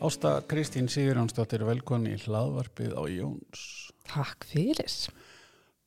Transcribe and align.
Ásta 0.00 0.42
Kristín 0.46 0.90
Sigurjónsdóttir, 0.92 1.62
velkonni 1.64 2.12
í 2.12 2.18
hlaðvarpið 2.20 2.92
á 2.92 3.02
Jóns. 3.08 3.62
Takk 4.04 4.44
fyrir. 4.44 4.92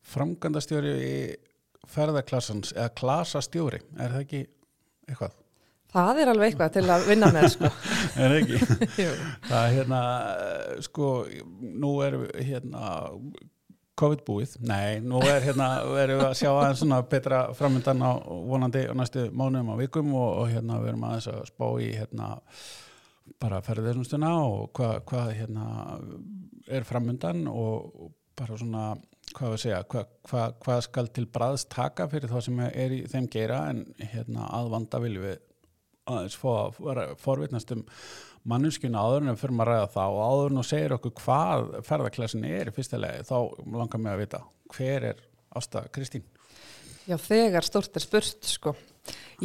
Framgandastjóri 0.09 0.93
í 1.05 1.19
ferðarklassans, 1.89 2.73
eða 2.73 2.89
klasastjóri, 2.97 3.81
er 3.99 4.15
það 4.15 4.23
ekki 4.23 4.41
eitthvað? 5.09 5.37
Það 5.93 6.21
er 6.21 6.31
alveg 6.33 6.51
eitthvað 6.51 6.73
til 6.77 6.83
að 6.95 7.05
vinna 7.09 7.29
með, 7.33 7.47
sko. 7.53 7.71
er 8.23 8.35
ekki? 8.39 8.59
Það 9.49 9.61
er 9.61 9.77
hérna, 9.77 10.01
sko, 10.85 11.13
nú 11.85 11.93
er 12.05 12.19
hérna 12.37 12.91
COVID 13.99 14.25
búið, 14.25 14.57
nei, 14.63 14.99
nú 15.05 15.21
er 15.27 15.41
hérna, 15.43 15.71
erum 16.01 16.21
við 16.21 16.27
að 16.29 16.37
sjá 16.39 16.49
aðeins 16.51 16.81
svona 16.81 17.01
betra 17.09 17.45
framöndan 17.57 18.05
á 18.05 18.11
vonandi 18.25 18.85
á 18.89 18.93
næstu 18.97 19.29
mánuðum 19.29 19.73
á 19.73 19.81
vikum 19.81 20.13
og, 20.17 20.29
og 20.43 20.53
hérna 20.53 20.77
við 20.81 20.93
erum 20.93 21.09
aðeins 21.09 21.31
að 21.33 21.41
spá 21.49 21.65
í 21.83 21.89
hérna 21.97 22.29
bara 23.41 23.61
ferðarstuna 23.65 24.31
og 24.45 24.71
hvað 24.77 24.95
hva, 25.09 25.25
hérna 25.35 25.67
er 26.69 26.87
framöndan 26.87 27.45
og, 27.51 28.09
bara 28.39 28.55
svona 28.55 28.93
hvað 29.35 29.53
við 29.53 29.61
segja, 29.65 29.83
hvað 29.91 30.05
hva, 30.29 30.43
hva 30.63 30.79
skal 30.85 31.09
til 31.13 31.25
bræðs 31.29 31.65
taka 31.69 32.07
fyrir 32.09 32.31
þá 32.31 32.39
sem 32.45 32.61
er 32.69 32.95
í 32.95 33.03
þeim 33.11 33.27
geira 33.31 33.65
en 33.69 33.83
hérna 33.99 34.47
aðvanda 34.55 35.01
viljum 35.03 35.25
við 35.27 35.41
aðeins 36.09 36.37
fá 36.39 36.49
að 36.53 37.17
forvitnast 37.21 37.73
um 37.75 37.83
mannskjuna 38.49 39.03
áður 39.03 39.27
en 39.27 39.37
fyrir 39.37 39.59
að 39.59 39.69
ræða 39.69 39.89
það 39.93 40.15
og 40.15 40.21
áður 40.23 40.53
en 40.53 40.61
þú 40.61 40.65
segir 40.69 40.95
okkur 40.95 41.15
hvað 41.19 41.67
ferðarklassin 41.89 42.47
er 42.49 42.71
í 42.71 42.75
fyrsta 42.75 43.01
legi 43.01 43.27
þá 43.27 43.37
langar 43.75 44.01
mig 44.01 44.15
að 44.15 44.23
vita 44.23 44.41
hver 44.73 45.09
er 45.11 45.25
Ásta 45.59 45.83
Kristín? 45.93 46.25
Já, 47.09 47.17
þegar 47.17 47.65
stort 47.65 47.95
er 47.97 48.03
spurt, 48.03 48.43
sko. 48.45 48.75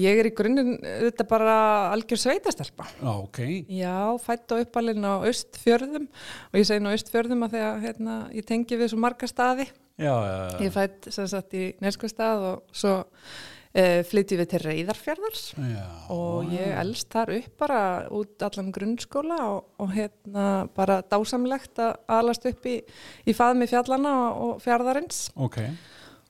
Ég 0.01 0.21
er 0.21 0.29
í 0.29 0.35
grunninn 0.35 0.77
þetta 0.83 1.27
bara 1.31 1.55
algjör 1.95 2.21
sveitastelpa. 2.25 2.89
Já, 2.99 3.13
ok. 3.13 3.41
Já, 3.71 3.97
fætt 4.25 4.51
á 4.51 4.57
uppalinn 4.59 5.07
á 5.07 5.23
Östfjörðum 5.29 6.09
og 6.09 6.59
ég 6.59 6.69
segi 6.69 6.83
nú 6.83 6.95
Östfjörðum 6.95 7.47
að 7.47 7.57
því 7.57 7.65
að 7.69 7.81
hérna, 7.87 8.19
ég 8.35 8.49
tengi 8.49 8.79
við 8.81 8.93
svo 8.93 9.01
marga 9.05 9.31
staði. 9.31 9.69
Já, 9.95 10.11
já, 10.11 10.37
já. 10.51 10.63
Ég 10.67 10.75
fætt 10.75 11.11
sem 11.15 11.29
sagt 11.31 11.55
í 11.55 11.67
Neskustad 11.83 12.43
og 12.43 12.75
svo 12.75 12.97
uh, 13.05 14.01
flytti 14.09 14.39
við 14.39 14.51
til 14.51 14.63
Reyðarfjörðars 14.65 15.45
já. 15.55 15.85
og 16.15 16.51
ég 16.55 16.75
elst 16.81 17.11
þar 17.15 17.35
upp 17.39 17.57
bara 17.63 17.81
út 18.15 18.43
allan 18.47 18.73
grunnskóla 18.75 19.39
og, 19.53 19.61
og 19.79 19.95
hérna 19.95 20.49
bara 20.75 21.01
dásamlegt 21.07 21.79
að 21.83 21.95
alast 22.19 22.47
upp 22.51 22.67
í, 22.71 22.81
í 23.27 23.37
faðmi 23.37 23.71
fjallana 23.71 24.15
og 24.35 24.59
fjörðarins. 24.65 25.29
Ok, 25.35 25.61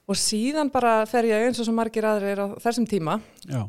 Og 0.08 0.19
síðan 0.20 0.69
bara 0.72 1.06
fer 1.08 1.24
ég 1.30 1.47
eins 1.47 1.60
og 1.62 1.66
svo 1.69 1.72
margir 1.77 2.05
aðrir 2.05 2.42
á 2.44 2.47
þessum 2.60 2.84
tíma 2.88 3.14
já, 3.48 3.62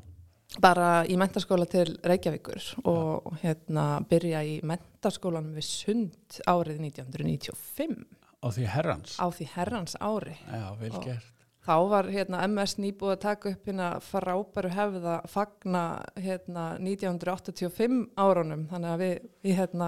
bara 0.60 1.06
í 1.08 1.16
mentaskóla 1.20 1.64
til 1.70 1.94
Reykjavíkur 2.04 2.60
og 2.92 3.38
hérna 3.44 4.02
byrja 4.10 4.42
í 4.44 4.58
mentaskólanum 4.68 5.56
við 5.56 5.68
Sund 5.70 6.42
árið 6.48 6.82
1995 6.90 8.04
á 8.44 8.48
því 8.52 8.68
herrans. 8.68 9.16
á 9.16 9.26
því 9.32 9.48
herrans 9.56 9.96
ári. 10.04 10.36
Já, 10.52 10.76
vel 10.80 10.92
Og- 10.92 11.06
gert. 11.08 11.32
Þá 11.66 11.76
var 11.90 12.08
hérna 12.14 12.44
MS 12.46 12.76
nýbúið 12.78 13.12
að 13.16 13.22
taka 13.24 13.52
upp 13.56 13.70
hérna 13.70 13.88
frábæru 14.06 14.70
hefða 14.70 15.16
fagna 15.30 15.82
hérna 16.22 16.66
1985 16.78 17.96
árunum 18.22 18.68
þannig 18.70 18.92
að 18.92 19.02
við, 19.02 19.16
við 19.48 19.58
hérna, 19.60 19.88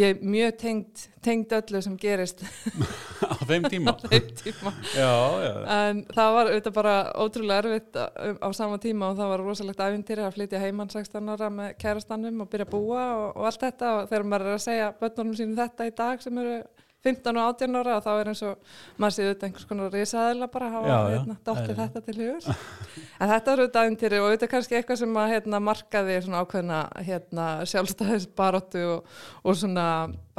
ég 0.00 0.14
er 0.14 0.24
mjög 0.24 0.56
tengd, 0.62 1.04
tengd 1.20 1.52
öllu 1.58 1.84
sem 1.84 1.98
gerist 2.00 2.40
á 3.28 3.36
þeim 3.44 3.68
tíma. 3.68 3.92
á 3.96 4.00
þeim 4.06 4.32
tíma. 4.40 4.74
já, 4.96 5.12
já. 5.44 5.52
En 5.76 6.02
það 6.08 6.34
var 6.38 6.52
auðvitað 6.54 6.78
bara 6.80 6.96
ótrúlega 7.20 7.60
erfitt 7.66 8.00
á, 8.00 8.04
á 8.40 8.48
sama 8.56 8.80
tíma 8.80 9.12
og 9.12 9.20
það 9.20 9.32
var 9.34 9.46
rosalegt 9.50 9.84
æfintýri 9.84 10.24
að 10.24 10.36
flytja 10.38 10.64
heimann 10.64 10.92
16 10.92 11.34
ára 11.36 11.52
með 11.52 11.74
kærastannum 11.84 12.46
og 12.46 12.48
byrja 12.48 12.70
að 12.70 12.76
búa 12.78 13.04
og, 13.18 13.26
og 13.36 13.50
allt 13.50 13.66
þetta 13.68 13.96
og 13.98 14.08
þegar 14.08 14.30
maður 14.32 14.54
er 14.54 14.56
að 14.56 14.68
segja 14.70 14.92
börnunum 15.02 15.36
sínum 15.36 15.60
þetta 15.60 15.90
í 15.90 15.98
dag 16.00 16.24
sem 16.24 16.40
eru 16.46 16.62
15 17.06 17.36
og 17.40 17.46
18 17.54 17.78
ára 17.80 17.96
og 17.96 18.04
þá 18.04 18.10
er 18.12 18.30
eins 18.32 18.42
og 18.44 18.72
maður 19.00 19.16
séu 19.16 19.26
auðvitað 19.26 19.46
einhvers 19.48 19.68
konar 19.70 19.94
risaðila 19.94 20.48
bara 20.52 20.68
að 20.68 20.74
hafa 20.76 20.96
hérna, 21.14 21.36
eðlilega. 21.40 21.76
þetta 21.80 22.02
til 22.06 22.16
hugur. 22.20 22.64
en 23.20 23.32
þetta 23.32 23.52
var 23.52 23.62
auðvitað 23.64 23.88
æfintýri 23.88 24.20
og 24.20 24.26
auðvitað 24.28 24.52
kannski 24.54 24.78
eitthvað 24.78 25.00
sem 25.02 25.20
að 25.22 25.32
hérna, 25.34 25.62
markaði 25.70 26.18
svona 26.26 26.42
ákveðna 26.44 26.80
hérna, 27.08 27.46
sjálfstæðisbaróttu 27.72 28.84
og, 28.96 29.14
og 29.44 29.60
svona 29.62 29.86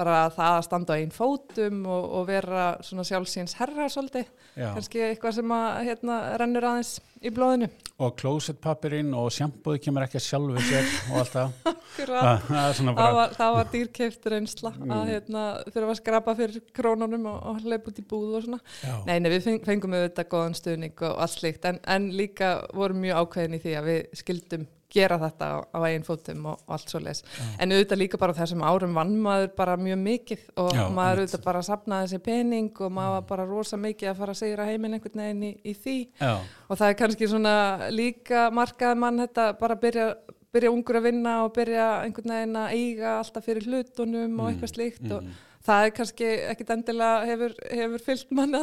bara 0.01 0.17
það 0.33 0.57
að 0.57 0.65
standa 0.67 0.97
á 0.97 0.99
einn 0.99 1.13
fótum 1.15 1.79
og, 1.85 2.09
og 2.19 2.27
vera 2.27 2.65
svona 2.83 3.05
sjálfsíns 3.07 3.55
herra 3.61 3.87
svolítið. 3.93 4.27
Kannski 4.57 4.99
eitthvað 5.05 5.37
sem 5.37 5.53
að 5.55 5.77
hérna, 5.87 6.15
rennur 6.41 6.65
aðeins 6.67 6.89
í 7.21 7.29
blóðinu. 7.31 7.69
Og 8.01 8.15
klósettpapirinn 8.19 9.13
og 9.15 9.29
sjampúði 9.31 9.79
kemur 9.85 10.03
ekki 10.07 10.17
að 10.19 10.25
sjálfu 10.25 10.63
sér 10.67 10.89
og 11.13 11.19
allt 11.21 11.35
það. 11.37 11.53
Það 12.01 13.15
var, 13.15 13.33
það 13.35 13.53
var 13.55 13.67
dýrkeift 13.73 14.27
reynsla 14.31 14.71
Mm. 14.81 14.91
að 14.95 15.09
hérna, 15.11 15.41
þurfa 15.73 15.91
að 15.93 15.97
skrapa 15.99 16.33
fyrir 16.39 16.61
krónunum 16.75 17.25
og, 17.29 17.37
og 17.51 17.59
hleypa 17.65 17.91
út 17.91 17.99
í 18.01 18.05
búð 18.07 18.35
og 18.39 18.45
svona. 18.45 18.59
Nei, 19.05 19.17
nei, 19.21 19.29
við 19.33 19.43
feng- 19.45 19.65
fengum 19.67 19.93
auðvitað 19.97 20.29
góðan 20.31 20.55
stuðning 20.57 21.03
og 21.05 21.19
allt 21.21 21.35
slíkt 21.37 21.67
en, 21.69 21.79
en 21.85 22.07
líka 22.17 22.53
vorum 22.73 23.01
mjög 23.03 23.19
ákveðin 23.25 23.57
í 23.59 23.61
því 23.65 23.75
að 23.81 23.89
við 23.91 24.01
skildum 24.23 24.65
gera 24.91 25.19
þetta 25.21 25.47
á, 25.47 25.57
á 25.71 25.79
eigin 25.87 26.05
fótum 26.07 26.47
og, 26.51 26.63
og 26.67 26.75
allt 26.75 26.91
svo 26.91 27.01
leis 27.03 27.23
en 27.57 27.71
auðvitað 27.71 28.01
líka 28.01 28.19
bara 28.21 28.35
þessum 28.37 28.63
árum 28.65 28.97
vann 28.97 29.15
maður 29.23 29.51
bara 29.57 29.77
mjög 29.79 30.01
mikið 30.03 30.43
og 30.61 30.71
Já, 30.75 30.83
maður 30.93 31.23
auðvitað 31.23 31.45
bara 31.45 31.63
sapnaði 31.65 32.11
sér 32.11 32.23
pening 32.25 32.81
og 32.81 32.93
maður 32.95 33.15
var 33.17 33.25
bara 33.29 33.47
rosa 33.49 33.79
mikið 33.79 34.11
að 34.11 34.19
fara 34.21 34.35
að 34.35 34.41
segra 34.41 34.67
heiminn 34.69 34.97
einhvern 34.97 35.23
veginn 35.23 35.47
í, 35.47 35.51
í 35.63 35.73
því. 35.77 35.97
Já, 36.21 36.33
og 36.67 36.79
það 36.79 36.87
er 36.87 36.99
kannski 37.01 37.31
svona 37.31 37.55
líka 37.93 38.47
markað 38.53 38.99
mann 39.01 39.23
þetta 39.23 39.47
bara 39.59 39.77
byrja, 39.81 40.07
byrja 40.51 40.73
ungur 40.73 40.99
að 40.99 41.07
vinna 41.09 41.37
og 41.45 41.53
byrja 41.55 41.87
einhvern 42.05 42.35
veginn 42.35 42.59
að 42.63 42.75
eiga 42.77 43.15
alltaf 43.19 43.47
fyrir 43.47 43.69
hlutunum 43.69 44.39
og 44.39 44.51
eitthvað 44.51 44.73
slíkt 44.75 45.07
og 45.09 45.23
mm. 45.23 45.39
Það 45.65 45.85
er 45.85 45.93
kannski 45.97 46.29
ekkit 46.51 46.73
endilega 46.75 47.27
hefur, 47.29 47.53
hefur 47.69 48.03
fyllt 48.05 48.33
manni 48.37 48.61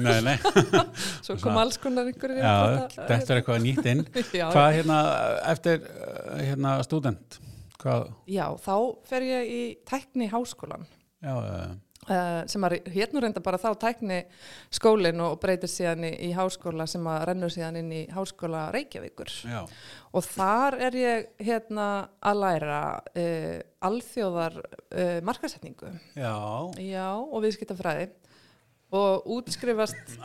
nei, 0.00 0.36
svo 1.24 1.36
kom 1.42 1.60
alls 1.60 1.78
konar 1.82 2.08
einhverjir 2.10 2.42
já, 2.42 2.54
þetta 2.96 3.18
er 3.18 3.40
eitthvað 3.40 3.62
nýtt 3.66 3.90
inn. 3.92 4.02
já, 4.40 4.46
Hvað 4.54 4.70
hérna, 4.78 4.98
eftir 5.52 5.84
uh, 5.84 6.40
hérna 6.40 6.74
student, 6.86 7.38
hvað, 7.82 8.08
já, 8.30 8.46
þá 8.64 8.74
fer 9.10 9.28
ég 9.28 9.52
í 9.52 9.62
tækni 9.88 10.30
háskólan 10.32 10.86
já, 11.20 11.34
uh, 11.36 11.70
Uh, 12.08 12.46
sem 12.48 12.64
að 12.64 12.78
hérna 12.94 13.20
reynda 13.20 13.42
bara 13.44 13.58
þá 13.60 13.74
tækni 13.76 14.22
skólinn 14.72 15.20
og 15.20 15.34
breytir 15.42 15.68
síðan 15.68 16.06
í, 16.08 16.14
í 16.26 16.30
háskóla 16.32 16.86
sem 16.88 17.04
að 17.04 17.26
rennur 17.28 17.52
síðan 17.52 17.76
inn 17.82 17.90
í 17.92 18.00
háskóla 18.08 18.62
Reykjavíkur. 18.72 19.28
Já, 19.44 19.58
og 20.16 20.24
þar 20.24 20.78
er 20.88 20.96
ég 20.96 21.28
hérna 21.44 21.90
að 22.24 22.40
læra 22.40 22.80
uh, 23.04 23.60
alþjóðar 23.90 24.56
uh, 24.64 25.20
markasetningu 25.28 25.92
já, 26.16 26.32
já 26.80 27.06
og 27.20 27.44
viðskiptafræði. 27.44 28.08
Og 28.96 29.28
útskrifast 29.36 30.16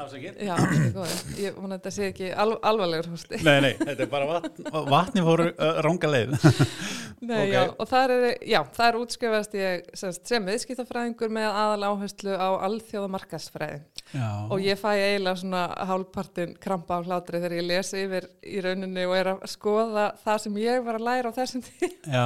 góð, 0.95 1.11
ég 1.37 1.59
vona 1.59 1.75
að 1.75 1.81
þetta 1.83 1.91
sé 1.93 2.07
ekki 2.09 2.31
al, 2.31 2.55
alvarlegur 2.65 3.11
Nei, 3.45 3.59
nei, 3.61 3.73
þetta 3.83 4.07
er 4.07 4.09
bara 4.09 4.31
vatn, 4.31 4.71
vatni 4.95 5.27
fóru 5.27 5.51
ranga 5.85 6.09
leið. 6.15 6.39
Nei, 7.25 7.41
Ok. 7.47 7.53
já, 7.53 7.61
og 7.81 7.87
þar 7.89 8.11
er, 8.15 8.23
já, 8.45 8.59
þar 8.75 8.97
útskrifast 9.01 9.53
ég 9.57 9.85
sem, 9.97 10.11
sagt, 10.13 10.27
sem 10.29 10.45
viðskiptafræðingur 10.45 11.31
með 11.33 11.47
aðal 11.49 11.87
áherslu 11.89 12.35
á 12.37 12.49
alþjóða 12.67 13.11
markasfræði 13.15 13.81
Já, 14.15 14.27
og 14.53 14.61
ég 14.61 14.77
fæ 14.77 14.91
eiginlega 14.93 15.39
svona 15.41 15.61
hálfpartin 15.89 16.53
krampa 16.61 16.99
á 17.01 17.05
hlátri 17.07 17.39
þegar 17.41 17.55
ég 17.57 17.65
lesi 17.67 18.03
yfir 18.05 18.27
í 18.45 18.61
rauninni 18.61 19.05
og 19.09 19.15
er 19.17 19.31
að 19.33 19.45
skoða 19.49 20.05
það 20.23 20.41
sem 20.45 20.59
ég 20.61 20.83
var 20.85 20.99
að 20.99 21.07
læra 21.09 21.31
á 21.33 21.37
þessum 21.39 21.63
já, 22.15 22.25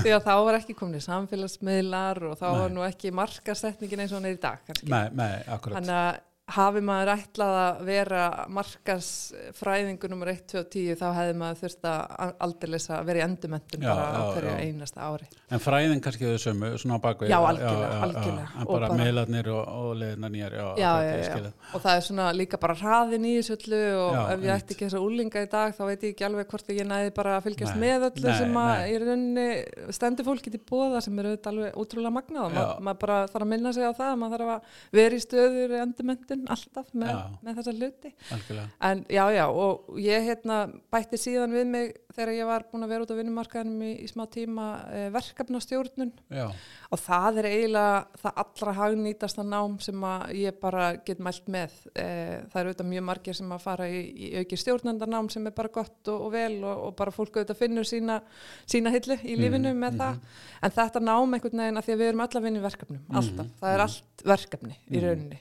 því 0.00 0.14
að 0.16 0.24
þá 0.24 0.34
var 0.48 0.58
ekki 0.62 0.76
komin 0.78 1.04
samfélagsmiðlar 1.04 2.22
og 2.30 2.38
þá 2.40 2.46
Nei. 2.48 2.60
var 2.62 2.72
nú 2.78 2.86
ekki 2.88 3.12
markasetningin 3.14 4.04
eins 4.06 4.14
og 4.14 4.22
hún 4.22 4.30
er 4.32 4.38
í 4.38 4.40
dag 4.42 4.62
kannski. 4.66 4.88
nei, 4.90 5.08
nei, 5.12 5.34
akkurat. 5.52 5.76
Þannig 5.82 5.98
að 6.00 6.22
hafi 6.52 6.80
maður 6.84 7.08
ætlað 7.14 7.54
að 7.56 7.78
vera 7.88 8.22
markasfræðingu 8.52 10.08
nummer 10.12 10.28
1, 10.28 10.42
2 10.52 10.58
og 10.60 10.66
10 10.74 10.98
þá 11.00 11.04
hefði 11.16 11.36
maður 11.40 11.60
þurft 11.62 11.86
að 11.88 12.32
aldeilis 12.44 12.88
að 12.92 13.06
vera 13.08 13.20
í 13.20 13.24
endumöntun 13.24 13.84
Já, 13.86 13.88
bara 13.88 14.04
á 14.04 14.12
já, 14.12 14.26
hverju 14.34 14.50
já. 14.50 14.58
einasta 14.66 15.06
ári. 15.08 15.28
En 15.54 15.62
fræðin 15.64 16.02
kannski 16.04 16.28
þau 16.28 16.42
sömu, 16.44 16.70
svona 16.82 16.98
á 17.00 17.04
bakvið. 17.04 17.32
Já, 17.32 17.38
algjörlega, 17.48 18.00
algjörlega. 18.04 18.48
En 18.54 18.66
Og 18.66 18.72
bara, 18.74 18.88
bara- 18.90 18.98
miðlarnir 19.00 19.48
og, 19.54 19.62
og 19.68 19.96
leiðina 20.02 20.30
nýjar, 20.34 20.52
já, 20.58 20.66
Já, 20.84 20.92
já, 21.00 21.14
já, 21.16 21.32
það. 21.32 21.48
og 21.74 21.80
það 21.86 21.96
er 21.96 22.04
svona 22.08 22.26
líka 22.36 22.60
bara 22.60 22.74
hraðin 22.82 23.24
í 23.24 23.34
þessu 23.38 23.56
öllu 23.56 23.80
og 24.04 24.12
Já, 24.14 24.22
ef 24.34 24.44
ég 24.44 24.54
ætti 24.58 24.74
ekki 24.76 24.84
þessa 24.88 25.00
úlinga 25.04 25.44
í 25.46 25.50
dag 25.56 25.74
þá 25.78 25.82
veit 25.88 26.02
ég 26.04 26.12
ekki 26.14 26.28
alveg 26.28 26.46
hvort 26.52 26.68
ég 26.74 26.86
næði 26.92 27.14
bara 27.16 27.38
að 27.38 27.44
fylgjast 27.48 27.76
Nei, 27.78 27.82
með 27.88 28.06
öllu 28.10 28.28
nei, 28.28 28.38
sem 28.38 28.60
að 28.64 28.84
í 28.92 29.00
rauninni 29.04 29.48
stendur 29.96 30.28
fólki 30.28 30.52
til 30.52 30.60
bóða 30.60 31.00
sem 31.00 31.18
eru 31.24 31.34
alveg 31.40 31.74
útrúlega 31.80 32.12
magnað 32.20 32.52
Já. 32.52 32.60
ma 32.60 32.64
maður 32.90 33.00
bara 33.04 33.18
þarf 33.32 33.44
að 33.46 33.52
minna 33.54 33.72
sig 33.72 33.84
á 33.88 33.92
það, 33.96 34.14
maður 34.20 34.44
þarf 34.44 34.52
að 34.54 34.60
vera 35.00 35.14
í 35.14 35.24
stöður 35.24 35.76
menntun 36.34 36.50
alltaf 36.54 36.92
með, 36.92 37.20
með 37.44 37.58
þessa 37.60 37.74
hluti. 37.78 38.12
Algjörlega. 38.34 38.68
En 38.88 39.04
já 39.08 39.24
já 39.34 39.44
og 39.48 39.98
ég 40.02 40.28
hérna 40.28 40.58
bætti 40.92 41.20
síðan 41.20 41.54
við 41.54 41.66
mig 41.70 41.92
þegar 42.14 42.34
ég 42.36 42.48
var 42.48 42.66
búin 42.70 42.86
að 42.86 42.92
vera 42.94 43.06
út 43.06 43.12
á 43.14 43.18
vinnumarkaðinum 43.18 43.84
í, 43.84 43.92
í 44.04 44.08
smá 44.10 44.24
tíma 44.30 44.68
eh, 44.94 45.08
verkefnastjórnun. 45.14 46.12
Og 46.94 47.00
það 47.02 47.40
er 47.42 47.48
eiginlega 47.50 48.20
það 48.22 48.40
allra 48.44 48.74
hagnýtasta 48.78 49.46
nám 49.46 49.78
sem 49.82 50.06
ég 50.38 50.58
bara 50.62 50.92
get 51.06 51.22
mælt 51.24 51.48
með. 51.50 51.74
Eh, 51.94 52.44
það 52.52 52.60
eru 52.60 52.72
auðvitað 52.72 52.90
mjög 52.92 53.06
margir 53.10 53.38
sem 53.38 53.54
að 53.56 53.64
fara 53.64 53.88
í, 53.90 54.02
í 54.14 54.30
auki 54.38 54.60
stjórnendarnám 54.60 55.30
sem 55.32 55.50
er 55.50 55.56
bara 55.56 55.72
gott 55.74 56.12
og, 56.12 56.28
og 56.28 56.34
vel 56.34 56.60
og, 56.62 56.84
og 56.88 56.96
bara 56.98 57.14
fólk 57.14 57.40
auðvitað 57.40 57.60
finnur 57.64 57.88
sína, 57.88 58.20
sína 58.70 58.92
hillu 58.94 59.18
í 59.22 59.36
lífinu 59.38 59.74
með 59.78 59.98
það. 60.02 60.22
en 60.64 60.74
þetta 60.78 61.02
nám 61.02 61.36
einhvern 61.36 61.64
veginn 61.64 61.80
að 61.80 61.88
því 61.88 61.94
að 61.94 62.02
við 62.02 62.12
erum 62.12 62.24
vinna 62.44 62.60
í 62.60 62.64
verkefnum, 62.64 63.02
alltaf, 63.18 63.50
það 63.60 63.74
er 63.74 63.82
allt 63.84 64.24
verkefni 64.24 64.76
í 64.90 65.02
rauninni. 65.02 65.38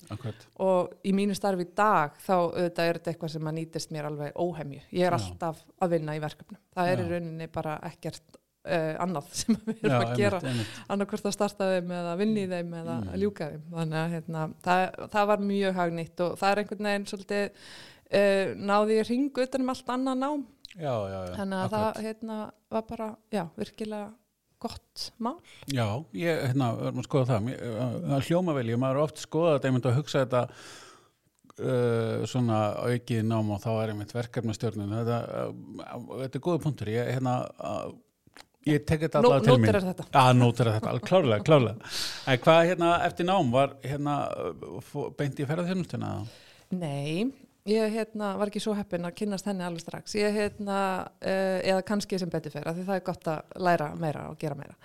og 0.63 0.82
í 1.05 1.11
mínu 1.15 1.35
starfi 1.37 1.65
í 1.67 1.73
dag 1.77 2.15
þá 2.23 2.31
auðvitað 2.35 2.87
er 2.89 2.97
þetta 2.99 3.11
eitthvað 3.13 3.33
sem 3.35 3.49
að 3.51 3.57
nýtist 3.59 3.91
mér 3.95 4.07
alveg 4.09 4.37
óhemju. 4.39 4.79
Ég 4.91 5.07
er 5.07 5.15
Já. 5.15 5.19
alltaf 5.19 5.59
að 5.83 5.93
vinna 5.97 6.15
í 6.17 6.21
verkefnum. 6.23 6.59
Það 6.75 6.91
er 6.93 6.97
Já. 6.97 7.03
í 7.05 7.11
rauninni 7.13 7.47
bara 7.53 7.75
ekkert 7.89 8.37
uh, 8.63 8.93
annað 9.03 9.29
sem 9.41 9.57
við 9.65 9.83
erum 9.83 9.93
já, 9.93 9.99
að 10.07 10.15
gera 10.21 10.39
einmitt, 10.39 10.51
einmitt. 10.53 10.81
annarkvort 10.95 11.25
að 11.29 11.35
starta 11.37 11.69
þeim 11.73 11.93
eða 11.99 12.13
vinna 12.23 12.43
í 12.43 12.47
þeim 12.53 12.73
eða 12.81 12.97
Mm. 13.03 13.13
ljúka 13.23 13.49
þeim. 13.51 13.63
Þannig 13.77 13.99
að 14.03 14.13
hérna, 14.17 14.43
það, 14.63 14.83
það 15.15 15.27
var 15.33 15.45
mjög 15.51 15.75
hagnýtt 15.81 16.23
og 16.27 16.35
það 16.39 16.51
er 16.53 16.61
einhvern 16.63 16.87
veginn 16.89 17.07
svolítið 17.11 17.45
uh, 18.13 18.53
náði 18.71 18.99
ég 19.01 19.07
ringu 19.11 19.45
utan 19.47 19.65
um 19.65 19.73
allt 19.73 19.93
annað 19.97 20.19
nám. 20.23 20.45
já, 20.73 20.93
já, 21.13 21.19
já, 21.27 21.33
Þannig 21.37 21.57
að 21.59 21.63
akkurat. 21.65 21.95
það 21.97 22.03
hérna, 22.07 22.37
var 22.73 22.85
bara, 22.89 23.09
virkilega 23.57 24.13
gott 24.63 25.03
mál. 25.23 25.35
Já, 25.71 25.87
ég, 26.17 26.39
hérna, 26.49 26.71
við 26.79 26.89
erum 26.89 27.03
að 27.03 27.09
skoða 27.09 27.27
það 27.29 27.51
uh, 27.53 27.83
það 28.13 28.29
hljóma 28.29 28.55
vel, 28.57 28.65
ég 28.71 28.81
maður 28.81 28.99
er 28.99 29.05
oft 29.07 29.21
skoða 29.21 29.57
þetta 29.57 29.69
ég 29.69 29.75
myndi 29.75 29.91
að 29.91 29.99
hugsa 29.99 30.23
þetta 30.23 30.41
uh, 31.59 32.23
svona 32.29 32.61
aukið 32.87 33.21
nám 33.29 33.51
og 33.53 33.61
þá 33.63 33.69
er 33.75 33.93
einmitt 33.93 34.15
verkefnastjórnun 34.15 34.95
þetta, 34.99 35.19
uh, 35.43 36.17
þetta 36.23 36.39
er 36.39 36.45
góða 36.47 36.63
punktur 36.65 36.91
ég, 36.93 37.11
hérna, 37.17 37.35
uh, 37.59 38.41
ég 38.69 38.83
tek 38.87 39.05
þetta 39.07 39.21
allavega 39.21 39.47
til 39.47 39.57
mín 39.59 39.67
nótir 39.67 39.79
er 39.79 39.87
þetta. 39.91 40.09
Já, 40.09 40.37
nótir 40.39 40.69
er 40.71 40.77
þetta, 40.79 40.97
klárlega, 41.09 41.47
klárlega 41.47 41.93
En 42.31 42.43
hvað 42.45 42.61
hérna 42.71 42.91
eftir 43.07 43.29
nám 43.29 43.53
var 43.53 43.77
hérna 43.83 44.17
beint 45.19 45.41
í 45.41 45.47
ferðarþjónustuna? 45.49 46.13
Nei, 46.73 47.27
ég 47.69 47.93
hérna, 47.95 48.33
var 48.39 48.51
ekki 48.51 48.61
svo 48.63 48.73
heppin 48.77 49.07
að 49.07 49.15
kynnast 49.21 49.47
henni 49.47 49.63
alveg 49.65 49.83
strax. 49.83 50.15
Ég 50.19 50.35
hérna, 50.35 50.79
uh, 51.23 51.59
eða 51.63 51.85
kannski 51.87 52.19
sem 52.19 52.31
betur 52.31 52.53
fyrir, 52.53 52.73
því 52.75 52.87
það 52.89 52.99
er 52.99 53.05
gott 53.07 53.29
að 53.31 53.61
læra 53.67 53.89
meira 53.99 54.25
og 54.31 54.37
gera 54.41 54.57
meira. 54.59 54.75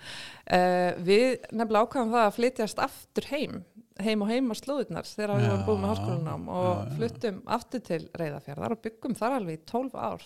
Uh, 0.45 0.91
við 1.03 1.27
nefnilega 1.51 1.83
ákvæðum 1.85 2.15
það 2.15 2.25
að 2.27 2.37
flytjast 2.37 2.83
aftur 2.85 3.29
heim, 3.33 3.59
heim 4.03 4.21
og 4.23 4.29
heim 4.31 4.49
á 4.51 4.55
slúðurnar 4.55 5.07
þegar 5.09 5.33
við 5.35 5.43
Já, 5.43 5.49
vorum 5.51 5.65
búin 5.67 5.81
með 5.83 5.91
háskólanám 5.93 6.45
og 6.55 6.91
fluttum 6.97 7.39
aftur 7.57 7.81
til 7.89 7.99
reyðafjörðar 8.21 8.75
og 8.75 8.81
byggum 8.85 9.15
þar 9.19 9.35
alveg 9.39 9.57
í 9.59 9.63
12 9.69 9.97
ár. 9.99 10.25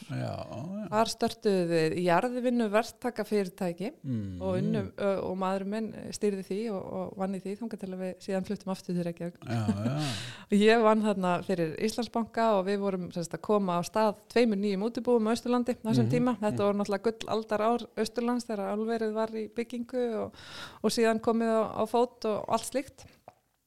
Þar 0.94 1.12
störtuðu 1.14 1.64
við 1.72 1.96
jarðvinnu 2.04 2.68
verktaka 2.74 3.25
fyrirtæki 3.28 3.90
mm, 3.96 4.42
og, 4.42 4.58
unnum, 4.62 4.90
og 5.25 5.38
maðurinn 5.42 5.74
minn 5.74 5.90
stýrði 6.14 6.46
því 6.48 6.60
og, 6.75 6.84
og 7.00 7.16
vann 7.24 7.38
í 7.38 7.42
því 7.44 7.56
þangað 7.62 7.84
til 7.84 7.92
að 7.96 8.04
við 8.04 8.14
síðan 8.28 8.48
fluttum 8.50 8.74
aftur 8.75 8.98
til 9.00 9.08
Reykjavík. 9.10 9.40
Og 10.54 10.58
Ég 10.60 10.84
vann 10.84 11.02
þarna 11.02 11.31
fyrir 11.48 11.72
Íslandsbanka 11.81 12.44
og 12.60 12.68
við 12.68 12.78
vorum 12.84 13.08
semst, 13.16 13.34
að 13.34 13.42
koma 13.48 13.80
á 13.80 13.81
stað 13.88 14.19
tveimur 14.34 14.60
nýjum 14.62 14.84
útibúum 14.86 15.30
á 15.30 15.34
Austurlandi 15.34 15.74
þessum 15.81 16.04
Mhm, 16.04 16.12
tíma. 16.14 16.36
Þetta 16.42 16.68
voru 16.68 16.78
náttúrulega 16.78 17.08
gull 17.08 17.31
aldar 17.34 17.64
ár 17.66 17.86
Austurlands 17.98 18.46
þegar 18.46 18.74
álverið 18.76 19.14
var 19.16 19.34
í 19.34 19.48
byggingu 19.56 20.04
og, 20.22 20.38
og 20.84 20.94
síðan 20.94 21.22
komið 21.24 21.50
á, 21.58 21.62
á 21.80 21.84
fót 21.90 22.28
og 22.30 22.46
allt 22.54 22.69
slíkt. 22.69 23.06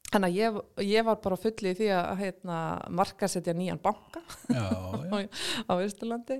Þannig 0.06 0.30
að 0.30 0.36
ég, 0.38 0.58
ég 0.86 1.06
var 1.06 1.16
bara 1.18 1.36
full 1.40 1.66
í 1.66 1.72
því 1.74 1.86
að 1.90 2.20
hérna, 2.20 2.56
markasetja 2.94 3.54
nýjan 3.58 3.80
banka 3.82 4.20
já, 4.46 4.62
já. 5.10 5.26
á 5.66 5.72
Austurlandi 5.74 6.36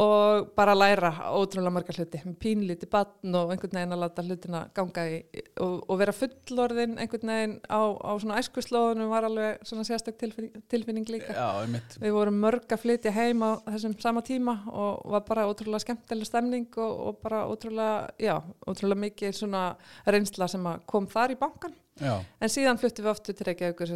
og 0.00 0.48
bara 0.56 0.72
læra 0.74 1.10
ótrúlega 1.36 1.74
marga 1.76 1.94
hluti, 1.94 2.22
pínlíti 2.40 2.88
batn 2.90 3.36
og 3.36 3.52
einhvern 3.52 3.76
veginn 3.76 3.94
að 3.94 4.00
láta 4.06 4.24
hlutina 4.24 4.62
ganga 4.74 5.04
í 5.12 5.20
og, 5.60 5.76
og 5.84 6.00
vera 6.00 6.16
fullorðin 6.16 6.96
einhvern 6.96 7.34
veginn 7.34 7.54
á, 7.68 7.82
á 7.92 8.12
svona 8.24 8.40
æskuslóðunum 8.40 9.12
var 9.12 9.28
alveg 9.28 9.68
svona 9.68 9.84
sérstök 9.86 10.18
tilfinning, 10.24 10.64
tilfinning 10.72 11.12
líka. 11.12 11.36
já 11.36 12.00
Við 12.00 12.16
vorum 12.16 12.40
mörg 12.40 12.72
að 12.72 12.84
flytja 12.86 13.14
heim 13.14 13.44
á 13.44 13.60
þessum 13.68 13.98
sama 14.00 14.24
tíma 14.24 14.56
og 14.72 15.04
var 15.12 15.28
bara 15.28 15.46
ótrúlega 15.52 15.84
skemmtileg 15.84 16.32
stemning 16.32 16.72
og, 16.80 16.98
og 17.12 17.22
bara 17.22 17.44
ótrúlega, 17.52 18.10
já, 18.16 18.38
ótrúlega 18.64 19.04
mikið 19.06 19.40
svona 19.44 19.64
reynsla 20.08 20.48
sem 20.48 20.72
kom 20.88 21.06
þar 21.12 21.36
í 21.36 21.42
bankan. 21.44 21.76
Já, 22.02 22.14
En 22.42 22.50
síðan 22.50 22.78
fluttum 22.80 23.06
við 23.06 23.12
aftur 23.12 23.36
til 23.38 23.46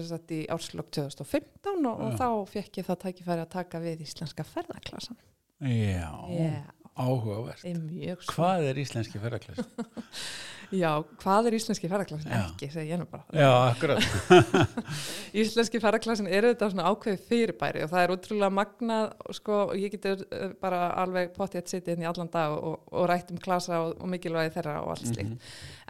sagt 0.07 0.35
í 0.35 0.45
árslokk 0.55 0.91
2015 0.95 1.89
og, 1.91 2.03
og 2.05 2.19
þá 2.21 2.29
fekk 2.53 2.79
ég 2.79 2.87
það 2.87 3.01
tækifæri 3.05 3.43
að 3.43 3.55
taka 3.57 3.81
við 3.83 4.05
íslenska 4.07 4.47
ferðarklasan. 4.47 5.19
já, 5.67 6.13
Já, 6.31 6.63
áhugavert 6.95 7.65
er. 7.67 8.23
Hvað 8.31 8.69
er 8.69 8.79
íslenski 8.85 9.19
ferðarklass? 9.23 9.67
Já, 10.69 10.91
hvað 11.23 11.49
er 11.49 11.57
íslenski 11.57 11.89
ferðarklasan? 11.89 12.33
Ekki, 12.39 12.69
segi 12.71 12.93
ég 12.93 13.01
nú 13.01 13.07
bara. 13.09 13.25
Já, 13.33 13.49
akkurat 13.73 14.03
Íslenski 15.43 15.81
ferðarklasan 15.81 16.29
er 16.29 16.51
þetta 16.51 16.69
svona 16.71 16.91
ákveðið 16.93 17.27
fyrirbæri 17.31 17.85
og 17.87 17.93
það 17.95 18.03
er 18.05 18.15
útrúlega 18.15 18.55
magnað 18.61 19.37
sko, 19.39 19.61
og 19.71 19.77
ég 19.81 19.95
getur 19.97 20.27
eh, 20.29 20.51
bara 20.61 20.83
alveg 21.03 21.33
pottið 21.37 21.63
að 21.65 21.73
sitja 21.73 21.97
inn 21.97 22.05
í 22.05 22.11
allan 22.11 22.31
dag 22.31 22.55
og, 22.59 22.83
og 22.93 23.09
rætt 23.09 23.33
um 23.33 23.41
klasa 23.43 23.81
og, 23.87 23.95
og 23.99 24.13
mikilvægi 24.13 24.55
þeirra 24.59 24.81
og 24.85 24.93
allt 24.95 25.09
slíkt. 25.09 25.49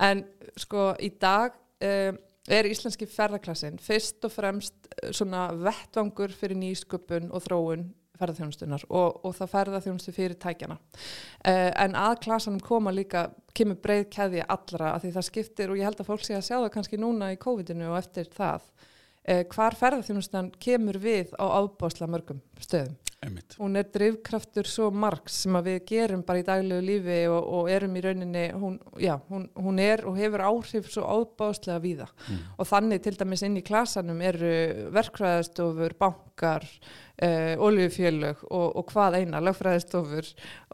En 0.08 0.22
sko, 0.56 0.92
í 1.02 1.10
dag 1.20 1.58
um, 1.84 2.18
er 2.48 2.68
íslenski 2.68 3.08
ferðarklasin 3.10 3.78
fyrst 3.82 4.24
og 4.24 4.32
fremst 4.32 4.88
eh, 4.96 5.10
svona 5.12 5.48
vettvangur 5.52 6.32
fyrir 6.32 6.58
nýsköpun 6.58 7.28
og 7.34 7.44
þróun 7.44 7.88
ferðarþjónustunar 8.18 8.84
og, 8.88 9.20
og 9.26 9.34
það 9.36 9.50
ferðarþjónustu 9.52 10.14
fyrir 10.16 10.38
tækjana. 10.42 10.78
Uh, 11.46 11.68
en 11.84 11.94
að 11.98 12.16
klasanum 12.24 12.62
koma 12.64 12.90
líka, 12.90 13.28
kemur 13.54 13.78
breið 13.82 14.08
keðja 14.14 14.48
allra 14.50 14.94
að 14.96 15.04
því 15.04 15.12
það 15.16 15.26
skiptir 15.28 15.70
og 15.70 15.78
ég 15.78 15.86
held 15.86 16.02
að 16.02 16.10
fólk 16.10 16.24
sé 16.26 16.34
að 16.34 16.46
sjá 16.48 16.56
það 16.56 16.72
kannski 16.74 16.98
núna 16.98 17.30
í 17.34 17.38
COVID-inu 17.44 17.92
og 17.92 18.00
eftir 18.00 18.30
það. 18.34 18.66
Uh, 19.22 19.44
hvar 19.52 19.78
ferðarþjónustan 19.78 20.50
kemur 20.58 20.98
við 21.02 21.30
á 21.38 21.46
ábásla 21.46 22.10
mörgum 22.10 22.42
stöðum. 22.58 22.96
Einmitt 23.18 23.56
Hún 23.58 23.74
er 23.74 23.88
drivkraftur 23.90 24.68
svo 24.70 24.92
margs 24.94 25.40
sem 25.42 25.56
að 25.58 25.72
við 25.72 25.78
gerum 25.88 26.20
bara 26.26 26.38
í 26.38 26.44
daglegu 26.46 26.84
lífi 26.86 27.16
og, 27.26 27.48
og 27.58 27.70
erum 27.74 27.96
í 27.98 28.02
rauninni, 28.04 28.44
hún, 28.54 28.76
já, 29.02 29.16
hún, 29.26 29.48
hún 29.58 29.80
er 29.82 30.04
og 30.06 30.14
hefur 30.20 30.44
áhrif 30.46 30.86
svo 30.92 31.02
ábáslega 31.02 31.80
víða. 31.82 32.06
Mm. 32.28 32.44
Og 32.54 32.68
þannig 32.70 33.02
til 33.02 33.16
dæmis 33.18 33.42
inn 33.42 33.58
í 33.58 33.64
klasanum 33.66 34.22
eru 34.22 34.52
verkfræðastofur, 34.94 35.96
bankar, 35.98 36.66
uh, 37.18 37.56
oljufélög 37.66 38.44
og, 38.46 38.68
og 38.78 38.92
hvað 38.92 39.18
eina, 39.18 39.40
lögfræðastofur, 39.48 40.28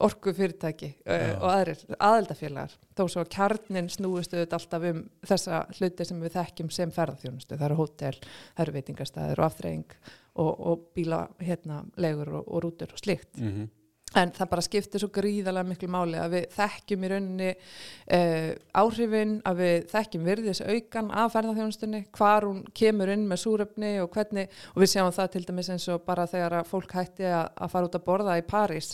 orkufyrirtæki 0.05 0.91
uh, 0.99 1.15
Já. 1.15 1.33
og 1.39 1.47
aðrir, 1.49 1.87
aðeldafélagar. 1.97 2.75
Þó 2.95 3.07
svo 3.07 3.25
að 3.25 3.31
kjarnin 3.39 3.89
snúist 3.91 4.37
auðvitað 4.37 4.59
alltaf 4.59 4.85
um 4.91 5.01
þessa 5.33 5.63
hluti 5.79 6.09
sem 6.11 6.21
við 6.21 6.37
þekkjum 6.37 6.69
sem 6.77 6.93
ferðarþjónustu. 6.93 7.57
Það 7.57 7.67
eru 7.71 7.81
hótel, 7.81 8.13
það 8.53 8.67
eru 8.67 8.77
veitingastæður 8.77 9.41
og 9.41 9.49
afþreying 9.49 9.97
og, 10.35 10.61
og 10.61 10.85
bíla, 10.97 11.27
hérna, 11.41 11.85
legur 11.97 12.33
og, 12.41 12.49
og 12.49 12.65
rútur 12.65 12.93
og 12.93 12.99
slikt. 13.03 13.39
mm 13.39 13.71
En 14.15 14.31
það 14.31 14.51
bara 14.53 14.63
skiptir 14.63 15.03
svo 15.03 15.09
gríðarlega 15.15 15.67
miklu 15.69 15.89
máli 15.91 16.19
að 16.23 16.35
við 16.37 16.45
þekkjum 16.55 17.05
í 17.05 17.09
rauninni 17.11 17.49
uh, 17.55 18.51
áhrifin, 18.79 19.33
að 19.49 19.61
við 19.63 19.87
þekkjum 19.91 20.29
virðis 20.29 20.61
aukan 20.65 21.11
af 21.11 21.33
ferðarþjónustunni, 21.35 22.03
hvar 22.15 22.47
hún 22.49 22.61
kemur 22.77 23.11
inn 23.15 23.25
með 23.31 23.43
súröfni 23.43 23.93
og 24.03 24.11
hvernig, 24.15 24.53
og 24.75 24.83
við 24.85 24.93
sjáum 24.95 25.13
það 25.17 25.31
til 25.35 25.45
dæmis 25.49 25.71
eins 25.75 25.89
og 25.91 26.05
bara 26.07 26.27
þegar 26.31 26.59
að 26.61 26.71
fólk 26.71 26.95
hætti 26.99 27.27
að, 27.27 27.49
að 27.59 27.73
fara 27.75 27.89
út 27.91 27.99
að 27.99 28.05
borða 28.07 28.39
í 28.39 28.45
París, 28.47 28.91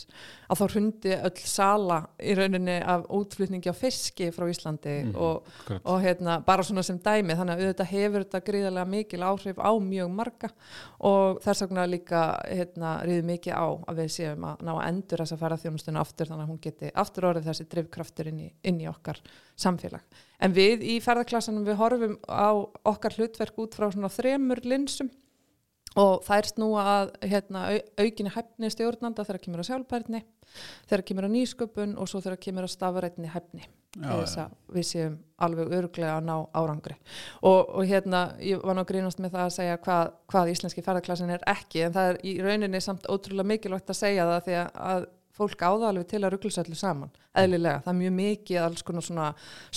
að 0.50 0.62
þá 0.62 0.65
hrundi 0.75 1.15
öll 1.19 1.45
sala 1.50 2.00
í 2.21 2.35
rauninni 2.39 2.79
af 2.81 3.05
útflutningi 3.21 3.71
á 3.71 3.77
fiski 3.77 4.31
frá 4.35 4.49
Íslandi 4.50 4.97
Mhm, 5.00 5.15
og, 5.17 5.45
akkurat. 5.62 5.81
og 5.85 6.00
hérna, 6.03 6.39
bara 6.45 6.62
svona 6.67 6.83
sem 6.85 6.99
dæmi, 6.99 7.35
þannig 7.39 7.55
að 7.57 7.61
auðvitað 7.65 7.91
hefur 7.93 8.25
þetta 8.25 8.41
gríðarlega 8.49 8.89
mikil 8.91 9.21
áhrif 9.25 9.59
á 9.61 9.71
mjög 9.81 10.11
marga 10.12 10.50
og 11.07 11.41
þess 11.45 11.62
vegna 11.65 11.87
líka 11.89 12.23
hérna, 12.49 12.91
ríður 13.07 13.27
mikið 13.31 13.55
á 13.57 13.67
að 13.89 14.00
við 14.03 14.11
séum 14.17 14.45
að 14.50 14.65
ná 14.67 14.73
að 14.75 14.83
endur 15.11 15.25
þessa 15.25 15.38
ferðarþjónustuna 15.40 16.02
aftur 16.05 16.29
þannig 16.31 16.45
að 16.45 16.50
hún 16.52 16.61
geti 16.62 16.90
aftur 16.95 17.26
orðið 17.31 17.49
þessi 17.50 17.67
drifkraftur 17.73 18.29
inn 18.31 18.43
í, 18.45 18.49
inn 18.62 18.79
í 18.81 18.87
okkar 18.90 19.19
samfélag. 19.59 20.05
En 20.38 20.55
við 20.55 20.85
í 20.87 20.99
ferðarklassanum 21.02 21.67
við 21.67 21.81
horfum 21.81 22.17
á 22.31 22.55
okkar 22.87 23.17
hlutverk 23.19 23.59
út 23.59 23.75
frá 23.75 23.88
svona 23.90 24.12
þremur 24.12 24.62
linsum 24.64 25.11
og 25.99 26.23
þær 26.27 26.47
snúa 26.53 26.83
að 26.95 27.11
hérna, 27.33 27.65
au- 27.73 28.05
aukinni 28.05 28.31
hæfni 28.37 28.71
stjórnanda 28.71 29.25
þegar 29.27 29.41
kemur 29.43 29.63
að 29.65 29.71
sjálfbærni, 29.73 30.23
þegar 30.87 31.03
kemur 31.09 31.27
að 31.27 31.35
nýsköpun 31.35 31.97
og 31.99 32.09
svo 32.11 32.21
þegar 32.23 32.41
kemur 32.47 32.67
að 32.69 32.75
stafrætni 32.77 33.31
hæfni 33.35 33.67
þess 34.21 34.37
að 34.39 34.51
við 34.71 34.85
séum 34.87 35.15
alveg 35.43 35.73
öruglega 35.75 36.13
að 36.21 36.27
ná 36.29 36.35
árangri. 36.55 36.95
Og, 37.43 37.73
og 37.75 37.87
hérna, 37.91 38.37
ég 38.39 38.61
var 38.63 38.79
að 38.79 38.87
grínast 38.93 39.19
með 39.19 39.33
það 39.35 39.47
að 39.49 39.55
segja 39.57 39.79
hvað, 39.83 40.13
hvað 40.31 40.51
íslenski 40.53 40.85
ferðarklassin 40.87 41.33
er 41.35 41.43
ekki 41.51 41.83
en 41.89 41.97
það 41.97 42.11
er 42.13 42.21
í 42.23 42.37
rauninni 42.45 42.81
samt 42.85 43.09
ótrúlega 43.11 43.49
mikilvægt 43.51 43.91
að 43.91 43.99
segja 43.99 44.29
það 44.31 44.45
því 44.47 44.59
að 44.61 45.09
fólk 45.41 45.65
áða 45.65 45.91
alveg 45.91 46.07
til 46.11 46.21
að 46.23 46.35
rugglusöllu 46.35 46.79
saman, 46.79 47.13
eðlilega, 47.41 47.83
það 47.85 47.93
er 47.93 47.99
mjög 48.01 48.15
mikið 48.19 48.61
alls 48.65 48.85
konar 48.87 49.07
svona 49.07 49.29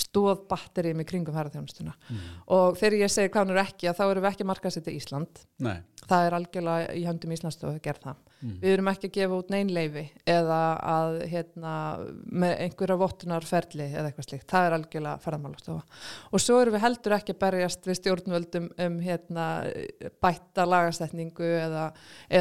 stóðbatteri 0.03 0.93
með 0.97 1.09
kringum 1.11 1.37
ferðarþjónustuna 1.37 1.95
mm. 1.95 2.27
og 2.57 2.77
þegar 2.79 2.99
ég 2.99 3.15
segi 3.15 3.31
hvað 3.33 3.45
hann 3.45 3.55
eru 3.55 3.63
ekki 3.63 3.89
að 3.91 3.99
þá 3.99 4.05
erum 4.09 4.25
við 4.25 4.31
ekki 4.33 4.49
markað 4.51 4.75
sér 4.75 4.85
til 4.87 4.97
Ísland 4.99 5.43
Nei, 5.63 5.75
það 6.03 6.27
er 6.27 6.37
algjörlega 6.39 6.95
í 6.99 7.05
höndum 7.07 7.35
Íslandsstofu 7.37 7.77
að 7.77 7.83
gera 7.87 8.05
það. 8.07 8.21
Mm. 8.43 8.57
Við 8.61 8.75
erum 8.75 8.89
ekki 8.91 9.09
að 9.09 9.15
gefa 9.17 9.37
út 9.39 9.51
neinleifi 9.53 10.03
eða 10.29 10.59
að 10.93 11.17
hérna, 11.31 11.73
með 12.43 12.53
einhverja 12.65 12.97
vottunarferli 13.01 13.87
eða 13.89 14.09
eitthvað 14.09 14.27
slíkt. 14.27 14.47
Það 14.51 14.67
er 14.67 14.75
algjörlega 14.77 15.23
ferðarmálastofa. 15.23 16.01
Og 16.31 16.43
svo 16.43 16.59
erum 16.61 16.77
við 16.77 16.85
heldur 16.85 17.17
ekki 17.17 17.35
að 17.35 17.41
berjast 17.43 17.89
við 17.89 17.99
stjórnvöldum 17.99 18.69
um 18.85 18.97
hérna, 19.03 19.47
bætta 20.23 20.67
lagasetningu 20.69 21.49
eða, 21.59 21.85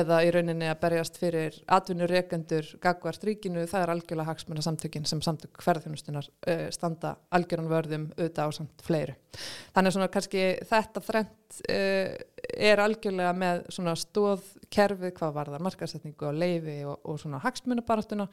eða 0.01 0.23
í 0.27 0.33
rauninni 0.35 0.71
að 0.71 0.81
berjast 0.85 1.21
fyrir 1.23 1.59
atvinnureikendur 1.79 2.75
gagvart 2.83 3.27
ríkinu. 3.29 3.67
Það 3.71 3.87
er 3.87 3.95
algjörlega 3.97 4.33
hagsmunna 4.33 4.65
samtökin 4.65 5.09
sem 5.09 5.23
samtök 5.25 5.63
ferðarþjónustunar 5.65 6.29
uh, 6.29 6.67
standa 6.75 7.17
algjörðan 7.35 7.73
vörðum 7.73 8.09
auðvitað 8.17 8.51
á 8.51 8.51
samt 8.59 8.85
fleiru. 8.87 9.17
Þannig 9.73 9.97
svona 9.97 10.11
kannski 10.13 10.49
þetta 10.69 11.05
þrennt 11.53 11.71
uh, 11.73 12.29
er 12.53 12.81
algjörlega 12.83 13.33
með 13.39 13.61
svona 13.73 13.95
stóð 13.97 14.43
kerfið 14.73 15.13
hvað 15.19 15.35
var 15.37 15.51
það, 15.53 15.63
markasetningu 15.67 16.27
og 16.27 16.35
leifi 16.41 16.77
og, 16.89 16.99
og 17.07 17.19
svona 17.21 17.39
hagsmunabaratuna 17.45 18.27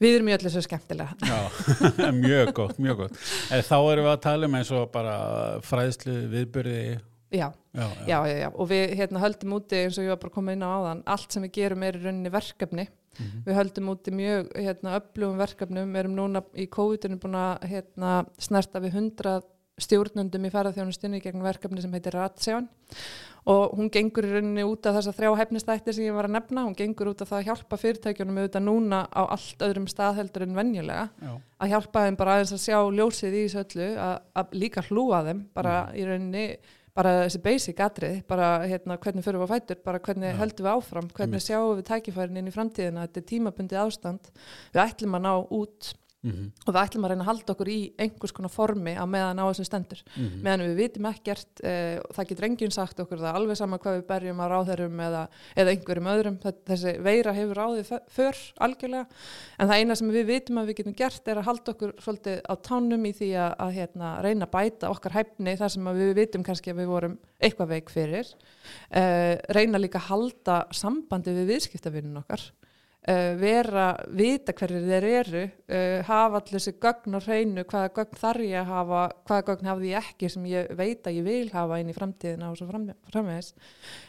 við 0.00 0.16
erum 0.16 0.30
í 0.30 0.34
öllu 0.36 0.52
svo 0.54 0.62
skemmtilega. 0.64 1.16
Já, 1.26 2.10
mjög 2.24 2.52
gott, 2.56 2.78
mjög 2.82 3.04
gott. 3.04 3.18
En 3.52 3.62
þá 3.66 3.76
erum 3.92 4.06
við 4.06 4.12
að 4.14 4.22
tala 4.24 4.48
um 4.48 4.56
eins 4.60 4.72
og 4.72 4.88
bara 4.94 5.16
fræðslu, 5.66 6.16
viðbyrði. 6.32 6.80
já, 7.32 7.50
Já, 7.72 7.86
já, 8.06 8.18
já, 8.28 8.36
já, 8.42 8.48
og 8.52 8.66
við 8.68 8.90
hérna 8.98 9.20
höldum 9.22 9.54
úti 9.56 9.78
eins 9.84 9.96
og 9.96 10.04
ég 10.04 10.12
var 10.12 10.18
bara 10.20 10.34
koma 10.34 10.52
inn 10.52 10.64
á 10.64 10.68
áðan 10.68 10.98
allt 11.08 11.32
sem 11.32 11.44
við 11.46 11.54
gerum 11.56 11.82
er 11.86 11.96
í 11.96 12.02
rauninni 12.04 12.32
verkefni. 12.32 12.88
Mhm. 13.12 13.42
við 13.44 13.56
höldum 13.58 13.88
úti 13.92 14.12
mjög 14.16 14.46
hérna, 14.56 14.94
öflugum 14.96 15.36
verkefnum, 15.36 15.90
við 15.92 16.00
erum 16.00 16.14
núna 16.16 16.40
í 16.56 16.64
COVID-19 16.72 17.18
búin 17.20 17.34
að 17.36 17.66
hérna, 17.68 18.12
snerta 18.40 18.80
við 18.80 18.94
100 18.96 19.42
stjórnundum 19.80 20.44
í 20.44 20.50
ferðarþjónustinni 20.52 21.20
gegn 21.24 21.44
verkefni 21.44 21.82
sem 21.84 21.94
heitir 21.96 22.16
Ratsján 22.16 22.66
og 23.48 23.72
hún 23.74 23.88
gengur 23.90 24.26
í 24.26 24.32
rauninni 24.34 24.64
út 24.68 24.86
af 24.86 24.98
þessa 24.98 25.14
þrjá 25.16 25.32
hefnistætti 25.40 25.94
sem 25.96 26.04
ég 26.06 26.14
var 26.14 26.28
að 26.28 26.36
nefna, 26.36 26.66
hún 26.66 26.76
gengur 26.78 27.10
út 27.10 27.24
af 27.24 27.32
það 27.32 27.40
að 27.40 27.48
hjálpa 27.48 27.78
fyrirtækjunum 27.80 28.38
auðvitað 28.38 28.66
núna 28.68 29.00
á 29.10 29.22
allt 29.24 29.64
öðrum 29.66 29.88
staðheldur 29.90 30.44
en 30.46 30.54
venjulega. 30.58 31.08
Já, 31.18 31.32
að 31.58 31.72
hjálpa 31.72 32.04
þeim 32.04 32.20
bara 32.20 32.36
aðeins 32.36 32.54
að 32.54 32.62
sjá 32.62 32.78
ljósið 33.00 33.34
í 33.34 33.42
þessu 33.48 33.64
öllu 33.64 33.88
að, 34.04 34.14
að 34.38 34.54
líka 34.62 34.86
hlúa 34.86 35.24
þeim 35.26 35.42
bara 35.56 35.74
í 35.98 36.06
rauninni 36.06 36.46
bara 36.92 37.12
þessi 37.24 37.40
basic 37.42 37.78
atrið, 37.80 38.18
bara 38.28 38.48
hérna, 38.68 38.98
hvernig 39.00 39.24
fyrir 39.24 39.40
við 39.40 39.48
á 39.48 39.52
fætur, 39.54 39.78
bara 39.86 40.00
hvernig 40.04 40.34
Já. 40.34 40.38
höldum 40.42 40.66
við 40.66 40.74
áfram 40.74 41.08
hvernig 41.16 41.42
sjáum 41.42 41.78
við 41.78 41.86
tækifærin 41.88 42.36
inn 42.36 42.50
í 42.50 42.52
framtíðina 42.52 43.06
þetta 43.06 43.22
er 43.22 43.28
tímabundið 43.30 43.80
ástand. 43.80 44.28
Við 44.74 44.82
ætlum 44.84 45.16
að 45.16 45.24
ná 45.24 45.32
út 45.40 45.92
mhm, 46.22 46.48
og 46.66 46.70
við 46.72 46.80
ætlum 46.82 47.06
að 47.06 47.12
reyna 47.12 47.24
að 47.24 47.30
halda 47.30 47.54
okkur 47.54 47.70
í 47.72 47.78
einhvers 48.00 48.34
konar 48.36 48.52
formi 48.52 48.94
á 48.96 49.04
meðan 49.08 49.42
á 49.42 49.44
þessum 49.50 49.68
stendur. 49.68 50.02
Mhm. 50.16 50.38
meðan 50.44 50.64
við 50.66 50.80
vitum 50.82 51.08
ekkert 51.10 51.62
eh, 51.64 51.98
það 52.14 52.28
getur 52.30 52.48
enginn 52.48 52.74
sagt 52.74 53.02
okkur 53.02 53.22
það 53.22 53.38
alveg 53.40 53.60
sama 53.60 53.78
hvað 53.82 53.98
við 53.98 54.06
berjum 54.12 54.42
að 54.42 54.52
ráðherrum 54.52 55.02
eða, 55.06 55.22
eða 55.56 55.74
einhverjum 55.74 56.10
öðrum, 56.14 56.38
þessi 56.70 56.94
veira 57.02 57.34
hefur 57.36 57.60
ráðið 57.60 57.92
för 58.12 58.42
algjörlega. 58.62 59.06
En 59.58 59.68
það 59.70 59.82
eina 59.82 59.98
sem 59.98 60.14
við 60.14 60.26
vitum 60.30 60.62
að 60.62 60.70
við 60.70 60.80
getum 60.80 60.96
gert 61.02 61.28
er 61.28 61.42
að 61.42 61.48
halda 61.50 61.74
okkur 61.74 61.94
svolítið 62.02 62.40
á 62.46 62.54
tánum 62.62 63.06
í 63.06 63.12
því 63.16 63.30
að, 63.36 63.52
að 63.66 63.76
hérna, 63.78 64.14
reyna 64.24 64.48
að 64.48 64.54
bæta 64.56 64.90
okkar 64.92 65.16
hæfni 65.18 65.56
þar 65.60 65.74
sem 65.76 65.90
að 65.90 66.02
við 66.02 66.14
vitum 66.22 66.46
kannski 66.46 66.72
að 66.72 66.82
við 66.82 66.90
vorum 66.92 67.18
eitthvað 67.42 67.72
veik 67.76 67.92
fyrir. 67.92 68.34
Eh, 68.90 69.36
reyna 69.54 69.80
líka 69.80 70.00
að 70.00 70.10
halda 70.12 70.58
sambandi 70.74 71.34
við 71.36 71.54
viðskiptavinnun 71.56 72.22
okkar 72.22 72.50
uh, 73.08 73.32
vera, 73.40 73.86
vita 74.14 74.54
hverjir 74.56 74.86
þeir 74.86 75.06
eru 75.08 75.42
uh, 75.42 76.02
hafa 76.06 76.40
allir 76.40 76.58
þessi 76.58 76.74
gögn 76.82 77.18
og 77.18 77.26
hreinu 77.26 77.64
hvaða 77.66 77.92
gögn 77.96 78.20
þarf 78.20 78.46
ég 78.46 78.58
að 78.60 78.70
hafa 78.70 79.02
hvaða 79.28 79.46
gögn 79.50 79.70
hafði 79.70 79.92
ég 79.92 80.10
ekki 80.12 80.30
sem 80.32 80.46
ég 80.50 80.72
veit 80.78 81.08
að 81.08 81.18
ég 81.18 81.26
vil 81.26 81.48
hafa 81.54 81.80
inn 81.82 81.92
í 81.92 81.96
framtíðina 81.96 82.50
og 82.52 82.58
svo 82.60 82.68
fram, 82.70 82.88
framvegis. 83.12 83.52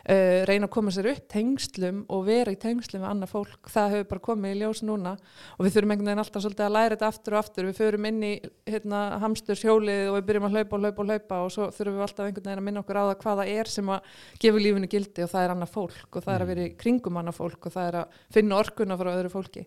Uh, 0.03 0.43
reyna 0.50 0.69
að 0.69 0.73
koma 0.77 0.93
sér 0.93 1.12
upp 1.13 1.27
tengslum 1.33 2.03
og 2.13 2.25
vera 2.27 2.53
í 2.53 2.59
tengslum 2.59 3.03
við 3.03 3.09
annað 3.09 3.33
fólk, 3.33 3.71
það 3.73 3.97
hefur 3.97 4.09
bara 4.13 4.25
komið 4.29 4.55
í 4.55 4.62
ljós 4.62 4.83
núna. 4.85 5.15
Og 5.57 5.67
við 5.67 5.77
þurfum 5.77 5.95
einhvern 5.95 6.12
veginn 6.12 6.23
alltaf 6.25 6.45
svolítið 6.45 6.67
að 6.67 6.75
læra 6.77 6.97
þetta 6.97 7.12
aftur 7.13 7.38
og 7.38 7.41
aftur, 7.43 7.69
við 7.69 7.79
förum 7.79 8.09
inn 8.09 8.21
í 8.23 8.33
hérna, 8.69 9.03
hamsturshjólið 9.23 10.12
og 10.12 10.17
við 10.19 10.27
byrjum 10.29 10.47
að 10.50 10.57
hlaupa 10.57 10.77
og 10.77 10.83
hlaupa 10.83 11.03
og 11.03 11.09
hlaupa 11.09 11.41
og 11.43 11.53
svo 11.53 11.69
þurfum 11.73 11.97
við 11.97 12.05
alltaf 12.07 12.27
einhvern 12.27 12.47
veginn 12.47 12.62
að 12.62 12.67
minna 12.67 12.83
okkur 12.83 13.00
á 13.00 13.03
það 13.03 13.15
hvað 13.23 13.41
það 13.41 13.51
er 13.53 13.71
sem 13.73 13.91
að 13.93 14.12
gefa 14.43 14.63
lífinu 14.63 14.89
gildi 14.91 15.25
og 15.25 15.31
það 15.31 15.45
er 15.45 15.53
annað 15.53 15.73
fólk 15.73 16.17
og 16.17 16.25
það 16.25 16.33
er 16.33 16.45
að 16.45 16.51
vera 16.51 16.65
í 16.65 16.73
kringum 16.83 17.19
annað 17.21 17.38
fólk 17.39 17.67
og 17.67 17.75
það 17.75 17.89
er 17.89 17.97
að 18.01 18.17
finna 18.38 18.59
orkuna 18.83 18.97
frá 18.99 19.11
öðru 19.13 19.31
fólki. 19.31 19.63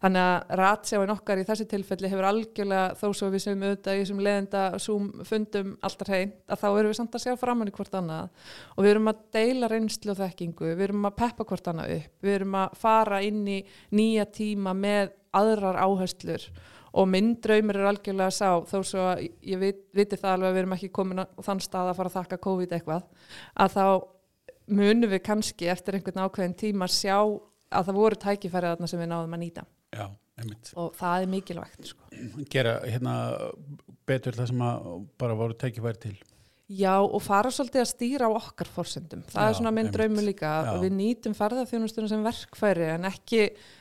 Þannig 0.00 0.22
að 0.22 0.54
ratsjáin 0.60 1.12
okkar 1.14 1.40
í 1.40 1.46
þessu 1.48 1.66
tilfelli 1.70 2.10
hefur 2.10 2.28
algjörlega 2.28 2.96
þó 3.00 3.06
svo 3.16 3.30
við 3.32 3.44
sem 3.44 3.62
auðvitað 3.64 3.98
í 3.98 4.02
þessum 4.02 4.22
leðenda 4.24 4.64
fundum 5.28 5.76
alltaf 5.82 6.10
hrein 6.10 6.34
að 6.46 6.62
þá 6.62 6.68
erum 6.70 6.90
við 6.90 6.98
samt 7.00 7.14
að 7.16 7.24
sjá 7.24 7.36
framann 7.40 7.70
í 7.70 7.76
hvort 7.76 7.96
annað. 7.98 8.28
Og 8.76 8.84
við 8.84 8.94
erum 8.94 9.12
að 9.12 9.22
deila 9.36 9.70
reynslu 9.70 10.14
og 10.14 10.20
þekkingu, 10.20 10.74
við 10.74 10.84
erum 10.88 11.08
að 11.08 11.16
peppa 11.20 11.46
hvort 11.46 11.72
annað 11.72 11.96
upp, 11.98 12.12
við 12.22 12.36
erum 12.38 12.60
að 12.60 12.76
fara 12.80 13.22
inn 13.26 13.42
í 13.48 13.62
nýja 13.96 14.28
tíma 14.30 14.76
með 14.76 15.16
aðrar 15.36 15.80
áherslur. 15.80 16.46
Og 16.90 17.06
minn 17.06 17.36
draumur 17.38 17.76
er 17.78 17.86
algjörlega 17.86 18.34
sá 18.34 18.64
þó 18.66 18.80
svo 18.82 19.02
að 19.12 19.28
ég 19.46 19.60
vit, 19.60 19.84
viti 19.94 20.18
það 20.18 20.32
alveg 20.32 20.48
að 20.48 20.56
við 20.56 20.62
erum 20.64 20.72
ekki 20.74 20.88
komin 20.90 21.22
á 21.22 21.26
þann 21.46 21.60
stað 21.62 21.92
að 21.92 22.00
fara 22.00 22.10
að 22.10 22.16
þakka 22.16 22.38
COVID 22.48 22.74
eitthvað 22.74 23.04
að 23.62 23.76
þá 23.76 23.84
munum 24.70 25.10
við 25.10 25.22
kannski 25.26 25.70
eftir 25.70 25.96
einhvern 25.98 26.24
ákveðin 26.26 26.56
tíma 26.58 26.88
sjá 26.90 27.18
að 27.70 27.86
það 27.90 28.00
voru 28.00 28.18
tækifærið 28.24 28.74
þarna 28.74 28.90
sem 28.90 29.02
við 29.02 29.10
náðum 29.12 29.36
að 29.36 29.42
nýta 29.44 29.64
já, 29.94 30.06
og 30.74 30.96
það 30.98 31.22
er 31.22 31.30
mikilvægt 31.34 31.92
sko. 31.92 32.10
Gera 32.50 32.74
hérna 32.86 33.14
betur 34.08 34.36
það 34.38 34.50
sem 34.52 34.66
bara 35.20 35.38
voru 35.38 35.56
tekifæri 35.58 36.02
til. 36.02 36.16
Já 36.70 36.92
og 37.02 37.18
fara 37.24 37.50
svolítið 37.50 37.82
að 37.82 37.88
stýra 37.90 38.28
á 38.30 38.38
okkar 38.38 38.68
forsendum. 38.70 39.24
Það 39.26 39.42
Já, 39.42 39.48
er 39.50 39.56
svona 39.58 39.72
minn 39.74 39.88
einmitt. 39.88 39.96
draumur 39.96 40.22
líka 40.22 40.50
Já. 40.66 40.72
við 40.84 40.92
nýtum 40.94 41.34
ferðarþjónustunum 41.34 42.10
sem 42.12 42.22
verkfæri 42.22 42.86
en 42.94 43.08
ekki 43.10 43.40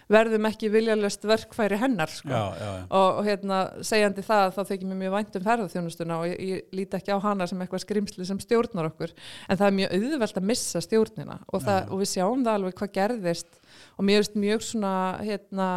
verðum 0.10 0.48
ekki 0.50 0.72
viljalöst 0.74 1.26
verkfæri 1.30 1.78
hennar 1.80 2.12
sko. 2.12 2.32
Já, 2.32 2.58
já, 2.58 2.66
já. 2.66 2.84
og, 2.88 3.20
og 3.20 3.28
hérna 3.28 3.60
segjandi 3.86 4.26
það 4.26 4.56
þá 4.58 4.62
þykir 4.72 4.90
mér 4.90 5.02
mjög 5.04 5.16
vænt 5.16 5.40
um 5.40 5.46
ferðarþjónustuna 5.48 6.20
og 6.20 6.28
ég, 6.32 6.42
ég 6.50 6.76
líti 6.80 7.00
ekki 7.00 7.14
á 7.14 7.26
hana 7.28 7.48
sem 7.50 7.64
eitthvað 7.64 7.86
skrimsli 7.86 8.28
sem 8.28 8.42
stjórnar 8.42 8.90
okkur 8.90 9.14
en 9.14 9.62
það 9.62 9.66
er 9.70 9.78
mjög 9.80 9.96
auðvelt 10.00 10.42
að 10.42 10.50
missa 10.52 10.84
stjórnina 10.86 11.40
og, 11.48 11.64
það, 11.64 11.82
og 11.88 12.04
við 12.04 12.12
sjáum 12.16 12.46
það 12.46 12.60
alveg 12.60 12.78
hvað 12.82 12.94
gerðist 13.00 13.60
og 13.96 14.08
mér 14.10 14.24
finnst 14.24 14.40
mjög 14.46 14.70
svona 14.72 14.94
hérna 15.26 15.70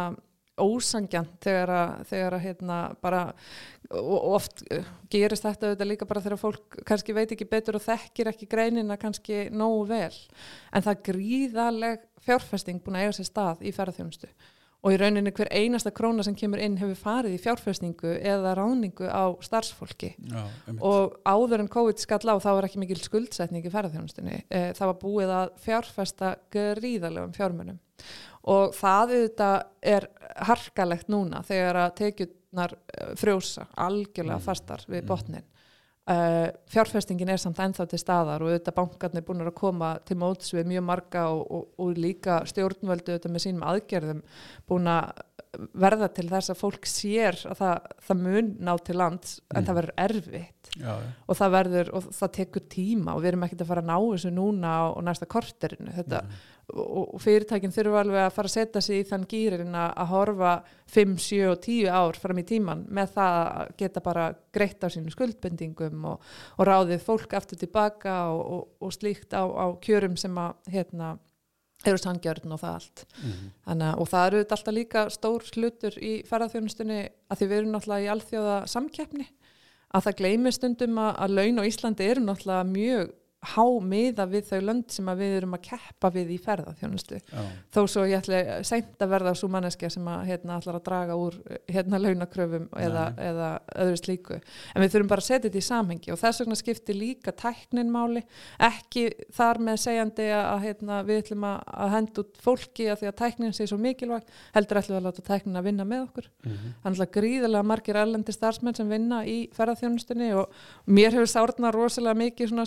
ósangjant 0.61 1.37
þegar 1.41 1.71
að, 1.73 1.93
þegar 2.11 2.35
að 2.37 2.43
hérna 2.43 2.79
bara 3.01 3.21
og 3.93 4.27
oft 4.37 4.61
uh, 4.73 4.85
gerist 5.11 5.45
þetta 5.45 5.69
auðvitað 5.69 5.89
líka 5.89 6.07
bara 6.09 6.21
þegar 6.25 6.41
fólk 6.41 6.77
kannski 6.85 7.15
veit 7.17 7.33
ekki 7.33 7.47
betur 7.49 7.77
og 7.79 7.85
þekkir 7.85 8.29
ekki 8.31 8.49
greinina 8.49 8.97
kannski 9.01 9.47
nógu 9.53 9.87
vel 9.89 10.13
en 10.73 10.85
það 10.85 11.01
gríðaleg 11.09 12.05
fjárfesting 12.25 12.81
búin 12.83 12.95
að 12.99 13.05
eiga 13.07 13.15
sér 13.19 13.29
stað 13.29 13.63
í 13.63 13.71
ferðarþjónustu 13.75 14.29
og 14.83 14.91
í 14.91 14.97
rauninni 14.99 15.31
hver 15.31 15.47
einasta 15.55 15.93
króna 15.95 16.23
sem 16.27 16.35
kemur 16.35 16.59
inn 16.59 16.75
hefur 16.75 16.97
farið 16.99 17.37
í 17.37 17.39
fjárfestingu 17.39 18.17
eða 18.19 18.51
ráningu 18.59 19.07
á 19.07 19.31
starfsfólki. 19.39 20.09
Já 20.27 20.41
og 20.83 21.15
áður 21.23 21.63
en 21.63 21.69
COVID 21.71 22.01
skall 22.03 22.27
á 22.27 22.35
þá 22.35 22.49
var 22.57 22.67
ekki 22.67 22.81
mikil 22.81 22.99
skuldsetning 22.99 23.63
í 23.63 23.71
ferðarþjónustunni 23.71 24.41
Eh, 24.49 24.73
það 24.75 24.89
var 24.91 24.99
búið 24.99 25.31
að 25.37 25.53
fjárfesta 25.63 26.33
gríðalegum 26.51 27.31
fjármunum. 27.37 27.79
Og 28.43 28.73
það 28.75 29.13
auðvitað 29.15 29.63
er 29.81 30.07
harkalegt 30.49 31.07
núna 31.07 31.39
þegar 31.47 31.79
að 31.85 31.95
tekjurnar 32.01 32.73
eh, 32.75 33.15
frjósa 33.15 33.67
algjörlega 33.77 34.35
Mm. 34.41 34.43
fastar 34.43 34.83
við 34.89 35.01
Mm. 35.03 35.07
botnin 35.07 35.43
Uh, 36.03 36.49
fjárfestingin 36.67 37.29
er 37.31 37.39
samt 37.39 37.61
ennþá 37.63 37.85
til 37.87 37.97
staðar 38.01 38.43
og 38.43 38.49
auðvitað 38.51 38.75
bankarnir 38.75 39.23
búin 39.23 39.45
að 39.45 39.53
koma 39.55 39.93
til 40.03 40.17
móts 40.19 40.51
við 40.51 40.65
mjög 40.73 40.83
marga 40.83 41.21
og, 41.31 41.43
og, 41.47 41.69
og 41.79 41.93
líka 41.95 42.41
stjórnvöldu 42.49 43.13
auðvitað 43.13 43.31
með 43.31 43.43
sínum 43.45 43.63
aðgerðum 43.69 44.19
búin 44.67 44.89
að 44.91 45.13
verða 45.79 46.09
til 46.11 46.25
þess 46.27 46.51
að 46.51 46.59
fólk 46.59 46.89
sér 46.89 47.37
að 47.47 47.59
það, 47.61 47.87
það 48.07 48.21
mun 48.25 48.51
ná 48.59 48.73
til 48.83 48.97
lands 48.99 49.37
en 49.53 49.61
Mm. 49.61 49.67
það 49.67 49.77
verður 49.79 49.93
erfitt 50.03 50.62
Já, 50.79 50.95
og 51.29 51.37
það 51.37 51.51
verður 51.53 51.89
og 51.93 52.05
það 52.17 52.31
tekur 52.33 52.63
tíma 52.73 53.13
og 53.13 53.19
við 53.21 53.27
erum 53.33 53.43
ekkert 53.45 53.59
að 53.61 53.67
fara 53.69 53.81
að 53.83 53.89
ná 53.91 53.97
þessu 54.07 54.31
núna 54.33 54.71
á 54.73 54.83
næsta 55.05 55.27
korterinu. 55.29 55.91
Þetta, 55.93 56.21
og, 56.73 57.13
og 57.13 57.21
fyrirtækin 57.21 57.73
þurfa 57.75 57.99
alveg 58.01 58.23
að 58.23 58.31
fara 58.33 58.49
að 58.49 58.55
setja 58.55 58.81
sig 58.81 59.03
í 59.03 59.07
þann 59.11 59.27
gýrin 59.29 59.75
að, 59.77 59.91
horfa 60.09 60.53
5, 60.95 61.13
7 61.27 61.41
og 61.51 61.59
10 61.67 61.91
ár 61.93 62.17
fram 62.23 62.41
í 62.41 62.45
tíman 62.49 62.81
með 62.89 63.11
það 63.19 63.37
að 63.43 63.73
geta 63.83 64.03
bara 64.07 64.23
greitt 64.55 64.81
á 64.81 64.87
sínum 64.89 65.13
skuldbendingum 65.13 66.07
og, 66.09 66.25
og 66.57 66.65
ráðið 66.71 67.05
fólk 67.05 67.37
aftur 67.37 67.61
tilbaka 67.61 68.15
og, 68.33 68.41
og, 68.57 68.65
og 68.87 68.95
slíkt 68.97 69.37
á, 69.37 69.45
á 69.45 69.65
kjörum 69.83 70.17
sem 70.17 70.33
að 70.41 70.73
hérna 70.73 71.13
eru 71.85 71.99
sangjörn 71.99 72.53
og 72.55 72.61
það 72.63 72.75
allt. 72.79 73.05
Mhm. 73.19 73.47
Þannig, 73.67 73.87
að- 73.91 74.01
og 74.01 74.07
það 74.09 74.25
eru 74.31 74.41
alltaf 74.47 74.73
líka 74.73 75.01
stór 75.11 75.47
hlutur 75.53 75.97
í 75.99 76.13
ferðarþjónustunni 76.29 76.99
að 77.29 77.37
því 77.41 77.47
við 77.51 77.57
erum 77.59 77.73
náttúrulega 77.75 78.05
í 78.07 78.11
alþjóða 78.17 78.57
samkeppni 78.71 79.29
að 79.93 80.07
það 80.07 80.17
gleymi 80.21 80.53
stundum 80.53 81.01
að, 81.01 81.11
að 81.23 81.35
laun 81.37 81.61
á 81.61 81.63
Íslandi 81.69 82.07
eru 82.09 82.23
náttúrulega 82.25 82.69
mjög 82.69 83.11
hámiða 83.53 84.25
við 84.31 84.47
þau 84.49 84.59
lönd 84.69 84.93
sem 84.93 85.09
að 85.11 85.21
við 85.23 85.33
erum 85.37 85.55
að 85.57 85.63
keppa 85.67 86.09
við 86.13 86.31
í 86.35 86.37
ferðarþjónustu 86.43 87.19
já, 87.19 87.41
þó 87.75 87.79
svo 87.91 88.05
ég 88.07 88.21
ætla 88.21 88.61
seint 88.63 89.01
að 89.03 89.11
verða 89.13 89.33
svo 89.35 89.49
manneskja 89.51 89.89
sem 89.93 90.07
að 90.07 90.25
hérna 90.29 90.57
ætlar 90.59 90.77
að 90.79 90.85
draga 90.87 91.17
úr 91.19 91.37
hérna 91.67 91.99
launakröfum 91.99 92.69
eða, 92.79 93.05
eða 93.19 93.49
öðru 93.83 93.99
slíku. 93.99 94.39
En 94.73 94.83
við 94.83 94.93
þurfum 94.93 95.11
bara 95.11 95.23
að 95.23 95.27
setja 95.29 95.49
þetta 95.49 95.59
í 95.59 95.65
samhengi 95.67 96.13
og 96.13 96.19
þess 96.21 96.43
vegna 96.43 96.57
skiptir 96.59 96.97
líka 96.97 97.33
tæknin 97.43 97.91
máli. 97.93 98.23
Ekki 98.63 99.05
þar 99.35 99.59
með 99.67 99.79
segjandi 99.83 100.27
að, 100.31 100.45
að 100.53 100.63
hérna, 100.67 100.99
við 101.07 101.21
ætlum 101.23 101.47
að, 101.49 101.57
að 101.83 101.93
henda 101.97 102.23
út 102.23 102.41
fólki 102.43 102.87
að 102.91 103.01
því 103.03 103.09
að 103.11 103.17
tæknin 103.23 103.55
sé 103.57 103.67
svo 103.69 103.79
mikilvæg 103.81 104.31
heldur 104.55 104.81
ætlum 104.81 104.95
við 104.97 105.01
að 105.01 105.07
láta 105.09 105.25
tæknin 105.27 105.59
að 105.59 105.67
vinna 105.69 105.87
með 105.89 106.05
okkur. 106.07 106.29
Mhm, 106.45 106.71
Það 106.83 106.89
er 106.89 106.93
alltaf 106.93 107.13
gríðarlega 107.17 107.69
margir 107.73 107.99
erlendi 108.03 108.35
starfsmenn 108.35 108.77
sem 108.77 108.89
vinna 108.91 109.21
í 109.27 109.37
ferðarþjónustunni 109.55 110.29
og 110.39 110.57
mér 110.87 111.15
hefur 111.17 111.31
sárnað 111.31 111.75
rosalega 111.77 112.19
mikið 112.23 112.51
svona 112.53 112.65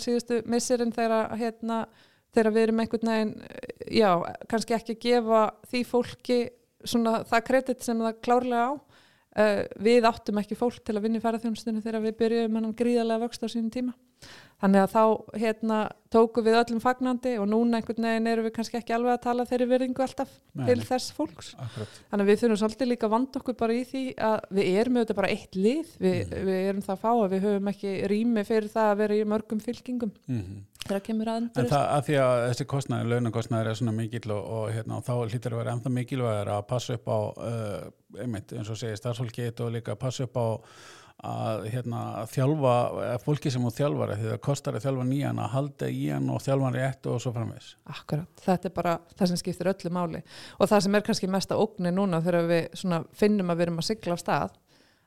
síðustu 0.66 0.90
missirinn 0.90 0.94
þegar, 0.94 1.36
hérna, 1.38 1.86
þegar 2.34 2.52
við 2.54 2.66
erum 2.66 2.80
einhvern 2.82 3.10
veginn, 3.12 3.34
já, 3.94 4.10
kannski 4.50 4.76
ekki 4.76 4.96
að 4.96 5.02
gefa 5.04 5.42
því 5.70 5.82
fólki 5.86 6.38
svona 6.86 7.22
það 7.26 7.46
kredit 7.46 7.82
sem 7.82 8.00
það 8.02 8.20
klárlega 8.22 8.66
á. 8.66 8.72
Uh, 9.36 9.66
við 9.84 10.06
áttum 10.08 10.38
ekki 10.40 10.56
fólk 10.56 10.80
til 10.80 10.94
að 10.96 11.02
vinna 11.04 11.18
í 11.18 11.22
ferðarþjónustunni 11.22 11.82
þegar 11.84 12.04
við 12.06 12.14
byrjuðum 12.22 12.54
hann 12.56 12.70
gríðarlega 12.78 13.20
vöxt 13.26 13.42
á 13.44 13.48
sínum 13.52 13.68
tíma. 13.68 13.92
Þannig 14.56 14.80
að 14.80 14.92
þá 14.94 15.02
hérna, 15.42 15.78
tóku 16.08 16.40
við 16.40 16.54
öllum 16.56 16.78
fagnandi 16.80 17.34
og 17.36 17.48
núna 17.50 17.76
einhvern 17.76 18.06
veginn 18.08 18.28
erum 18.30 18.46
við 18.46 18.54
kannski 18.56 18.78
ekki 18.78 18.94
alveg 18.96 19.12
að 19.12 19.24
tala 19.26 19.44
þeirri 19.50 19.66
verðingu 19.68 20.00
alltaf 20.00 20.30
Nei, 20.56 20.62
til 20.70 20.78
þess 20.88 21.12
fólks. 21.12 21.50
akkurat 21.60 21.98
Þannig 22.08 22.24
að 22.24 22.30
við 22.30 22.40
þurfum 22.40 22.60
svolítið 22.62 22.88
líka 22.88 23.06
að 23.06 23.12
vanda 23.16 23.42
okkur 23.42 23.58
bara 23.60 23.76
í 23.76 23.82
því 23.90 24.04
að 24.16 24.46
við 24.56 24.70
erum 24.80 24.96
auðvitað 24.96 25.18
bara 25.20 25.32
eitt 25.34 25.58
lið, 25.60 25.90
við, 26.00 26.16
Mhm. 26.24 26.46
við 26.48 26.70
erum 26.70 26.82
það 26.88 27.02
fá 27.04 27.10
að 27.12 27.28
við 27.34 27.44
höfum 27.50 27.68
ekki 27.74 27.92
rými 28.14 28.46
fyrir 28.48 28.72
það 28.72 28.88
að 28.94 28.98
vera 29.02 29.14
í 29.20 29.28
mörgum 29.34 29.60
fylkingum 29.60 30.12
mhm. 30.26 30.56
þegar 30.86 31.04
kemur 31.10 31.26
að 31.28 31.36
En 31.36 31.50
endur. 31.52 31.70
það 31.76 31.86
að 31.98 32.04
því 32.08 32.16
að 32.24 32.48
þessi 32.48 32.66
kostnæður, 32.72 33.12
launakostnæður 33.12 33.68
er 33.74 33.74
svona 33.82 33.96
mikill 34.00 34.30
og, 34.32 34.44
og 34.56 34.66
hérna, 34.72 35.02
þá 35.04 35.14
hlýtur 35.28 35.52
að 35.52 35.60
vera 35.60 35.76
ennþá 35.76 35.92
mikilvægur 36.00 36.52
að 36.56 36.66
passa 36.72 36.94
upp 36.96 37.06
á, 37.12 37.18
uh, 37.36 38.22
einmitt, 38.22 38.52
eins 38.56 38.70
og 38.72 38.78
segir 38.80 38.96
starfsfólkið 38.96 39.60
og 39.66 39.72
líka 39.76 39.92
að 39.92 40.00
passa 40.06 40.24
upp 40.24 40.36
á 40.40 40.46
að 41.24 41.64
hérna, 41.72 42.00
þjálfa, 42.28 42.74
fólki 43.24 43.50
sem 43.52 43.64
þú 43.64 43.70
þjálfar, 43.78 44.12
því 44.18 44.28
það 44.30 44.42
kostar 44.44 44.76
að 44.76 44.84
þjálfa 44.84 45.06
nýjan 45.08 45.40
að 45.40 45.54
halda 45.54 45.88
í 45.88 46.02
hann 46.12 46.28
og 46.30 46.42
þjálfa 46.44 46.68
hann 46.68 46.76
rétt 46.76 47.08
og 47.08 47.22
svo 47.24 47.32
framvegs. 47.32 47.70
Akkurat, 47.94 48.44
þetta 48.44 48.68
er 48.68 48.74
bara 48.76 48.98
það 49.16 49.32
sem 49.32 49.40
skiptir 49.40 49.72
öllu 49.72 49.92
máli 49.96 50.20
og 50.58 50.68
það 50.68 50.84
sem 50.84 50.98
er 50.98 51.06
kannski 51.08 51.30
mesta 51.32 51.56
ógni 51.56 51.92
núna 51.94 52.20
þegar 52.24 52.50
við 52.50 52.68
svona 52.76 53.02
finnum 53.16 53.50
að 53.50 53.56
við 53.56 53.66
erum 53.66 53.82
að 53.82 53.88
sigla 53.88 54.18
á 54.20 54.24
stað 54.24 54.56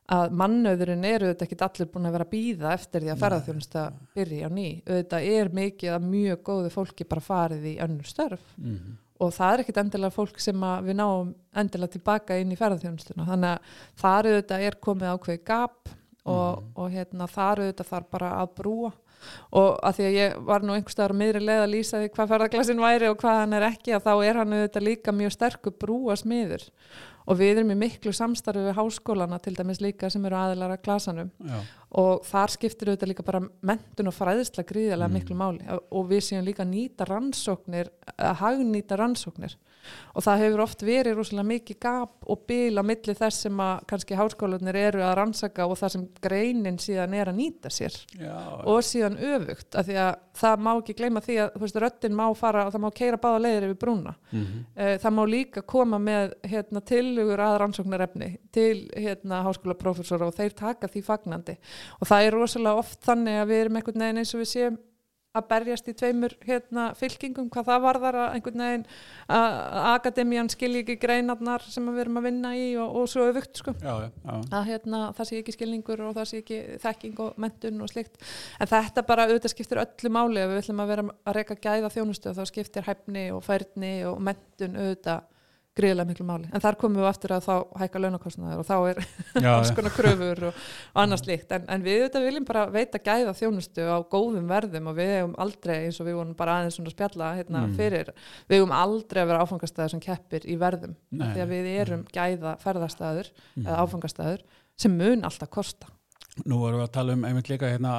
að 0.09 0.31
mannauðurinn 0.41 1.05
eru 1.05 1.27
auðvitað 1.29 1.45
ekki 1.45 1.59
allir 1.67 1.89
búin 1.93 2.09
að 2.09 2.15
vera 2.15 2.25
að 2.25 2.31
býða 2.33 2.71
eftir 2.73 3.03
því 3.03 3.11
að 3.13 3.19
ferðarþjónusta 3.23 3.83
byrja 4.17 4.49
á 4.49 4.55
ný. 4.55 4.67
Auðvitað 4.87 5.27
er 5.35 5.51
mikið 5.59 5.93
að 5.93 6.07
mjög 6.09 6.41
góðu 6.49 6.71
fólki 6.73 7.05
bara 7.05 7.21
farið 7.21 7.69
í 7.69 7.75
önnur 7.85 8.09
störf 8.09 8.55
Mm 8.57 8.73
-hmm. 8.73 8.97
Og 9.19 9.33
það 9.35 9.53
er 9.53 9.63
ekkit 9.63 9.77
endilega 9.83 10.15
fólk 10.15 10.39
sem 10.39 10.61
við 10.85 10.95
náum 10.99 11.33
endilega 11.59 11.91
tilbaka 11.97 12.37
inn 12.39 12.51
í 12.53 12.57
ferðarþjónustuna 12.59 13.25
þannig 13.27 13.49
að 13.55 13.59
þar 14.03 14.29
auðvitað 14.31 14.65
er 14.69 14.77
komið 14.87 15.13
ákveði 15.15 15.43
gap 15.45 15.89
og, 16.25 16.57
Mhm. 16.59 16.65
og 16.75 16.91
hérna 16.91 17.27
þar 17.27 17.59
auðvitað 17.63 17.89
þarf 17.89 18.09
bara 18.11 18.31
að 18.41 18.49
brúa. 18.55 18.91
Og 19.51 19.79
að 19.83 19.95
því 19.97 20.03
að 20.07 20.13
ég 20.15 20.35
var 20.47 20.61
nú 20.63 20.71
einhvers 20.73 20.93
staðar 20.95 21.11
á 21.11 21.19
miðri 21.19 21.41
leið 21.43 21.63
að 21.65 21.73
lýsa 21.73 21.99
því 21.99 22.09
hvað 22.15 22.29
ferðarglassin 22.31 22.79
væri 22.79 23.09
og 23.09 23.17
hvað 23.19 23.39
hann 23.39 23.53
er 23.57 23.65
ekki 23.67 23.91
að 23.97 24.03
þá 24.05 24.13
er 24.29 24.37
hann 24.39 24.53
auðvitað 24.53 24.85
líka 24.87 25.11
mjög 25.11 25.31
sterkur 25.35 25.73
brúa 25.75 26.15
smiður 26.15 26.63
og 27.29 27.37
við 27.37 27.59
erum 27.59 27.71
í 27.75 27.77
miklu 27.77 28.11
samstarfi 28.15 28.63
við 28.65 28.77
háskólana 28.79 29.37
til 29.43 29.53
dæmis 29.57 29.81
líka 29.83 30.09
sem 30.09 30.23
eru 30.25 30.35
aðilar 30.39 30.73
að 30.73 30.81
klasanum. 30.87 31.29
Já, 31.45 31.59
og 32.01 32.23
þar 32.25 32.53
skiptir 32.55 32.89
auðvitað 32.89 33.11
líka 33.11 33.25
bara 33.27 33.41
mentun 33.69 34.09
og 34.09 34.15
fræðisla 34.17 34.65
gríðarlega 34.65 35.09
Mm. 35.09 35.17
miklu 35.19 35.35
máli. 35.37 35.79
Og 35.91 36.09
við 36.09 36.21
séum 36.25 36.45
líka 36.45 36.65
nýta 36.65 37.05
rannsóknir 37.05 37.89
að 38.17 38.35
hagnýta 38.41 38.97
rannsóknir 38.97 39.55
og 40.13 40.25
það 40.25 40.43
hefur 40.43 40.63
oft 40.65 40.85
verið 40.85 41.17
rosalega 41.17 41.49
mikið 41.49 41.79
gap 41.85 42.29
og 42.29 42.45
bil 42.49 42.79
á 42.79 42.83
milli 42.85 43.15
þess 43.17 43.45
sem 43.45 43.61
að 43.63 43.85
kannski 43.89 44.17
háskólanir 44.19 44.79
eru 44.79 45.03
að 45.05 45.15
rannsaka 45.19 45.67
og 45.67 45.79
það 45.79 45.93
sem 45.95 46.07
greinin 46.23 46.79
síðan 46.81 47.15
er 47.17 47.31
að 47.31 47.39
nýta 47.39 47.71
sér. 47.73 47.95
Já, 48.19 48.35
og 48.63 48.81
síðan 48.85 49.17
öfugt 49.17 49.77
af 49.79 49.87
því 49.87 49.99
að 50.03 50.11
það 50.39 50.65
má 50.65 50.71
ekki 50.73 50.97
gleyma 50.99 51.23
því 51.23 51.37
að 51.43 51.59
veist, 51.63 51.79
röddin 51.83 52.17
má 52.17 52.25
fara 52.37 52.65
og 52.67 52.73
það 52.75 52.85
má 52.85 52.89
keira 52.95 53.21
báða 53.21 53.43
leiðir 53.45 53.69
yfir 53.69 53.81
brúna. 53.85 54.15
Mm 54.31 54.45
Eh, 54.79 54.97
það 55.01 55.13
má 55.15 55.23
líka 55.27 55.61
koma 55.61 55.97
með 55.99 56.33
hérna, 56.47 56.81
tilugur 56.85 57.41
að 57.43 57.57
rannsóknarefni 57.63 58.29
til 58.55 58.89
hérna, 58.95 59.41
háskólaprófessor 59.43 60.23
og 60.23 60.35
þeir 60.37 60.55
taka 60.55 60.87
því 60.87 61.01
fagnandi. 61.03 61.55
Og 61.99 62.07
það 62.07 62.25
er 62.25 62.37
rosalega 62.37 62.83
oft 62.83 63.01
þannig 63.03 63.41
að 63.41 63.49
við 63.51 63.63
erum 63.63 63.79
einhvern 63.79 64.05
veginn 64.05 64.21
eins 64.21 64.33
og 64.35 64.43
við 64.43 64.51
séum 64.53 64.77
að 65.37 65.45
berjast 65.51 65.89
í 65.91 65.93
tveimur 65.93 66.33
hérna, 66.41 66.87
fylkingum 66.97 67.51
hvað 67.53 67.67
það 67.67 67.83
varðar 67.83 68.17
að 68.17 68.31
einhvern 68.37 68.63
veginn 68.63 68.85
að 69.35 69.57
akademían 69.91 70.49
skilji 70.49 70.81
ekki 70.81 70.95
greinarnar 71.03 71.65
sem 71.69 71.85
við 71.85 72.01
erum 72.03 72.17
að 72.17 72.27
vinna 72.29 72.53
í 72.57 72.65
og, 72.81 72.95
og 72.97 73.11
svo 73.11 73.27
öfugt 73.29 73.61
sko. 73.61 73.75
Já, 73.77 74.09
já. 74.09 74.33
að 74.57 74.71
hérna, 74.71 75.03
það 75.17 75.29
sé 75.29 75.41
ekki 75.43 75.55
skilningur 75.55 76.01
og 76.07 76.15
það 76.17 76.29
sé 76.31 76.41
ekki 76.41 76.59
þekking 76.81 77.21
og 77.25 77.41
mentun 77.45 77.85
og 77.85 77.91
slikt 77.93 78.17
en 78.57 78.71
þetta 78.73 79.05
bara 79.11 79.27
auðvitað 79.29 79.53
skiptir 79.53 79.83
öllu 79.83 80.13
máli. 80.17 80.41
Ef 80.41 80.53
við 80.53 80.63
ætlum 80.63 80.81
að 80.81 80.93
vera 80.95 81.05
að 81.13 81.37
reyka 81.37 81.59
gæða 81.61 81.93
þjónustu 81.93 82.33
þá 82.33 82.45
skiptir 82.49 82.89
hæfni 82.89 83.27
og 83.35 83.45
færni 83.45 83.93
og 84.09 84.17
mentun 84.25 84.81
auðvitað 84.81 85.27
gríðilega 85.79 86.09
miklu 86.11 86.25
máli. 86.27 86.49
En 86.53 86.61
þar 86.63 86.77
komum 86.81 86.99
við 87.01 87.07
aftur 87.09 87.33
að 87.37 87.45
þá 87.47 87.55
hækka 87.81 88.01
launakostnaður 88.03 88.61
og 88.61 88.67
þá 88.67 88.75
er 88.91 88.99
alls 89.55 89.71
konar 89.77 89.95
kröfur 89.95 90.43
og, 90.49 90.59
annars 91.03 91.23
líkt 91.29 91.51
en, 91.55 91.65
en 91.71 91.85
við 91.85 92.01
auðvitað 92.03 92.25
viljum 92.29 92.47
bara 92.49 92.65
veita 92.75 93.01
gæða 93.05 93.33
þjónustu 93.39 93.85
á 93.87 93.97
góðum 94.11 94.49
verðum 94.51 94.89
og 94.91 94.97
við 94.99 95.11
hefum 95.15 95.35
aldrei 95.45 95.75
eins 95.85 95.99
og 96.03 96.09
við 96.09 96.17
vorum 96.19 96.35
bara 96.39 96.57
aðeins 96.59 96.77
svona 96.79 96.91
að 96.91 96.97
spjalla 96.97 97.31
hérna, 97.39 97.65
Mm. 97.69 97.75
fyrir, 97.79 98.09
við 98.49 98.59
hefum 98.61 98.71
aldrei 98.75 99.21
að 99.23 99.29
vera 99.33 99.43
áfangastæður 99.45 99.91
sem 99.95 99.99
keppir 100.03 100.45
í 100.49 100.55
verðum. 100.61 100.93
Nei, 101.11 101.27
því 101.35 101.41
að 101.43 101.53
við 101.53 101.69
erum 101.81 102.03
gæða 102.13 102.53
ferðastæður 102.63 103.31
Mhm. 103.55 103.65
eða 103.67 103.79
áfangastæður 103.85 104.43
sem 104.79 104.97
mun 104.97 105.23
alltaf 105.27 105.49
kosta. 105.49 105.87
Nú 106.47 106.61
erum 106.67 106.79
við 106.79 106.85
að 106.87 106.91
tala 106.95 107.13
um 107.17 107.25
einmitt 107.27 107.49
líka 107.51 107.67
hérna 107.67 107.93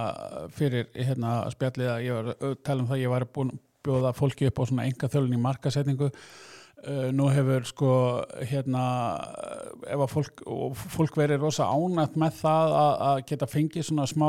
fyrir 0.56 0.86
hérna 0.96 1.42
spjallið 1.52 1.90
að 1.92 2.04
ég 2.06 2.14
var 2.16 2.30
að 2.40 2.54
tala 2.64 2.80
um 2.80 2.88
það 2.88 2.96
að 2.96 3.02
ég 3.04 3.10
var 3.12 3.26
búin 3.36 3.50
að 3.52 3.58
bjóða 3.84 4.12
fólki 4.16 4.46
upp 4.48 4.58
á 4.60 4.64
svona 4.68 4.86
enga 4.88 5.08
þjálun 5.12 5.36
í 5.36 5.40
markasetningu 5.44 6.08
nú 7.12 7.26
hefur 7.28 7.66
sko 7.68 7.92
hérna 8.48 8.82
ef 9.84 10.00
að 10.00 10.12
fólk, 10.14 10.42
og 10.48 10.76
fólk 10.94 11.18
verið 11.18 11.42
rosa 11.44 11.66
ánætt 11.68 12.16
með 12.20 12.38
það 12.38 12.74
að, 12.78 12.92
að 13.08 13.20
geta 13.28 13.48
fengið 13.50 13.86
svona 13.88 14.06
smá 14.08 14.28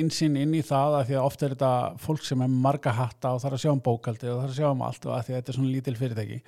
insýn 0.00 0.38
inn 0.40 0.54
í 0.56 0.62
það 0.64 0.98
að 1.00 1.06
því 1.10 1.18
að 1.18 1.28
oft 1.28 1.44
er 1.44 1.54
þetta 1.54 1.72
fólk 2.00 2.24
sem 2.24 2.44
er 2.46 2.56
marga 2.64 2.94
hatta 2.96 3.34
og 3.34 3.42
þarf 3.42 3.58
að 3.58 3.64
sjá 3.66 3.72
um 3.74 3.82
bókaldi 3.84 4.30
og 4.32 4.40
þarf 4.40 4.54
að 4.54 4.60
sjá 4.60 4.68
um 4.70 4.84
allt 4.86 5.08
og 5.08 5.16
að 5.16 5.26
því 5.26 5.34
að 5.34 5.40
þetta 5.40 5.52
er 5.52 5.58
svona 5.58 5.74
lítil 5.74 5.96
fyrirtæki. 6.00 6.38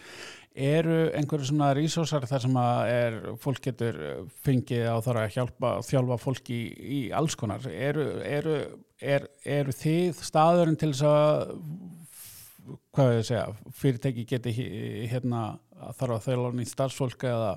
Eru 0.68 0.96
einhverju 1.14 1.50
svona 1.50 1.68
resursar 1.76 2.26
þar 2.26 2.44
sem 2.46 2.58
að 2.62 2.80
er, 2.94 3.18
fólk 3.44 3.62
getur 3.68 4.00
fengið 4.46 4.88
og 4.94 5.04
þarf 5.06 5.22
að 5.26 5.36
hjálpa 5.36 5.74
þjálfa 5.86 6.20
fólki 6.24 6.56
í, 6.56 6.72
í 6.88 7.00
alls 7.14 7.36
konar? 7.38 7.68
Eru, 7.68 8.08
eru, 8.26 8.58
er, 8.98 9.28
eru 9.44 9.76
þið 9.76 10.24
staðurinn 10.32 10.80
til 10.80 10.94
þess 10.94 11.06
að 11.12 11.54
hvað 12.96 13.10
við 13.14 13.24
segja, 13.30 13.46
fyrirtæki 13.80 14.26
geti 14.30 14.52
hi- 14.58 15.06
hérna 15.12 15.42
að 15.78 15.96
þarf 16.00 16.16
að 16.18 16.28
þjálfa 16.28 16.52
nýtt 16.58 16.72
starfsfólk 16.74 17.26
eða 17.30 17.50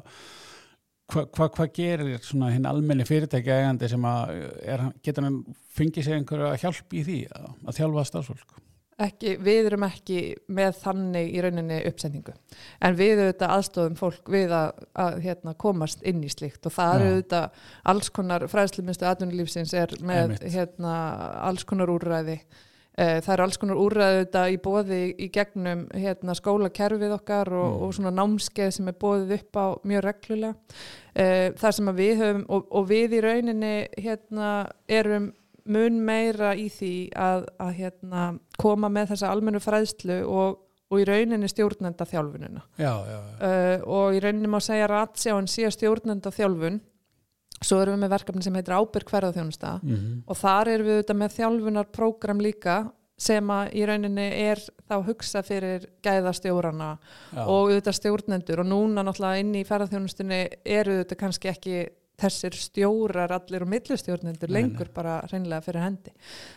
hvað 1.12 1.30
hva, 1.36 1.48
hva 1.58 1.68
gerir 1.76 2.20
svona 2.24 2.52
hinn 2.54 2.68
almenni 2.70 3.06
fyrirtæki 3.08 3.52
eigandi 3.52 3.90
sem 3.92 4.06
að 4.08 4.36
er, 4.64 4.84
getur 5.04 5.28
hann 5.28 5.42
fengið 5.76 6.08
sér 6.08 6.20
einhverja 6.22 6.60
hjálp 6.64 6.94
í 6.96 7.06
því 7.08 7.18
að, 7.36 7.48
að 7.68 7.80
þjálfa 7.82 8.06
starfsfólk? 8.12 8.60
Ekki, 9.02 9.32
við 9.42 9.66
erum 9.72 9.84
ekki 9.88 10.18
með 10.54 10.76
þannig 10.84 11.32
í 11.34 11.40
rauninni 11.42 11.78
uppsendingu 11.90 12.36
en 12.86 12.98
við 13.00 13.24
auðvitað 13.24 13.54
aðstofum 13.56 13.96
fólk 13.98 14.30
við 14.30 14.52
að, 14.54 14.84
að 15.02 15.16
hérna, 15.26 15.54
komast 15.58 16.04
inn 16.06 16.20
í 16.22 16.30
slíkt. 16.30 16.68
Og 16.70 16.76
það 16.76 16.92
eru 16.94 17.08
Já. 17.08 17.14
auðvitað 17.16 17.64
alls 17.96 18.12
konar 18.14 18.46
fræðslumistu 18.52 19.08
atvinnulífsins 19.10 19.74
er 19.80 19.96
með 20.06 20.36
hérna, 20.44 20.94
alls 21.50 21.66
konar 21.66 21.90
úrræði. 21.90 22.38
Eh, 22.46 22.70
það 22.98 23.30
eru 23.34 23.44
alls 23.46 23.58
konar 23.58 23.80
úrræði 23.80 24.18
auðvitað 24.22 24.52
í 24.52 24.58
bóði 24.62 24.98
í 25.16 25.28
gegnum 25.32 25.86
hérna, 25.96 26.36
skólakerfið 26.36 27.14
okkar 27.16 27.54
og, 27.54 27.70
Mm. 27.72 27.84
og 27.88 27.94
svona 27.96 28.12
námskeið 28.12 28.72
sem 28.76 28.88
er 28.92 28.98
bóðið 29.00 29.32
upp 29.40 29.56
á 29.58 29.66
mjög 29.88 30.04
reglulega 30.10 30.56
Eh, 31.14 31.52
það 31.60 31.72
sem 31.76 31.90
við 31.98 32.22
höfum 32.22 32.44
og, 32.48 32.68
og 32.72 32.86
við 32.88 33.14
í 33.18 33.22
rauninni 33.22 33.88
hérna, 34.00 34.68
erum 34.88 35.34
mun 35.66 35.98
meira 36.06 36.54
í 36.56 36.70
því 36.72 37.10
að, 37.20 37.48
að 37.60 37.72
hérna, 37.82 38.22
koma 38.58 38.88
með 38.90 39.10
þessa 39.12 39.32
almennu 39.34 39.60
fræðslu 39.60 40.22
og, 40.24 40.56
og 40.90 41.02
í 41.04 41.04
rauninni 41.08 41.50
stjórnenda 41.52 42.08
þjálfunina 42.08 42.64
já, 42.80 42.94
já, 42.96 43.18
já. 43.18 43.36
uh, 43.44 43.84
og 43.92 44.16
í 44.16 44.22
rauninni 44.24 44.48
má 44.48 44.60
segja 44.64 44.88
að 44.88 44.94
ratsjáin 44.96 45.48
sé 45.52 45.68
stjórnenda 45.76 46.32
þjálfun 46.32 46.80
svo 47.62 47.82
erum 47.82 47.98
við 47.98 48.04
með 48.06 48.14
verkefni 48.16 48.46
sem 48.46 48.58
heitir 48.58 48.78
ábyrg 48.78 49.12
hverðarþjónusta 49.12 49.80
Mm 49.82 49.96
-hmm. 49.96 50.24
og 50.28 50.38
þar 50.38 50.68
erum 50.68 50.88
við 50.88 50.98
auðvitað 50.98 51.22
með 51.22 51.36
þjálfunarprógram 51.38 52.42
líka 52.42 52.92
sem 53.22 53.50
að 53.54 53.74
í 53.78 53.86
rauninni 53.86 54.28
er 54.50 54.60
þá 54.90 54.96
hugsa 55.06 55.44
fyrir 55.46 55.86
gæðastjórana 56.02 56.98
og 57.46 57.70
auðvitað 57.70 57.98
stjórnendur 58.00 58.60
og 58.64 58.66
núna 58.66 59.04
náttúrulega 59.06 59.40
inn 59.44 59.56
í 59.56 59.66
ferðarþjónustunni 59.68 60.42
eru 60.66 60.92
auðvitað 60.92 61.18
kannski 61.18 61.52
ekki 61.52 61.76
þessir 62.22 62.58
stjórar 62.58 63.34
allir 63.34 63.66
og 63.66 63.72
millustjórnendur 63.72 64.52
Nei, 64.52 64.60
lengur 64.60 64.92
bara 64.94 65.20
hreinlega 65.30 65.66
fyrir 65.66 65.86
hendi. 65.86 66.14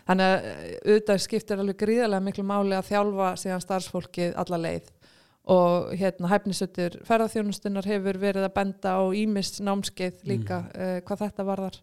Þannig 0.08 0.32
að 0.32 0.48
eh, 0.50 0.74
auðvitað 0.84 1.22
skiptir 1.24 1.62
alveg 1.62 1.80
gríðarlega 1.80 2.26
miklu 2.28 2.44
máli 2.48 2.76
að 2.76 2.90
þjálfa 2.90 3.30
síðan 3.40 3.64
starfsfólkið 3.64 4.36
alla 4.44 4.60
leið 4.60 4.90
og 5.50 5.90
hérna 6.00 6.30
hæfnisötur 6.30 6.94
ferðarþjónustunar 7.04 7.84
hefur 7.88 8.16
verið 8.22 8.46
að 8.46 8.54
benda 8.54 8.94
á 8.96 9.02
ímist 9.12 9.58
námskeið 9.60 10.22
líka 10.28 10.62
uh, 10.72 10.94
hvað 11.04 11.24
þetta 11.26 11.44
varðar. 11.44 11.76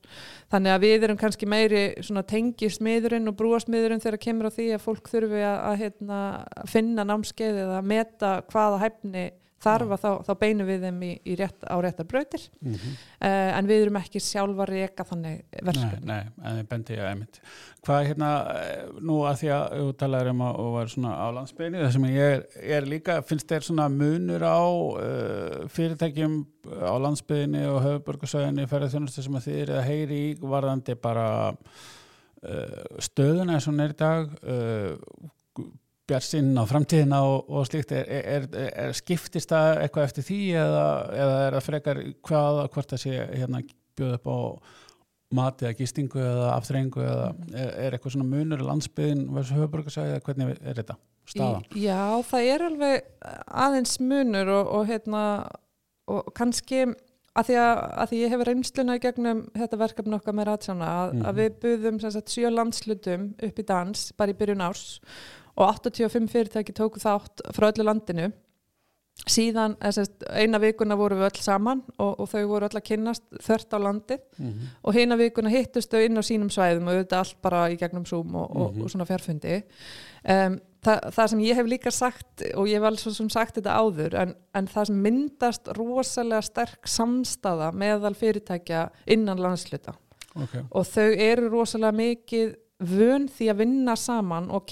Þannig 0.54 0.74
að 0.74 0.86
við 0.88 1.06
erum 1.08 1.20
kannski 1.22 1.50
meiri 1.50 1.84
tengismiðurinn 2.32 3.30
og 3.30 3.38
brúasmiðurinn 3.38 4.02
þegar 4.02 4.24
kemur 4.26 4.50
á 4.50 4.56
því 4.56 4.68
að 4.74 4.86
fólk 4.88 5.12
þurfi 5.12 5.44
að, 5.46 5.60
að 5.70 5.78
hérna, 5.84 6.22
finna 6.74 7.06
námskeið 7.06 7.62
eða 7.68 7.84
meta 7.86 8.34
hvaða 8.50 8.82
hæfni 8.88 9.28
þarf 9.62 9.94
að 9.96 10.02
þá, 10.02 10.10
þá 10.26 10.32
beinum 10.42 10.70
við 10.70 10.86
þeim 10.86 11.02
í, 11.06 11.12
í 11.26 11.36
rétt, 11.40 11.66
á 11.66 11.76
réttar 11.84 12.08
brautir 12.10 12.44
mm 12.62 12.72
-hmm. 12.74 12.96
uh, 13.22 13.50
en 13.58 13.70
við 13.70 13.84
erum 13.86 14.00
ekki 14.00 14.22
sjálfa 14.24 14.66
reyka 14.70 15.06
þannig 15.08 15.42
verkefni. 15.62 16.00
Nei, 16.06 16.24
nei, 16.24 16.48
en 16.50 16.58
þið 16.60 16.70
bendi 16.72 16.98
ég 16.98 17.10
einmitt. 17.10 17.42
Hvað 17.82 18.08
hérna, 18.12 18.30
eh, 18.62 18.82
nú 19.02 19.18
að 19.26 19.38
því 19.42 19.52
að 19.56 19.64
þú 19.80 19.94
talaður 19.98 20.32
um 20.32 20.44
að 20.46 20.72
var 20.76 20.92
svona 20.94 21.14
á 21.18 21.28
landsbygni, 21.38 21.82
það 21.82 21.94
sem 21.96 22.08
ég 22.12 22.36
er, 22.36 22.44
er 22.78 22.90
líka, 22.90 23.18
finnst 23.26 23.50
þér 23.50 23.68
svona 23.68 23.90
munur 23.90 24.46
á 24.46 24.62
uh, 24.62 25.68
fyrirtækjum 25.76 26.38
á 26.82 26.94
landsbygni 27.02 27.66
og 27.70 27.82
höfuborgarsöðinni 27.86 28.70
ferðið 28.70 28.96
þjónustu 28.96 29.26
sem 29.26 29.38
að 29.40 29.48
þið 29.50 29.62
eru 29.66 29.78
að 29.80 29.88
heyri 29.90 30.24
í 30.30 30.32
varðandi 30.42 30.98
bara 31.02 31.28
uh, 31.52 32.82
stöðuna 33.02 33.58
eins 33.58 33.70
og 33.70 33.78
neyri 33.78 33.98
dag 33.98 34.34
bjarsinn 36.12 36.52
á 36.60 36.64
framtíðina 36.70 37.24
og, 37.28 37.50
og 37.50 37.68
slíkt 37.70 37.96
er, 37.96 38.06
er, 38.20 38.48
er, 38.52 38.70
er 38.86 38.96
skiptist 38.98 39.52
það 39.52 39.84
eitthvað 39.86 40.08
eftir 40.10 40.28
því 40.28 40.40
eða, 40.62 40.86
eða 41.24 41.42
er 41.48 41.58
það 41.58 41.68
frekar 41.68 42.02
hvað, 42.30 42.62
hvort 42.76 42.94
það 42.94 43.04
sé 43.06 43.18
hérna 43.32 43.64
bjóð 43.98 44.16
upp 44.20 44.32
á 44.32 44.40
mati 45.32 45.68
eða 45.68 45.78
gistingu 45.80 46.20
eða 46.20 46.50
aftrengu 46.58 47.04
eða 47.06 47.30
er 47.56 47.96
eitthvað 47.96 48.18
svona 48.18 48.28
munur 48.28 48.64
landsbyðin 48.68 49.30
versus 49.32 49.56
höfuborgarsæði 49.56 50.18
eða 50.18 50.26
hvernig 50.26 50.52
er 50.60 50.82
þetta 50.82 50.98
staðan? 51.32 51.68
Í, 51.72 51.86
já, 51.86 52.02
það 52.28 52.50
er 52.56 52.66
alveg 52.68 53.30
aðeins 53.66 53.96
munur 54.04 54.52
og, 54.58 54.74
og 54.76 54.92
hérna 54.92 55.24
og 56.12 56.34
kannski 56.36 56.84
að 57.32 57.48
því 57.48 57.60
að, 57.62 57.82
að 58.04 58.10
því 58.10 58.18
ég 58.20 58.34
hefur 58.34 58.50
reynsluna 58.50 58.96
í 58.98 59.04
gegnum 59.06 59.44
þetta 59.56 59.80
verkefni 59.80 60.18
okkar 60.18 60.36
með 60.36 60.50
Ratsjána 60.50 60.90
að, 60.92 61.14
mm. 61.14 61.22
að 61.30 61.38
við 61.40 61.54
buðum 61.64 62.02
sagt, 62.04 62.34
sjö 62.34 62.52
landslutum 62.52 63.30
upp 63.48 63.62
í 63.62 63.68
dans 63.70 64.10
bara 64.20 64.34
í 64.34 64.40
byrjun 64.42 64.66
árs 64.66 64.88
og 65.56 65.68
85 65.68 66.32
fyrirtæki 66.32 66.76
tóku 66.78 67.02
þátt 67.02 67.44
frá 67.56 67.70
öllu 67.72 67.88
landinu 67.88 68.32
síðan, 69.30 69.76
eina 70.34 70.60
vikuna 70.62 70.96
voru 70.98 71.20
við 71.20 71.28
öll 71.28 71.44
saman 71.44 71.84
og, 72.00 72.24
og 72.24 72.30
þau 72.32 72.42
voru 72.50 72.68
öll 72.68 72.80
að 72.80 72.86
kynast 72.88 73.24
þörft 73.44 73.76
á 73.76 73.80
landi 73.84 74.18
mm 74.18 74.48
-hmm. 74.48 74.72
og 74.82 74.94
heina 74.96 75.18
vikuna 75.20 75.50
hittust 75.50 75.92
þau 75.92 76.02
inn 76.06 76.18
á 76.18 76.24
sínum 76.26 76.50
svæðum 76.50 76.88
og 76.88 76.96
auðvitað 76.96 77.20
allt 77.20 77.42
bara 77.42 77.70
í 77.70 77.78
gegnum 77.78 78.06
Zoom 78.06 78.36
og, 78.36 78.50
mm 78.50 78.56
-hmm. 78.56 78.80
og, 78.80 78.84
og 78.84 78.90
svona 78.90 79.06
fjárfundi 79.06 79.62
um, 80.24 80.60
það, 80.86 81.00
það 81.12 81.28
sem 81.28 81.40
ég 81.40 81.56
hef 81.56 81.68
líka 81.68 81.92
sagt 81.92 82.44
og 82.56 82.68
ég 82.68 82.80
hef 82.80 82.84
alveg 82.84 83.00
svo 83.00 83.14
sem 83.14 83.30
sagt 83.30 83.56
þetta 83.56 83.78
áður 83.78 84.16
en, 84.16 84.34
en 84.54 84.68
það 84.68 84.86
sem 84.86 85.02
myndast 85.02 85.68
rosalega 85.78 86.42
sterk 86.42 86.88
samstaða 86.88 87.72
meðal 87.72 88.16
fyrirtækja 88.16 88.90
innan 89.06 89.42
landsluta 89.42 89.94
okay. 90.36 90.64
og 90.72 90.86
þau 90.86 91.10
eru 91.14 91.50
rosalega 91.50 91.92
mikið 91.92 92.56
vön 92.80 93.28
því 93.30 93.52
að 93.52 93.58
vinna 93.58 93.96
saman 93.96 94.50
og 94.50 94.66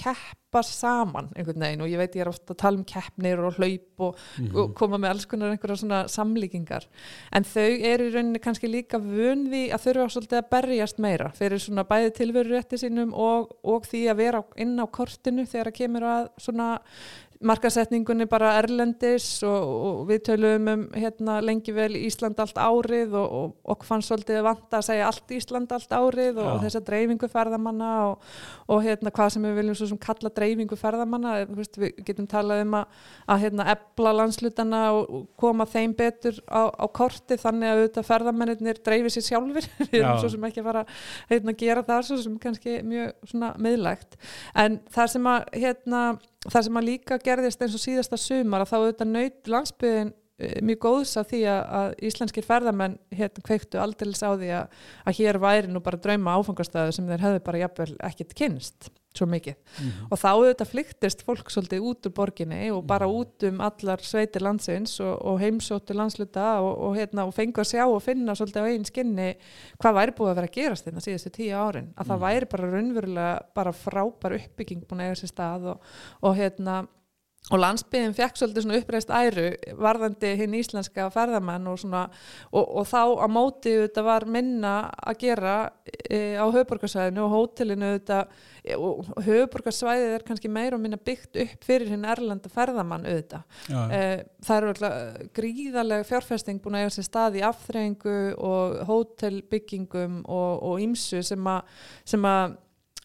keppa 0.50 0.62
saman 0.66 1.28
einhvern 1.36 1.62
veginn 1.62 1.82
og 1.84 1.90
ég 1.90 2.00
veit 2.00 2.16
ég 2.18 2.24
er 2.24 2.30
ofta 2.30 2.54
að 2.54 2.58
tala 2.58 2.78
um 2.80 2.84
keppnir 2.84 3.38
og 3.38 3.54
hlaup 3.58 4.00
og, 4.00 4.16
mm 4.38 4.46
-hmm. 4.46 4.56
og 4.58 4.74
koma 4.74 4.98
með 4.98 5.10
alls 5.10 5.26
konar 5.26 5.50
einhverja 5.50 5.76
svona 5.76 6.08
samlíkingar 6.08 6.86
en 7.32 7.44
þau 7.44 7.70
eru 7.92 8.08
í 8.08 8.12
rauninni 8.14 8.38
kannski 8.40 8.66
líka 8.66 8.98
því 8.98 9.70
að 9.70 9.82
þurfa 9.84 10.08
svolítið 10.10 10.38
að 10.38 10.50
berjast 10.50 10.98
meira 10.98 11.30
fyrir 11.30 11.58
svona 11.58 11.84
bæði 11.84 12.10
tilveru 12.10 12.50
rétti 12.50 12.78
sínum 12.78 13.14
og, 13.14 13.50
og 13.62 13.86
því 13.86 14.10
að 14.10 14.16
vera 14.16 14.42
inn 14.56 14.78
á 14.78 14.86
kortinu 14.86 15.46
þegar 15.46 15.66
það 15.66 15.78
kemur 15.78 16.02
að 16.02 16.28
svona 16.38 16.80
markasetningunni 17.40 18.26
bara 18.28 18.50
erlendis 18.58 19.26
og, 19.48 19.70
og 19.88 20.00
við 20.10 20.18
töluðum 20.28 20.66
um 20.74 20.82
hérna, 20.92 21.38
lengi 21.44 21.72
vel 21.72 21.94
Ísland 21.96 22.40
allt 22.42 22.58
árið 22.60 23.14
og, 23.16 23.36
og, 23.38 23.54
og 23.72 23.86
fannst 23.88 24.10
svolítið 24.10 24.42
vanta 24.44 24.80
að 24.80 24.86
segja 24.90 25.06
allt 25.08 25.32
Ísland 25.32 25.72
allt 25.72 25.94
árið 25.96 26.40
og 26.42 26.60
þessa 26.64 26.82
dreifingu 26.84 27.30
ferðamanna 27.32 27.90
og 28.10 28.82
hérna, 28.84 29.12
hvað 29.16 29.32
sem 29.34 29.46
við 29.48 29.56
viljum 29.60 29.78
svo 29.78 29.88
sem 29.88 30.00
kalla 30.00 30.32
dreifingu 30.36 30.76
ferðamanna. 30.78 31.34
Við 31.50 32.02
getum 32.04 32.28
talað 32.28 32.64
um 32.66 32.76
að, 32.82 33.00
að 33.32 33.42
hérna, 33.46 33.68
ebla 33.72 34.14
landslutana 34.18 34.82
og 34.98 35.24
koma 35.40 35.64
þeim 35.70 35.96
betur 35.96 36.42
á, 36.44 36.68
á 36.68 36.86
korti 36.92 37.40
þannig 37.40 37.70
að 37.72 37.80
auðvitað 37.80 38.08
ferðamennir 38.10 38.82
dreifir 38.84 39.16
sér 39.16 39.28
sjálfur 39.30 39.70
við 39.90 40.02
erum 40.02 40.20
svo 40.20 40.32
sem 40.34 40.48
ekki 40.50 40.66
fara 40.66 40.84
hérna, 41.30 41.54
að 41.54 41.60
gera 41.64 41.86
það 41.88 42.04
svo 42.10 42.20
sem 42.26 42.36
kannski 42.42 42.80
mjög 42.84 43.34
meðlægt 43.60 44.18
en 44.58 44.80
það 44.92 45.14
sem 45.14 45.30
að 45.30 45.48
hérna 45.56 46.02
það 46.48 46.66
sem 46.66 46.80
að 46.80 46.88
líka 46.88 47.18
gerðist 47.20 47.62
eins 47.62 47.76
og 47.76 47.82
síðasta 47.82 48.18
sumar 48.20 48.64
að 48.64 48.70
þá 48.70 48.76
auðvitað 48.78 49.10
nöyt 49.10 49.50
landsbyðin 49.52 50.12
eh, 50.12 50.19
mjög 50.62 50.80
góðs 50.84 51.16
af 51.20 51.28
því 51.30 51.42
að, 51.52 51.60
að 51.80 51.90
íslenskir 52.10 52.46
ferðamenn 52.46 52.96
hérna 53.14 53.44
kveiktu 53.46 53.80
aldrei 53.82 54.14
á 54.14 54.30
því 54.32 54.54
að, 54.60 54.80
að 55.04 55.20
hér 55.20 55.40
væri 55.42 55.72
nú 55.72 55.82
bara 55.84 56.00
drauma 56.00 56.38
áfangastæðu 56.38 56.96
sem 56.96 57.10
þeir 57.10 57.26
hefði 57.26 57.44
bara 57.46 57.62
jafnvel 57.64 57.92
ekkit 58.10 58.34
kynst 58.38 58.90
svo 59.16 59.26
mikið 59.26 59.54
mm 59.54 59.86
-hmm. 59.88 60.06
og 60.10 60.18
þá 60.18 60.28
auðvitað 60.30 60.70
flyktist 60.70 61.22
fólk 61.26 61.50
svolítið 61.50 61.80
út 61.82 62.06
úr 62.06 62.12
borginni 62.14 62.70
og 62.70 62.84
bara 62.86 63.06
mhm. 63.06 63.16
út 63.16 63.42
um 63.48 63.60
allar 63.60 63.98
sveitir 63.98 64.42
landsins 64.42 65.00
og, 65.00 65.18
og 65.26 65.40
heimsóttu 65.40 65.94
landsluta 65.94 66.60
og, 66.60 66.78
og, 66.78 66.96
hérna, 66.96 67.26
og 67.26 67.34
fengu 67.34 67.60
að 67.60 67.70
sjá 67.74 67.84
og 67.86 68.02
finna 68.02 68.34
svolítið 68.34 68.62
á 68.62 68.70
einn 68.70 68.84
skinni 68.84 69.34
hvað 69.82 69.94
væri 69.98 70.12
búið 70.12 70.30
að 70.30 70.34
vera 70.34 70.46
að 70.46 70.54
gerast 70.54 70.84
þetta 70.84 70.90
hérna 70.90 71.06
síðustu 71.06 71.30
tíu 71.30 71.56
árin 71.56 71.92
að 71.96 72.06
það 72.06 72.18
mhm. 72.18 72.24
væri 72.24 72.46
bara 72.46 72.70
raunverulega 72.70 73.40
bara 73.54 73.72
frábær 73.72 74.38
uppbygging 74.38 74.86
búin 74.86 75.00
að 75.00 75.06
eiga 75.06 75.20
sér 75.20 75.34
stað 75.34 75.78
og 76.22 76.36
hérna 76.36 76.86
og 77.48 77.58
landsbyðin 77.58 78.14
fekk 78.14 78.36
svolítið 78.38 78.64
svona 78.64 78.78
uppreist 78.78 79.10
æru 79.10 79.46
varðandi 79.80 80.34
hinn 80.38 80.54
íslenska 80.58 81.08
ferðamenn 81.10 81.66
og 81.70 81.80
svona 81.82 82.04
og, 82.52 82.62
og 82.62 82.86
þá 82.86 83.00
á 83.24 83.26
móti 83.32 83.72
þetta 83.80 84.04
var 84.06 84.26
minna 84.30 84.74
að 85.00 85.18
gera 85.24 85.54
e, 85.88 86.36
á 86.38 86.46
höfuborgarsvæðinu 86.46 87.24
og 87.24 87.34
hótelinu 87.34 87.90
þetta 87.96 88.20
e, 88.62 88.76
og 88.76 89.10
höfuborgarsvæðið 89.26 90.14
er 90.18 90.26
kannski 90.28 90.52
meira 90.52 90.78
og 90.78 90.84
minna 90.84 91.00
byggt 91.00 91.40
upp 91.46 91.66
fyrir 91.66 91.90
hinn 91.90 92.06
erlenda 92.06 92.52
ferðamann 92.52 93.08
auðvitað. 93.08 93.58
E, 93.66 94.02
það 94.46 94.60
eru 94.60 94.72
alltaf 94.74 95.28
gríðarlega 95.40 96.08
fjárfesting 96.12 96.62
búin 96.62 96.78
að 96.78 96.86
eiga 96.86 96.96
sér 96.98 97.08
stað 97.08 97.40
í 97.40 97.46
afþreyingu 97.50 98.18
og 98.36 98.80
hótelbyggingum 98.90 100.22
og 100.30 100.76
ímsu 100.84 101.24
sem 101.26 101.50
að 101.50 102.58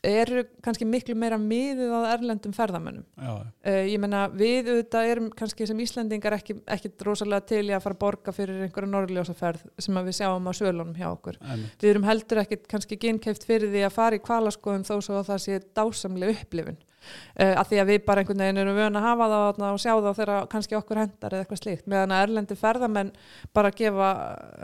eru 0.06 0.44
kannski 0.66 0.88
miklu 0.88 1.16
meira 1.18 1.38
miðið 1.42 1.92
á 1.92 2.02
erlendum 2.14 2.54
ferðamönnum. 2.56 3.06
Uh, 3.18 3.84
ég 3.90 4.00
menna 4.02 4.26
við 4.32 4.72
auðvitað 4.72 5.12
erum 5.12 5.30
kannski 5.38 5.68
sem 5.70 5.84
Íslandingar 5.86 6.38
ekki, 6.38 6.58
ekki 6.76 6.92
rosalega 7.08 7.48
til 7.54 7.64
að 7.70 7.84
fara 7.86 7.98
að 7.98 8.02
borga 8.06 8.36
fyrir 8.36 8.66
einhverja 8.66 8.92
norðljósaferð 8.94 9.68
sem 9.86 10.02
við 10.08 10.18
sjáum 10.20 10.50
á 10.50 10.54
sölunum 10.56 10.96
hjá 10.98 11.08
okkur. 11.12 11.40
Æmi. 11.42 11.70
við 11.82 11.94
erum 11.94 12.10
heldur 12.10 12.44
ekki 12.44 12.62
kannski 12.66 13.00
gynkæft 13.02 13.48
fyrir 13.48 13.74
því 13.74 13.86
að 13.88 13.96
fara 13.96 14.20
í 14.20 14.26
kvalaskoðum 14.26 14.88
þó 14.88 14.96
svo 15.00 15.22
að 15.22 15.32
það 15.32 15.46
sé 15.46 15.62
dásamlega 15.78 16.40
upplifun 16.40 16.82
uh, 17.06 17.54
að 17.62 17.72
því 17.72 17.82
að 17.82 17.92
við 17.92 18.02
bara 18.08 18.24
einhvern 18.24 18.44
veginn 18.46 18.62
erum 18.64 18.80
vöna 18.80 19.02
að 19.02 19.08
hafa 19.10 19.30
það 19.32 19.66
og 19.70 19.82
sjá 19.84 19.92
það 19.94 20.20
þegar 20.20 20.50
kannski 20.54 20.80
okkur 20.80 21.02
hendar 21.02 21.36
eða 21.36 21.46
eitthvað 21.46 21.62
slíkt. 21.62 21.90
Meðan 21.92 22.16
að 22.16 22.24
erlendi 22.28 22.60
ferðamenn 22.60 23.12
bara 23.56 23.74
gefa 23.76 24.12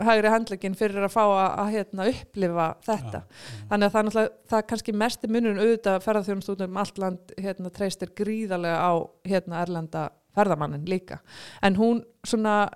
hægri 0.08 0.32
hendlegin 0.36 0.78
fyrir 0.78 1.06
að 1.06 1.14
fá 1.14 1.22
að, 1.24 1.44
að 1.64 1.72
hérna, 1.76 2.08
upplifa 2.12 2.68
þetta. 2.86 3.22
Ja, 3.22 3.60
þannig 3.70 3.90
að 3.90 3.94
það 3.98 4.22
er 4.24 4.32
það 4.52 4.58
er 4.58 4.66
kannski 4.72 4.96
mest 5.02 5.24
í 5.24 5.30
munum 5.32 5.60
auðvitað 5.60 6.02
ferðarþjónustúnum 6.06 6.72
um 6.72 6.82
allt 6.82 6.98
land 7.00 7.36
hérna, 7.40 7.72
treystir 7.72 8.12
gríðarlega 8.18 8.82
á 8.82 8.92
hérna, 9.28 9.62
erlenda 9.62 10.08
ferðamannin 10.36 10.88
líka. 10.88 11.20
En 11.62 11.76
hún 11.76 12.02
svona 12.24 12.68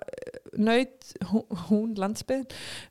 nöyt, 0.58 1.12
hún 1.68 1.94
landsbyðin 1.98 2.46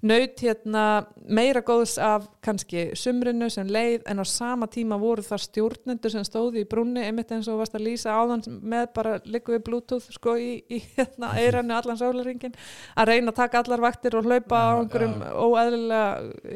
nöyt 0.05 0.41
hérna 0.43 0.85
meira 1.25 1.61
góðs 1.65 1.97
af 2.01 2.27
kannski 2.45 2.87
sumrinu 2.97 3.49
sem 3.53 3.67
leið 3.69 4.05
en 4.09 4.21
á 4.21 4.25
sama 4.29 4.67
tíma 4.71 4.97
voru 5.01 5.25
það 5.25 5.43
stjórnendur 5.47 6.13
sem 6.13 6.25
stóði 6.27 6.63
í 6.63 6.69
brunni 6.69 7.05
einmitt 7.05 7.33
eins 7.35 7.49
og 7.51 7.59
varst 7.61 7.77
að 7.77 7.87
lýsa 7.87 8.15
áðan 8.15 8.45
með 8.61 8.87
bara 8.95 9.17
likku 9.25 9.55
við 9.55 9.63
bluetooth 9.67 10.11
sko 10.13 10.37
í, 10.39 10.51
í 10.69 10.81
hérna 10.95 11.33
eirannu 11.41 11.75
allan 11.77 11.99
sálaringin 11.99 12.55
að 12.95 13.11
reyna 13.11 13.33
að 13.33 13.39
taka 13.41 13.61
allar 13.63 13.83
vaktir 13.83 14.17
og 14.17 14.27
hlaupa 14.27 14.61
ja, 14.61 14.71
á 14.71 14.73
einhverjum 14.79 15.15
ja. 15.21 15.31
óæðilega 15.35 16.05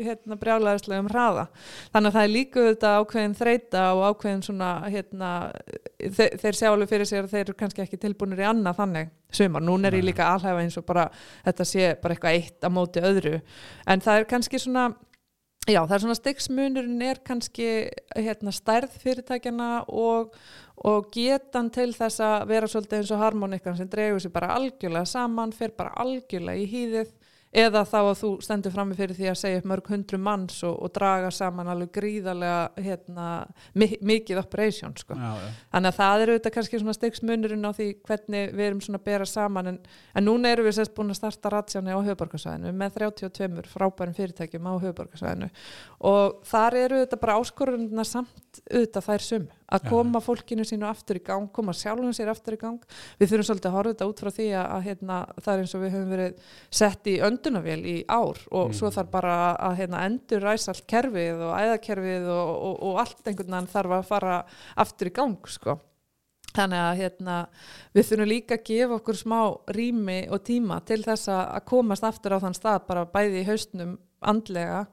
hérna 0.10 0.40
brjálæðislegum 0.40 1.12
hraða. 1.12 1.46
Þannig 1.94 2.10
að 2.12 2.18
það 2.18 2.28
er 2.28 2.34
líka 2.34 2.66
þetta 2.70 2.94
ákveðin 3.00 3.38
þreita 3.40 3.86
og 3.96 4.04
ákveðin 4.10 4.44
svona 4.46 4.72
hérna 4.88 5.32
þeir, 6.00 6.38
þeir 6.42 6.60
sjá 6.60 6.70
alveg 6.72 6.92
fyrir 6.94 7.10
sér 7.10 7.26
að 7.26 7.34
þeir 7.36 7.46
eru 7.46 7.58
kannski 7.60 7.86
ekki 7.86 8.02
tilbúinir 8.02 8.44
í 8.44 8.50
annað 8.50 8.80
þannig. 8.84 9.16
Sumar, 9.30 9.62
núna 9.62 9.90
er 9.90 10.00
ég 10.00 10.08
líka 10.08 10.26
alhæfa 10.26 10.64
eins 10.64 10.78
og 10.80 10.88
bara 10.88 10.99
þetta 11.46 11.68
sé 11.68 11.92
bara 12.02 12.16
eitthvað 12.16 12.40
eitt 12.40 12.66
á 12.66 12.70
móti 12.74 13.04
öðru. 13.04 13.38
En 13.90 14.04
það 14.04 14.22
er 14.22 14.28
kannski 14.34 14.62
svona 14.62 14.90
já 15.70 15.82
það 15.84 15.96
er 15.96 16.04
svona 16.04 16.18
styggsmunurinn 16.18 17.06
er 17.06 17.22
kannski 17.26 17.70
hérna 18.16 18.54
stærð 18.56 18.96
fyrirtækjana 19.04 19.70
og, 19.88 20.34
og 20.88 21.10
getan 21.14 21.70
til 21.74 21.92
þess 21.96 22.24
að 22.26 22.48
vera 22.50 22.70
svolítið 22.70 23.02
eins 23.02 23.14
og 23.14 23.24
harmonikkan 23.24 23.78
sem 23.78 23.90
dregur 23.92 24.24
sér 24.24 24.34
bara 24.34 24.54
algjörlega 24.56 25.10
saman, 25.10 25.54
fer 25.54 25.76
bara 25.78 25.94
algjörlega 26.02 26.64
í 26.64 26.70
hýðið 26.72 27.14
eða 27.50 27.82
þá 27.88 27.98
að 28.00 28.18
þú 28.20 28.30
stendur 28.46 28.74
frammi 28.74 28.96
fyrir 28.98 29.18
því 29.18 29.30
að 29.32 29.38
segja 29.42 29.60
upp 29.62 29.68
mörg 29.72 29.88
hundru 29.90 30.20
manns 30.22 30.60
og, 30.68 30.76
og 30.86 30.92
draga 30.94 31.32
saman 31.34 31.72
alveg 31.72 31.92
gríðarlega 31.98 32.86
hérna, 32.86 33.28
mi 33.74 33.90
mikið 34.06 34.42
operation 34.44 34.94
sko. 35.00 35.18
já, 35.18 35.32
já. 35.42 35.50
þannig 35.74 35.90
að 35.90 35.98
það 35.98 36.26
eru 36.26 36.38
þetta 36.38 36.54
kannski 36.58 36.82
svona 36.84 36.98
styggsmunurinn 36.98 37.66
á 37.66 37.72
því 37.74 37.90
hvernig 38.06 38.54
við 38.54 38.66
erum 38.68 38.84
svona 38.86 39.02
að 39.02 39.08
bera 39.10 39.30
saman 39.30 39.74
en, 39.74 39.80
en 40.14 40.28
núna 40.30 40.54
erum 40.54 40.70
við 40.70 40.78
sérst 40.78 40.96
búin 40.98 41.14
að 41.14 41.22
starta 41.24 41.54
ratsjáni 41.56 41.98
á 41.98 42.00
höfuborgarsvæðinu 42.06 42.76
með 42.78 43.00
32 43.02 43.66
frábærum 43.74 44.18
fyrirtækjum 44.18 44.70
á 44.70 44.74
höfuborgarsvæðinu 44.86 45.50
og 46.12 46.44
þar 46.50 46.82
eru 46.86 47.02
þetta 47.02 47.24
bara 47.24 47.40
áskorunna 47.42 48.06
samt 48.06 48.62
auðvitað 48.70 49.10
þær 49.10 49.26
sum 49.32 49.50
að 49.70 49.88
koma 49.90 50.22
fólkinu 50.24 50.66
sínu 50.68 50.88
aftur 50.90 51.20
í 51.20 51.24
gang 51.26 51.50
koma 51.54 51.74
sjálfum 51.78 52.14
sér 52.16 52.32
aftur 52.34 52.58
í 52.58 52.62
gang 52.62 52.80
við 53.20 53.32
þurfum 53.32 53.48
svolítið 53.50 53.70
að 53.70 53.76
horfa 53.78 53.94
þetta 53.94 54.08
út 54.10 54.24
frá 54.24 54.32
því 54.38 54.48
að, 54.54 54.66
að 54.76 54.88
hérna, 54.88 55.18
það 55.40 55.52
er 55.54 55.64
eins 55.64 55.76
og 55.76 55.84
við 55.84 55.94
höfum 55.96 56.14
verið 56.16 56.56
sett 56.82 57.10
í 57.12 57.18
öndunavél 57.30 57.82
í 57.86 57.98
ár 58.08 58.40
og 58.52 58.70
Mm. 58.70 58.74
svo 58.80 58.90
þarf 58.94 59.12
bara 59.12 59.36
að 59.56 59.78
hérna, 59.80 60.06
endur 60.06 60.42
ræsa 60.46 60.74
allt 60.74 60.88
kerfið 60.90 61.44
og 61.46 61.54
æðakerfið 61.58 62.28
og, 62.34 62.50
og, 62.70 62.76
og 62.90 63.00
allt 63.04 63.22
einhvern 63.28 63.54
veginn 63.56 63.72
þarf 63.74 63.96
að 64.00 64.10
fara 64.10 64.40
aftur 64.76 65.10
í 65.10 65.14
gang 65.16 65.38
sko. 65.48 65.80
Þannig 66.50 66.80
að 66.82 67.00
hérna, 67.04 67.34
við 67.94 68.08
þurfum 68.10 68.30
líka 68.30 68.56
að 68.58 68.64
gefa 68.66 68.96
okkur 68.98 69.18
smá 69.20 69.40
rými 69.76 70.20
og 70.34 70.42
tíma 70.48 70.80
til 70.82 71.04
þess 71.06 71.30
að 71.30 71.60
komast 71.70 72.06
aftur 72.08 72.34
á 72.34 72.42
þann 72.42 72.58
stað 72.58 72.88
bara 72.88 73.06
bæði 73.06 73.44
í 73.44 73.46
haustnum 73.46 73.92
andlega 74.22 74.84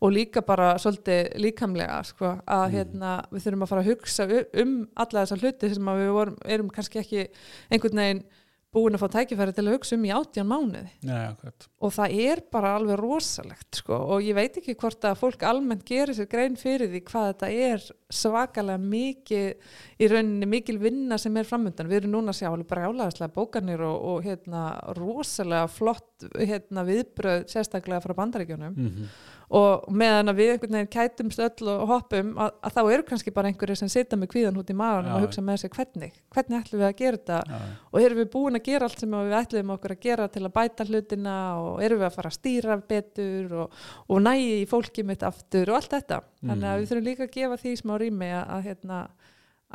og 0.00 0.12
líka 0.14 0.42
bara 0.46 0.74
svolítið 0.80 1.32
líkamlega 1.42 2.00
sko, 2.06 2.32
að 2.46 2.66
hérna, 2.76 3.12
við 3.32 3.46
þurfum 3.46 3.66
að 3.66 3.72
fara 3.72 3.84
að 3.84 3.90
hugsa 3.92 4.26
um 4.62 4.74
alla 4.94 5.22
þessar 5.24 5.44
hluti 5.44 5.72
sem 5.74 5.92
við 6.00 6.12
vorum, 6.16 6.40
erum 6.44 6.72
kannski 6.72 7.02
ekki 7.02 7.28
einhvern 7.70 8.02
veginn 8.02 8.24
búin 8.74 8.96
að 8.96 9.02
fá 9.04 9.08
tækifæri 9.14 9.54
til 9.56 9.64
að 9.64 9.76
hugsa 9.76 9.96
um 9.96 10.04
í 10.04 10.12
átján 10.12 10.48
mánuði 10.50 11.12
akkurat. 11.16 11.66
og 11.80 11.92
það 11.96 12.16
er 12.26 12.42
bara 12.52 12.72
alveg 12.76 12.98
rosalegt 13.00 13.78
sko. 13.80 13.98
og 14.16 14.26
ég 14.26 14.36
veit 14.36 14.58
ekki 14.60 14.74
hvort 14.78 15.06
að 15.08 15.20
fólk 15.22 15.44
almennt 15.48 15.86
gerir 15.88 16.16
sér 16.16 16.28
grein 16.30 16.58
fyrir 16.60 16.90
því 16.92 17.02
hvað 17.08 17.28
þetta 17.30 17.50
er 17.68 17.86
svakalega 18.12 18.82
mikið 18.82 20.02
í 20.02 20.10
rauninni 20.12 20.50
mikil 20.50 20.78
vinna 20.82 21.18
sem 21.20 21.36
er 21.36 21.48
framöndan 21.48 21.88
við 21.90 22.02
erum 22.02 22.16
núna 22.18 22.34
að 22.34 22.40
sjá 22.42 22.50
alveg 22.50 22.68
bara 22.72 22.90
álæðislega 22.90 23.34
bókanir 23.36 23.86
og, 23.86 23.96
og 24.12 24.26
hérna, 24.26 24.66
rosalega 24.98 25.70
flott 25.72 26.28
hérna, 26.36 26.84
viðbröð 26.86 27.48
sérstaklega 27.52 28.04
frá 28.04 28.16
bandaríkjunum 28.18 28.76
Mm 28.76 29.08
og 29.50 29.84
meðan 29.94 30.28
að 30.32 30.38
við 30.40 30.50
einhvern 30.52 30.74
veginn 30.76 30.90
kætumst 30.90 31.38
öll 31.44 31.68
og 31.70 31.84
hoppum 31.88 32.32
að, 32.42 32.50
að 32.66 32.72
þá 32.74 32.80
eru 32.96 33.04
kannski 33.06 33.32
bara 33.36 33.50
einhverju 33.52 33.76
sem 33.78 33.88
sita 33.92 34.16
með 34.18 34.30
kvíðan 34.32 34.58
út 34.58 34.72
í 34.72 34.76
maðurinn 34.76 35.12
Já. 35.12 35.14
og 35.14 35.26
hugsa 35.26 35.44
með 35.46 35.60
sig 35.62 35.70
hvernig, 35.76 36.12
hvernig 36.34 36.58
ætlum 36.64 36.80
við 36.82 36.88
að 36.88 36.96
gera 36.98 37.20
þetta 37.20 37.38
Já, 37.46 37.60
og 37.92 38.00
erum 38.02 38.18
við 38.22 38.30
búin 38.34 38.58
að 38.58 38.64
gera 38.66 38.88
allt 38.90 39.00
sem 39.04 39.14
við 39.16 39.36
ætlum 39.40 39.70
okkur 39.76 39.94
að 39.96 40.02
gera 40.08 40.28
til 40.34 40.44
að 40.48 40.54
bæta 40.58 40.88
hlutina 40.90 41.36
og 41.62 41.82
erum 41.86 42.02
við 42.02 42.08
að 42.10 42.16
fara 42.18 42.32
að 42.32 42.38
stýra 42.40 42.78
betur 42.90 43.56
og, 43.62 43.80
og 44.10 44.22
nægi 44.26 44.50
í 44.62 44.66
fólki 44.70 45.06
mitt 45.06 45.22
aftur 45.22 45.70
og 45.70 45.78
allt 45.80 45.94
þetta 45.94 46.22
þannig 46.42 46.66
að 46.66 46.74
Mhm. 46.76 46.80
við 46.82 46.90
þurfum 46.90 47.06
líka 47.10 47.26
að 47.28 47.34
gefa 47.38 47.60
því 47.62 47.76
smá 47.80 47.94
rými 48.02 48.32
að, 48.34 48.44
að, 48.56 48.64
hérna, 48.66 48.98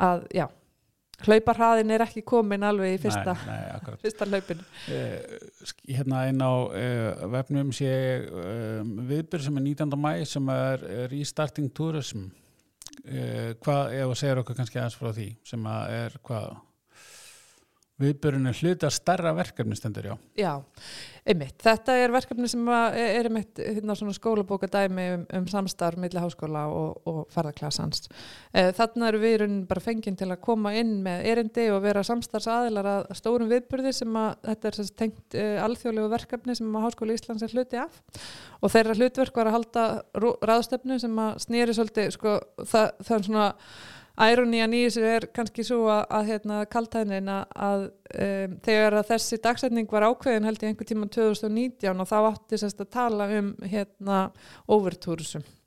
að 0.02 0.26
já, 0.36 0.46
hlauparhraðin 1.26 1.94
er 1.94 2.04
ekki 2.06 2.24
komin 2.26 2.66
alveg 2.66 2.96
í 2.96 3.00
fyrsta, 3.02 3.34
Nei, 3.46 3.60
nei, 3.68 3.96
fyrsta 4.02 4.28
hlaupinu. 4.28 4.66
Eh, 4.92 5.38
hérna 5.88 6.24
inn 6.30 6.42
á 6.42 6.52
uh, 6.52 7.24
vefnum 7.32 7.72
sé 7.76 7.92
um, 8.26 8.92
viðbyrð 9.08 9.48
sem 9.48 9.60
er 9.60 9.66
19. 9.68 9.96
mæ 10.02 10.12
sem 10.28 10.52
er 10.54 10.86
eh, 10.88 11.04
Restarting 11.12 11.72
Tourism. 11.74 12.28
Uh, 13.02 13.54
hvað, 13.62 13.96
ef 13.96 14.10
þú 14.10 14.18
segir 14.20 14.42
okkur 14.42 14.58
kannski 14.58 14.80
aðeins 14.80 14.98
frá 14.98 15.10
því 15.14 15.30
sem 15.48 15.72
er 15.72 16.18
hvað 16.26 16.52
viðbyrðin 18.02 18.52
hluti 18.58 18.88
að 18.88 18.94
starra 18.96 19.32
verkefni 19.36 19.78
stendur 19.78 20.10
já 20.10 20.14
Já, 20.38 20.52
einmitt. 21.28 21.56
Þetta 21.62 21.94
er 22.00 22.12
verkefni 22.14 22.48
sem 22.50 22.68
er 22.72 23.28
einmitt 23.28 23.60
hérna 23.60 23.96
svona 23.98 24.14
skólabókadæmi 24.16 25.06
um, 25.14 25.24
um 25.38 25.46
samstarf 25.50 26.00
milli 26.00 26.20
háskóla 26.22 26.64
og, 26.72 27.02
og 27.08 27.20
ferðarklassans. 27.34 28.08
Eh, 28.52 28.72
Þarna 28.76 29.10
eru 29.10 29.22
við 29.22 29.46
bara 29.68 29.84
fenginn 29.84 30.18
til 30.18 30.30
að 30.30 30.42
koma 30.44 30.74
inn 30.78 30.98
með 31.04 31.26
erindi 31.32 31.68
og 31.72 31.82
vera 31.84 32.04
samstarfsaðilar 32.06 32.90
að 32.96 33.14
stórum 33.18 33.50
viðburði 33.52 33.94
sem 33.96 34.18
að 34.18 34.30
þetta 34.50 34.70
er 34.70 34.78
sem 34.80 34.92
tengt 35.04 35.38
uh, 35.38 35.56
alþjóðlegu 35.66 36.12
verkefni 36.12 36.58
sem 36.58 36.76
að 36.76 36.86
Háskóli 36.88 37.16
Íslands 37.18 37.46
er 37.46 37.56
hluti 37.56 37.80
af 37.82 37.98
og 38.62 38.72
þeirra 38.72 38.98
hlutverk 38.98 39.40
var 39.40 39.50
að 39.50 39.58
halda 39.58 39.86
ráðstefnu 40.42 40.98
sem 41.02 41.18
að 41.18 41.42
snýri 41.46 41.74
svolítið 41.76 42.14
sko, 42.16 42.36
það, 42.62 42.94
það 43.02 43.16
er 43.16 43.26
svona 43.28 43.48
Æronían 44.20 44.74
í 44.76 44.82
þessu 44.84 45.04
er 45.08 45.26
kannski 45.32 45.64
svo 45.64 45.86
að, 45.88 46.02
að 46.12 46.26
hérna, 46.28 46.58
kaltæðnin 46.72 47.30
að, 47.32 47.86
um, 48.12 48.58
þegar 48.66 48.98
að 49.00 49.08
þessi 49.14 49.40
dagsetning 49.46 49.88
var 49.88 50.04
ákveðin 50.10 50.48
held 50.50 50.60
ég 50.60 50.72
einhver 50.74 50.88
tíma 50.90 51.08
2019 51.08 52.04
og 52.04 52.10
þá 52.10 52.18
átti 52.20 52.60
sérst 52.60 52.84
að 52.84 52.92
tala 52.98 53.30
um 53.38 53.54
hérna 53.64 54.22
overtúrisum 54.68 55.46
já, 55.46 55.61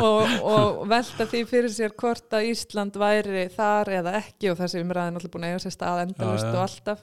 og, 0.00 0.30
og 0.48 0.78
velta 0.88 1.26
því 1.28 1.40
fyrir 1.48 1.72
sér 1.72 1.92
hvort 1.98 2.32
að 2.32 2.46
Ísland 2.48 2.96
væri 2.96 3.42
þar 3.52 3.90
eða 3.98 4.14
ekki 4.16 4.48
og 4.48 4.56
þessi 4.56 4.80
umræðin 4.80 5.18
alltaf 5.18 5.34
búin 5.34 5.44
að 5.44 5.52
eiga 5.52 5.62
sér 5.66 5.74
stað 5.74 6.00
endalust 6.06 6.48
og 6.48 6.62
alltaf. 6.62 7.02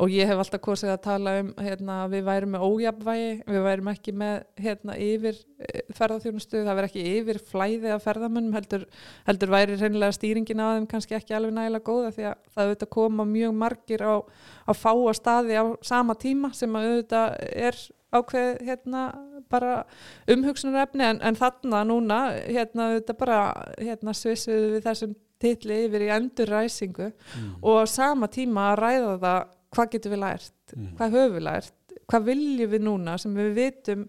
Og 0.00 0.14
ég 0.14 0.30
hef 0.30 0.40
alltaf 0.40 0.62
kosið 0.64 0.94
að 0.94 1.02
tala 1.04 1.36
um 1.42 1.52
hérna, 1.60 1.98
við 2.08 2.24
værum 2.30 2.56
með 2.56 2.64
ójafnvægi 2.64 3.28
við 3.50 3.66
værum 3.68 3.92
ekki 3.92 4.16
með 4.22 4.34
hérna, 4.64 4.96
yfir 5.10 5.36
eh, 5.66 5.84
ferðarþjónustu, 6.00 6.64
það 6.64 6.72
verður 6.72 6.88
ekki 6.88 7.06
yfir 7.18 7.42
flæði 7.52 7.92
af 7.92 8.08
ferðamönnum, 8.08 8.56
heldur, 8.56 8.88
heldur 9.28 9.52
væri 9.52 9.76
reynilega 9.76 10.16
stýringin 10.16 10.64
á 10.64 10.80
þeim 10.80 10.88
kannski 10.88 11.20
ekki 11.20 11.36
alveg 11.36 11.56
nægilega 11.58 11.88
góða 11.92 12.16
því 12.16 12.28
að 12.32 12.42
það 12.56 12.66
auðvitað 12.70 12.94
koma 12.96 13.28
mjög 13.36 13.56
margir 13.66 14.08
á, 14.08 14.16
á 14.64 14.72
fáa 14.72 15.16
staði 15.20 15.60
á 15.60 15.64
sama 15.84 16.16
tíma 16.16 16.54
sem 16.56 16.72
að 16.72 16.88
auðvitað 16.94 17.40
er 17.68 17.82
ákveð 18.10 18.60
hérna 18.66 19.04
bara 19.50 19.84
umhugsunarefni 20.30 21.06
en, 21.06 21.20
en 21.22 21.38
þarna 21.38 21.82
núna 21.88 22.20
hérna 22.36 22.90
auðvitað 22.90 23.18
bara 23.22 23.40
hérna 23.78 24.14
svissuðu 24.16 24.76
við 24.76 24.86
þessum 24.86 25.16
titli 25.40 25.84
yfir 25.86 26.04
í 26.04 26.12
endurræsingu 26.14 27.10
mm. 27.10 27.52
og 27.62 27.82
á 27.82 27.84
sama 27.88 28.28
tíma 28.32 28.70
að 28.72 28.80
ræða 28.84 29.12
það 29.24 29.40
hvað 29.70 29.92
getum 29.94 30.16
við 30.16 30.24
lært, 30.26 30.56
Mm. 30.70 30.90
hvað 30.98 31.14
höfum 31.16 31.32
við 31.34 31.42
lært 31.42 31.94
hvað 32.10 32.26
viljum 32.28 32.70
við 32.70 32.82
núna 32.86 33.16
sem 33.18 33.34
við 33.34 33.48
vitum 33.56 34.04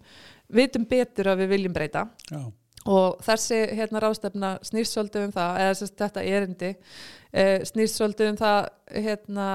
vitum 0.53 0.85
betur 0.89 1.31
að 1.31 1.43
við 1.43 1.53
viljum 1.55 1.73
breyta 1.73 2.03
já, 2.29 2.41
og 2.85 3.21
þessi 3.25 3.59
hérna 3.77 4.01
ráðstefna 4.03 4.51
svolítið 4.65 5.27
um 5.27 5.33
það 5.35 5.59
eða 5.63 5.77
sérst 5.79 5.97
þetta 6.01 6.25
erindi 6.35 6.71
e, 7.33 7.43
snýst 7.65 7.97
svolítið 7.97 8.33
um 8.33 8.39
það 8.41 8.59
hérna 9.07 9.47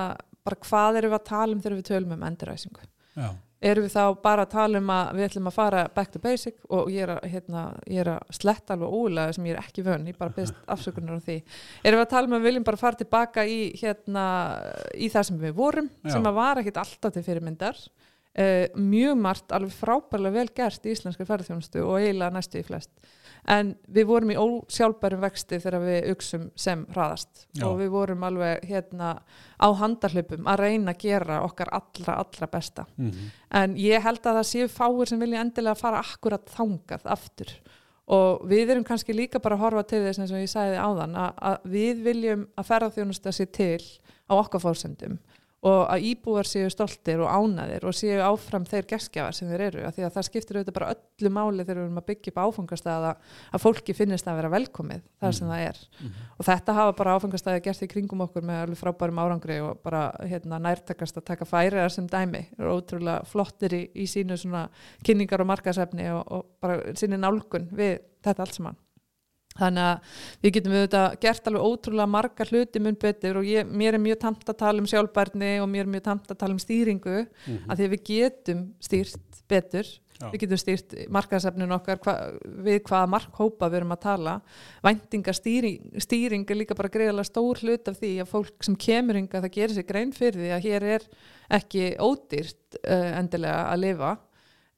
bara 0.47 0.61
hvað 0.67 1.01
erum 1.01 1.15
við 1.15 1.19
að 1.21 1.29
tala 1.31 1.55
um 1.55 1.63
þegar 1.63 1.77
við 1.79 1.89
tölum 1.91 2.17
um 2.17 2.27
endurræsingu 2.31 2.87
já, 3.17 3.29
erum 3.65 3.87
við 3.87 3.95
þá 3.95 4.23
bara 4.23 4.45
að 4.45 4.53
tala 4.53 4.81
um 4.83 4.91
að 4.93 5.11
við 5.17 5.27
ætlum 5.27 5.49
að 5.49 5.57
fara 5.57 5.83
back 5.95 6.13
to 6.13 6.21
basic 6.23 6.59
og 6.69 6.91
ég 6.93 7.07
er 7.07 7.13
að, 7.15 7.29
hérna, 7.33 7.63
ég 7.89 8.03
er 8.03 8.11
að 8.13 8.35
sletta 8.37 8.75
alveg 8.77 8.97
ólega 9.01 9.37
sem 9.37 9.47
ég 9.49 9.57
er 9.57 9.63
ekki 9.63 9.85
vön, 9.87 10.07
ég 10.11 10.19
bara 10.19 10.35
byrst 10.37 10.59
afsökunar 10.75 11.17
á 11.17 11.25
því. 11.25 11.39
Erum 11.83 12.01
við 12.01 12.07
að 12.07 12.13
tala 12.13 12.29
um 12.29 12.37
að 12.37 12.43
við 12.43 12.51
viljum 12.51 12.67
bara 12.69 12.83
fara 12.83 13.01
tilbaka 13.01 13.47
í, 13.49 13.61
hérna, 13.81 14.27
í 14.93 15.09
það 15.13 15.29
sem 15.31 15.41
við 15.47 15.57
vorum, 15.57 15.91
Já. 16.05 16.13
sem 16.17 16.29
að 16.29 16.41
var 16.43 16.63
ekkit 16.63 16.83
alltaf 16.85 17.17
til 17.17 17.25
fyrirmyndar. 17.27 17.81
Uh, 18.37 18.67
mjög 18.77 19.15
margt, 19.17 19.53
alveg 19.57 19.73
frábærlega 19.73 20.43
vel 20.43 20.51
gert 20.53 20.85
í 20.85 20.93
íslenskri 20.93 21.25
ferðarþjónustu 21.25 21.81
og 21.81 22.03
eiginlega 22.03 22.35
næstu 22.35 22.61
í 22.61 22.67
flest. 22.67 22.93
En 23.47 23.77
við 23.95 24.09
vorum 24.09 24.31
í 24.33 24.37
ósjálfbærum 24.41 25.21
vexti 25.23 25.61
þegar 25.63 25.85
við 25.85 26.09
uksum 26.11 26.49
sem 26.59 26.81
hraðast 26.91 27.45
Já. 27.55 27.67
og 27.69 27.77
við 27.79 27.93
vorum 27.95 28.25
alveg 28.27 28.65
hérna 28.67 29.13
á 29.57 29.69
handarhlupum 29.79 30.49
að 30.51 30.63
reyna 30.65 30.95
að 30.95 31.05
gera 31.05 31.39
okkar 31.47 31.71
allra, 31.79 32.17
allra 32.25 32.49
besta 32.51 32.87
mm. 32.99 33.29
en 33.61 33.77
ég 33.79 34.03
held 34.03 34.27
að 34.27 34.41
það 34.41 34.49
séu 34.51 34.69
fáir 34.73 35.13
sem 35.13 35.23
vilja 35.23 35.45
endilega 35.45 35.79
fara 35.79 36.03
akkurat 36.03 36.51
þangað 36.57 37.07
aftur 37.17 37.55
og 38.17 38.45
við 38.51 38.75
erum 38.75 38.87
kannski 38.87 39.15
líka 39.15 39.41
bara 39.43 39.57
að 39.59 39.65
horfa 39.65 39.87
til 39.91 40.03
þess 40.05 40.23
eins 40.23 40.35
og 40.35 40.43
ég 40.43 40.51
sagði 40.51 40.83
áðan 40.83 41.17
að, 41.19 41.41
að 41.51 41.71
við 41.77 42.03
viljum 42.07 42.45
að 42.55 42.69
ferðarþjónusta 42.71 43.35
sér 43.35 43.51
til 43.55 43.83
á 44.27 44.33
okkar 44.37 44.63
fórsendum 44.63 45.19
og 45.65 45.87
að 45.89 46.05
íbúar 46.11 46.47
séu 46.49 46.69
stoltir 46.71 47.21
og 47.25 47.31
ánaðir 47.33 47.87
og 47.89 47.95
séu 47.97 48.21
áfram 48.23 48.67
þeir 48.69 48.87
geskjafar 48.91 49.35
sem 49.35 49.49
þeir 49.49 49.65
eru 49.71 49.85
af 49.89 49.97
því 49.97 50.05
að 50.07 50.13
það 50.17 50.27
skiptir 50.29 50.59
auðvitað 50.59 50.77
bara 50.77 50.91
öllu 50.93 51.33
máli 51.33 51.65
þegar 51.65 51.81
við 51.81 51.87
erum 51.87 52.01
að 52.03 52.07
byggja 52.11 52.33
upp 52.33 52.41
áfangastæða 52.45 53.13
að 53.57 53.65
fólki 53.65 53.97
finnist 53.97 54.29
að 54.29 54.39
vera 54.43 54.53
velkomið 54.53 55.03
þar 55.23 55.37
sem 55.39 55.51
það 55.51 55.65
er. 55.65 55.83
Og 56.37 56.49
þetta 56.51 56.77
hafa 56.77 56.97
bara 57.01 57.17
áfangastæði 57.17 57.65
gert 57.65 57.83
í 57.83 57.91
kringum 57.95 58.25
okkur 58.27 58.47
með 58.47 58.63
alveg 58.67 58.83
frábærum 58.83 59.23
árangri 59.25 59.59
og 59.65 59.83
bara 59.83 60.05
hérna, 60.23 60.61
nærtakast 60.63 61.17
að 61.17 61.29
taka 61.33 61.49
færiðar 61.49 61.93
sem 61.97 62.07
dæmi. 62.07 62.47
Er 62.59 62.71
ótrúlega 62.71 63.25
flottir 63.27 63.75
í, 63.75 63.85
í 63.97 64.07
sínu 64.07 64.37
kynningar 65.03 65.41
og 65.41 65.51
markasefni 65.55 66.11
og, 66.13 66.25
og 66.29 66.51
bara 66.61 66.83
sínu 66.95 67.19
nálgun 67.19 67.71
við 67.73 67.99
þetta 68.23 68.45
allt 68.45 68.61
saman 68.61 68.83
þannig 69.59 69.91
að 69.91 70.23
við 70.43 70.57
getum 70.57 70.77
auðvitað 70.77 71.19
gert 71.27 71.51
alveg 71.51 71.67
ótrúlega 71.67 72.13
marga 72.17 72.49
hluti 72.51 72.83
mun 72.83 72.99
betur 73.03 73.41
og 73.41 73.49
ég, 73.49 73.69
mér 73.69 73.99
er 73.99 74.03
mjög 74.03 74.19
tamt 74.25 74.49
að 74.49 74.61
tala 74.65 74.83
um 74.83 74.91
sjálfbærni 74.91 75.53
og 75.63 75.71
mér 75.73 75.87
er 75.87 75.93
mjög 75.97 76.09
tamt 76.11 76.33
að 76.33 76.41
tala 76.43 76.57
um 76.57 76.63
stýringu 76.63 77.17
mm 77.23 77.29
-hmm. 77.47 77.71
að 77.71 77.77
því 77.79 77.89
við 77.95 78.03
getum 78.11 78.67
stýrt 78.81 79.43
betur 79.49 79.87
Já. 80.17 80.31
við 80.33 80.41
getum 80.47 80.61
stýrt 80.61 80.95
markaðsefnin 81.13 81.75
okkar 81.77 81.99
hva, 82.01 82.15
við 82.65 82.79
hvaða 82.89 83.09
markhópa 83.13 83.69
við 83.69 83.81
erum 83.81 83.93
að 83.93 84.05
tala 84.07 84.35
væntingastýring 84.87 86.01
stýring 86.01 86.47
er 86.49 86.57
líka 86.57 86.77
bara 86.79 86.93
greiðalega 86.93 87.29
stór 87.29 87.61
hlut 87.61 87.91
af 87.91 87.99
því 88.01 88.13
að 88.23 88.31
fólk 88.31 88.65
sem 88.65 88.79
kemur 88.81 89.19
ynga 89.21 89.43
það 89.45 89.57
gerir 89.59 89.77
sér 89.77 89.89
grein 89.91 90.15
fyrir 90.17 90.41
því 90.41 90.53
að 90.57 90.65
hér 90.69 90.89
er 90.97 91.09
ekki 91.59 91.91
ódýrt 92.01 92.79
uh, 92.81 93.11
endilega 93.19 93.67
að 93.75 93.83
lifa 93.85 94.15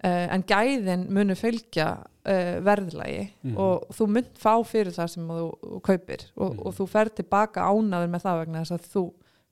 uh, 0.04 0.26
en 0.34 0.42
gæðin 0.48 1.06
munu 1.10 1.34
fylgja 1.34 1.88
uh, 2.28 2.58
verðlægi 2.64 3.30
Mhm. 3.42 3.56
og 3.56 3.88
þú 3.94 4.06
mynd 4.14 4.34
fá 4.38 4.54
fyrir 4.64 4.92
það 4.92 5.08
sem 5.14 5.28
þú, 5.28 5.46
þú 5.62 5.80
kaupir 5.82 6.24
og, 6.36 6.52
Mhm. 6.54 6.66
og 6.66 6.74
þú 6.74 6.88
fer 6.88 7.08
tilbaka 7.08 7.60
ánaður 7.60 8.10
með 8.14 8.22
það 8.26 8.38
vegna 8.44 8.60
þess 8.64 8.76
að 8.78 8.88
þú 8.94 9.04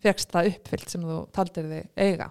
fegst 0.03 0.31
það 0.33 0.51
uppfyllt 0.55 0.89
sem 0.91 1.01
þú 1.03 1.27
taldir 1.33 1.65
þig 1.65 1.89
eiga 1.97 2.31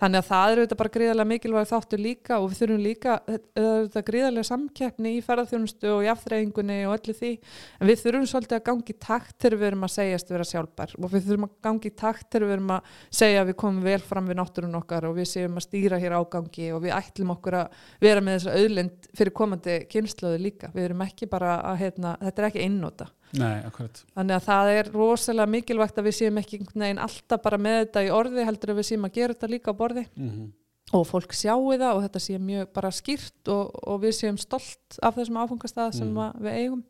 þannig 0.00 0.20
að 0.20 0.28
það 0.28 0.52
eru 0.52 0.64
þetta 0.64 0.78
bara 0.80 0.92
gríðarlega 0.96 1.30
mikilvæg 1.30 1.68
þáttur 1.70 2.02
líka 2.02 2.38
og 2.40 2.48
við 2.50 2.60
þurfum 2.60 2.82
líka 2.84 3.16
þetta 3.28 4.02
gríðarlega 4.08 4.48
samkeppni 4.48 5.14
í 5.14 5.22
ferðarþjónustu 5.24 5.90
og 5.94 6.04
í 6.04 6.10
afþreyingunni 6.12 6.78
og 6.88 6.96
öllu 6.98 7.16
því. 7.18 7.32
En 7.80 7.90
við 7.90 8.02
þurfum 8.02 8.28
svolítið 8.30 8.58
að 8.58 8.66
gangi 8.68 8.96
takt 9.06 9.36
þegar 9.42 9.58
við 9.60 9.68
erum 9.70 9.88
að 9.88 9.94
segjast 9.94 10.32
vera 10.34 10.48
sjálfbær 10.50 10.94
og 11.00 11.14
við 11.14 11.26
þurfum 11.28 11.48
að 11.48 11.56
gangi 11.68 11.94
takt 12.04 12.28
þegar 12.30 12.46
við 12.48 12.56
erum 12.58 12.74
að 12.76 12.94
segja 13.20 13.42
að 13.42 13.50
við 13.50 13.58
komum 13.64 13.88
vel 13.88 14.00
fram 14.04 14.30
við 14.30 14.40
náttúrun 14.40 14.78
okkar 14.80 15.08
og 15.08 15.18
við 15.18 15.30
séum 15.30 15.58
að 15.60 15.66
stýra 15.68 16.00
hér 16.02 16.18
ágangi 16.20 16.70
og 16.74 16.84
við 16.84 16.96
ætlum 16.98 17.34
okkur 17.36 17.58
að 17.62 17.82
vera 18.04 18.24
með 18.24 18.38
þessa 18.38 18.56
auðlind 18.60 19.10
fyrir 19.14 19.36
komandi 19.40 19.80
kynnslóðu 19.90 20.40
líka. 20.42 20.72
Við 20.74 20.88
erum 20.88 21.04
ekki 21.06 21.30
bara 21.30 21.58
að, 21.60 21.80
hérna, 21.84 22.16
þetta 22.22 22.42
er 22.42 22.50
ekki 22.50 22.64
einnóta 22.64 23.10
Nei, 23.34 23.62
Þannig 24.14 24.36
að 24.36 24.44
það 24.44 24.72
er 24.72 24.90
rosalega 24.94 25.50
mikilvægt 25.50 25.96
að 25.98 26.06
við 26.08 26.18
séum 26.20 26.36
ekki 26.38 26.60
veginn 26.74 27.00
alltaf 27.02 27.42
bara 27.42 27.58
með 27.58 27.80
þetta 27.80 28.04
í 28.06 28.12
orði 28.14 28.44
heldur 28.46 28.74
að 28.74 28.78
við 28.78 28.88
séum 28.90 29.08
að 29.08 29.16
gera 29.16 29.34
þetta 29.34 29.50
líka 29.50 29.74
á 29.74 29.80
borði 29.80 30.04
mm 30.14 30.52
og 30.94 31.06
fólk 31.08 31.32
sjáu 31.36 31.72
það 31.74 31.90
og 31.96 32.02
þetta 32.04 32.22
sé 32.22 32.38
mjög 32.38 32.72
bara 32.76 32.90
skýrt 32.94 33.50
og, 33.52 33.70
og 33.88 34.02
við 34.04 34.16
séum 34.18 34.40
stolt 34.40 34.98
af 35.02 35.16
þessum 35.16 35.40
áfangastað 35.40 35.96
sem 35.96 36.10
Mm. 36.10 36.18
mm. 36.18 36.44
við 36.44 36.58
eigum 36.60 36.84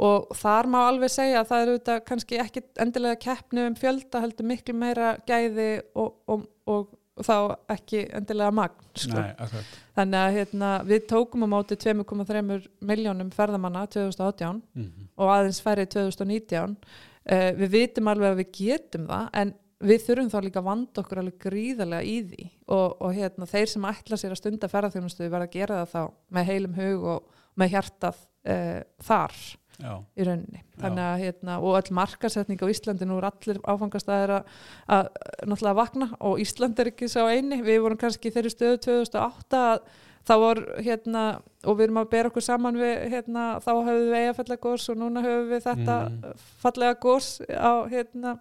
og 0.00 0.30
þar 0.36 0.68
má 0.70 0.78
alveg 0.86 1.12
segja 1.12 1.40
að 1.40 1.48
það 1.50 1.62
eru 1.62 1.76
þetta 1.78 1.96
kannski 2.08 2.38
ekki 2.40 2.62
endilega 2.80 3.20
keppnu 3.20 3.66
um 3.68 3.76
fjölda 3.76 4.22
heldur 4.22 4.46
miklu 4.46 4.74
meira 4.74 5.16
gæði 5.28 5.82
og, 5.94 6.14
og, 6.26 6.46
og, 6.66 6.94
þá 7.26 7.36
ekki 7.74 8.02
endilega 8.18 8.54
magn 8.54 8.90
sko. 8.94 9.20
Nei, 9.20 9.62
þannig 9.98 10.20
að 10.20 10.36
hérna, 10.38 10.72
við 10.88 11.06
tókum 11.10 11.46
á 11.46 11.48
móti 11.52 11.78
2,3 11.80 12.42
miljónum 12.90 13.32
ferðamanna 13.34 13.86
2018 13.92 14.60
mm 14.74 15.08
og 15.20 15.32
aðeins 15.34 15.58
færið 15.60 15.90
2019 15.96 16.76
uh, 16.80 17.50
við 17.58 17.74
vitum 17.74 18.08
alveg 18.08 18.32
að 18.32 18.38
við 18.40 18.54
getum 18.56 19.08
það 19.10 19.26
en 19.42 19.52
við 19.80 20.02
þurfum 20.06 20.30
þá 20.32 20.38
líka 20.44 20.60
að 20.60 20.68
vanda 20.68 21.02
okkur 21.02 21.20
alveg 21.22 21.36
gríðarlega 21.44 22.04
í 22.08 22.16
því. 22.30 22.46
Og, 22.76 22.96
og 23.00 23.14
hérna, 23.16 23.48
þeir 23.48 23.70
sem 23.72 23.86
ætla 23.88 24.18
sér 24.20 24.34
að 24.34 24.40
stunda 24.42 24.68
ferðarþjónustu 24.72 25.28
verða 25.28 25.48
að 25.48 25.54
gera 25.56 25.78
það 25.80 25.94
þá 25.94 26.02
með 26.36 26.50
heilum 26.50 26.76
hug 26.76 27.06
og 27.14 27.40
með 27.60 27.74
hjartað 27.74 28.20
uh, 28.20 28.80
þar 29.08 29.38
Já, 29.80 29.94
í 30.16 30.26
rauninni. 30.28 30.60
Að 30.80 31.22
hérna, 31.24 31.56
og 31.60 31.78
öll 31.80 31.94
markasetning 31.96 32.60
á 32.60 32.66
Íslandi 32.72 33.06
nú 33.08 33.16
er 33.20 33.26
allir 33.30 33.58
áfangastæðir 33.64 34.32
að, 34.36 34.52
að 34.88 35.08
náttúrulega 35.46 35.78
vakna 35.80 36.08
og 36.20 36.38
Ísland 36.44 36.78
er 36.80 36.90
ekki 36.92 37.08
sá 37.08 37.22
eini. 37.30 37.62
Við 37.64 37.80
vorum 37.84 38.00
kannski 38.00 38.32
þeirri 38.34 38.52
stöðu 38.52 38.78
2008 38.86 39.60
að 39.72 39.80
þá 40.28 40.34
var 40.42 40.58
hérna 40.84 41.24
og 41.64 41.78
við 41.78 41.86
erum 41.86 42.00
að 42.02 42.10
bera 42.12 42.28
okkur 42.28 42.44
saman 42.44 42.76
við 42.76 43.06
hérna, 43.14 43.44
þá 43.64 43.70
höfum 43.72 44.10
við 44.10 44.18
eigafellagós 44.20 44.88
og 44.92 44.98
núna 45.00 45.22
höfum 45.24 45.48
við 45.54 45.64
þetta 45.64 45.96
Mhm. 46.10 46.34
fallega 46.60 46.98
gós 47.00 47.30
á 47.48 47.72
hérna 47.88 48.38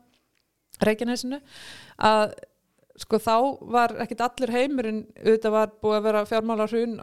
Reykjanesinu 0.84 1.40
að 2.00 2.34
sko 3.00 3.18
þá 3.24 3.34
var 3.72 3.94
ekkit 4.04 4.22
allur 4.26 4.52
heimurinn 4.52 4.98
auðvitað 5.24 5.54
var 5.56 5.70
búið 5.80 5.96
að 5.98 6.06
vera 6.10 6.24
fjármála 6.28 6.66
hrun 6.68 6.96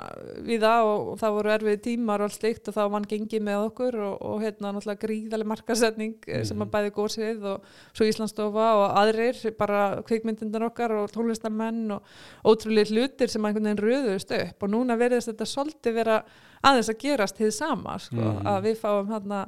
við 0.45 0.61
það 0.67 0.89
og, 0.91 1.07
og 1.13 1.21
það 1.23 1.37
voru 1.39 1.53
erfið 1.55 1.79
tímar 1.87 2.21
og 2.25 2.29
allt 2.29 2.37
slíkt 2.37 2.69
og 2.69 2.77
þá 2.77 2.83
vann 2.93 3.07
gengið 3.09 3.45
með 3.47 3.63
okkur 3.71 3.97
og, 4.05 4.17
og 4.29 4.43
hérna 4.45 4.73
náttúrulega 4.77 5.03
gríðaleg 5.07 5.51
markasetning 5.55 6.17
mm 6.27 6.45
sem 6.47 6.61
að 6.63 6.73
bæði 6.75 6.91
gósið 6.99 7.47
og 7.49 7.71
svo 7.97 8.07
Íslandstofa 8.11 8.67
og 8.77 8.85
aðrir 9.01 9.39
bara 9.59 9.81
kvikmyndindar 10.07 10.67
okkar 10.69 10.93
og 11.01 11.09
tónlistamenn 11.15 11.95
og 11.97 12.05
ótrúlega 12.53 12.93
hlutir 12.93 13.33
sem 13.33 13.49
einhvern 13.49 13.71
veginn 13.71 13.83
röðust 13.87 14.35
upp 14.37 14.63
og 14.69 14.73
núna 14.77 14.99
verðist 15.01 15.33
þetta 15.33 15.49
svolítið 15.49 15.97
vera 15.97 16.19
aðeins 16.67 16.91
að 16.93 17.01
gerast 17.03 17.41
þið 17.41 17.51
sama 17.57 17.97
sko, 18.03 18.21
Mhm. 18.21 18.47
að 18.53 18.63
við 18.69 18.79
fáum 18.85 19.11
hérna 19.13 19.41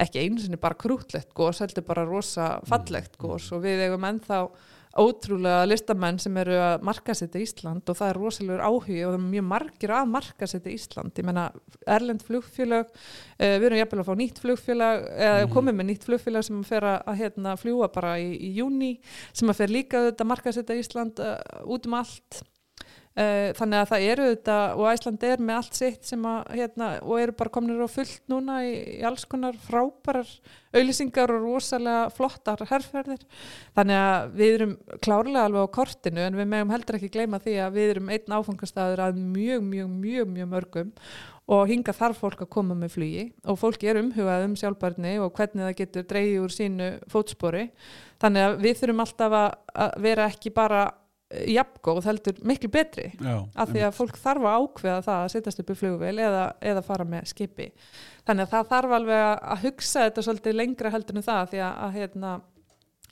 ekki 0.00 0.22
einu 0.24 0.40
sinni 0.42 0.56
bara 0.60 0.74
krútlegt 0.74 1.32
gós 1.34 1.60
heldur 1.64 1.84
bara 1.86 2.04
rosa 2.08 2.60
fallegt 2.68 3.16
gós 3.18 3.50
og 3.52 3.62
við 3.64 3.84
eigum 3.88 4.04
ennþá 4.08 4.38
ótrúlega 5.00 5.64
listamenn 5.66 6.18
sem 6.22 6.36
eru 6.38 6.54
að 6.60 6.84
markasetja 6.86 7.40
Ísland 7.42 7.88
og 7.90 7.96
það 7.98 8.10
er 8.12 8.18
rosalegur 8.20 8.62
áhugi 8.62 8.98
og 9.02 9.10
það 9.10 9.18
er 9.18 9.24
mjög 9.32 9.46
margir 9.50 9.94
að 9.96 10.10
markasetja 10.12 10.74
Ísland 10.74 11.18
ég 11.18 11.26
menna 11.28 11.48
Erlend 11.96 12.22
flugfélag 12.24 12.86
uh, 12.86 13.56
við 13.58 13.66
erum 13.70 13.80
jafnvel 13.82 14.02
að 14.04 14.08
fá 14.10 14.14
nýtt 14.22 14.40
flugfélag 14.44 15.06
eða 15.14 15.44
Mhm. 15.44 15.52
komið 15.56 15.78
með 15.80 15.88
nýtt 15.90 16.08
flugfélag 16.08 16.44
sem 16.46 16.62
fer 16.64 16.86
að, 16.86 16.98
að 17.10 17.20
hérna, 17.24 17.56
fljúa 17.58 17.90
bara 17.92 18.14
í, 18.22 18.30
í 18.38 18.54
júni 18.60 18.92
sem 19.32 19.50
að 19.50 19.60
fer 19.62 19.68
líka 19.74 20.04
þetta 20.10 20.28
markasetja 20.30 20.78
Ísland 20.78 21.18
uh, 21.20 21.36
út 21.66 21.86
um 21.90 21.94
allt 21.98 22.42
þannig 23.14 23.78
að 23.78 23.90
það 23.92 24.04
eru 24.10 24.24
þetta 24.32 24.58
og 24.74 24.88
Æsland 24.90 25.24
er 25.28 25.42
með 25.46 25.58
allt 25.60 25.76
sitt 25.78 26.08
sem 26.08 26.24
að 26.26 26.48
hérna, 26.58 26.88
og 27.06 27.20
eru 27.22 27.34
bara 27.38 27.52
komnir 27.54 27.84
á 27.86 27.88
fullt 27.90 28.24
núna 28.32 28.56
í, 28.66 28.72
í 28.98 29.02
alls 29.06 29.22
konar 29.30 29.58
frábærar 29.68 30.32
auðlýsingar 30.74 31.30
og 31.30 31.44
rosalega 31.44 32.08
flottar 32.10 32.64
herrferðir 32.66 33.22
þannig 33.76 34.00
að 34.00 34.34
við 34.40 34.54
erum 34.56 34.72
klárlega 35.04 35.44
alveg 35.46 35.68
á 35.70 35.74
kortinu 35.76 36.24
en 36.24 36.40
við 36.40 36.50
megum 36.50 36.72
heldur 36.74 36.98
ekki 36.98 37.12
gleyma 37.14 37.38
því 37.44 37.54
að 37.62 37.78
við 37.78 37.92
erum 37.94 38.10
einn 38.16 38.34
áfangastæður 38.38 39.04
að 39.06 39.20
mjög, 39.20 39.62
mjög, 39.68 39.94
mjög, 40.02 40.28
mjög 40.34 40.50
mörgum. 40.50 40.92
Og 41.54 41.68
hinga 41.68 41.92
þarf 41.92 42.22
fólk 42.22 42.40
að 42.40 42.52
koma 42.54 42.74
með 42.78 42.94
flugi 42.94 43.24
og 43.44 43.58
fólk 43.60 43.82
er 43.84 43.98
umhugað 44.00 44.46
um 44.46 44.54
sjálfbarni 44.56 45.18
og 45.20 45.34
hvernig 45.36 45.66
það 45.66 45.74
getur 45.82 46.06
dreigið 46.08 46.40
úr 46.40 46.54
sínu 46.54 46.86
fótspori. 47.12 47.66
Þannig 48.22 48.46
að 48.46 48.54
við 48.64 48.78
þurfum 48.80 49.02
alltaf 49.04 49.36
að 49.36 49.98
vera 50.06 50.28
ekki 50.32 50.54
bara 50.56 50.86
jafngóð 51.54 52.08
heldur 52.08 52.40
miklu 52.46 52.70
betri. 52.74 53.10
Já 53.18 53.44
af 53.54 53.70
því 53.70 53.84
að 53.86 53.94
fólk 53.98 54.18
þarf 54.20 54.48
að 54.48 54.56
ákveða 54.64 55.04
það 55.04 55.20
að 55.20 55.30
setjast 55.34 55.62
upp 55.62 55.70
í 55.70 55.76
flugvél 55.78 56.16
eða, 56.22 56.42
eða 56.72 56.82
fara 56.86 57.06
með 57.08 57.28
skipi. 57.30 57.68
Þannig 58.24 58.46
að 58.46 58.54
það 58.54 58.72
þarf 58.72 58.96
alveg 58.98 59.22
að, 59.28 59.62
hugsa 59.64 60.08
þetta 60.08 60.26
svolítið 60.26 60.58
lengra 60.58 60.92
heldur 60.94 61.20
en 61.20 61.26
það 61.26 61.52
því 61.52 61.62
að, 61.66 61.78
að 61.86 61.96
hérna, 61.98 62.32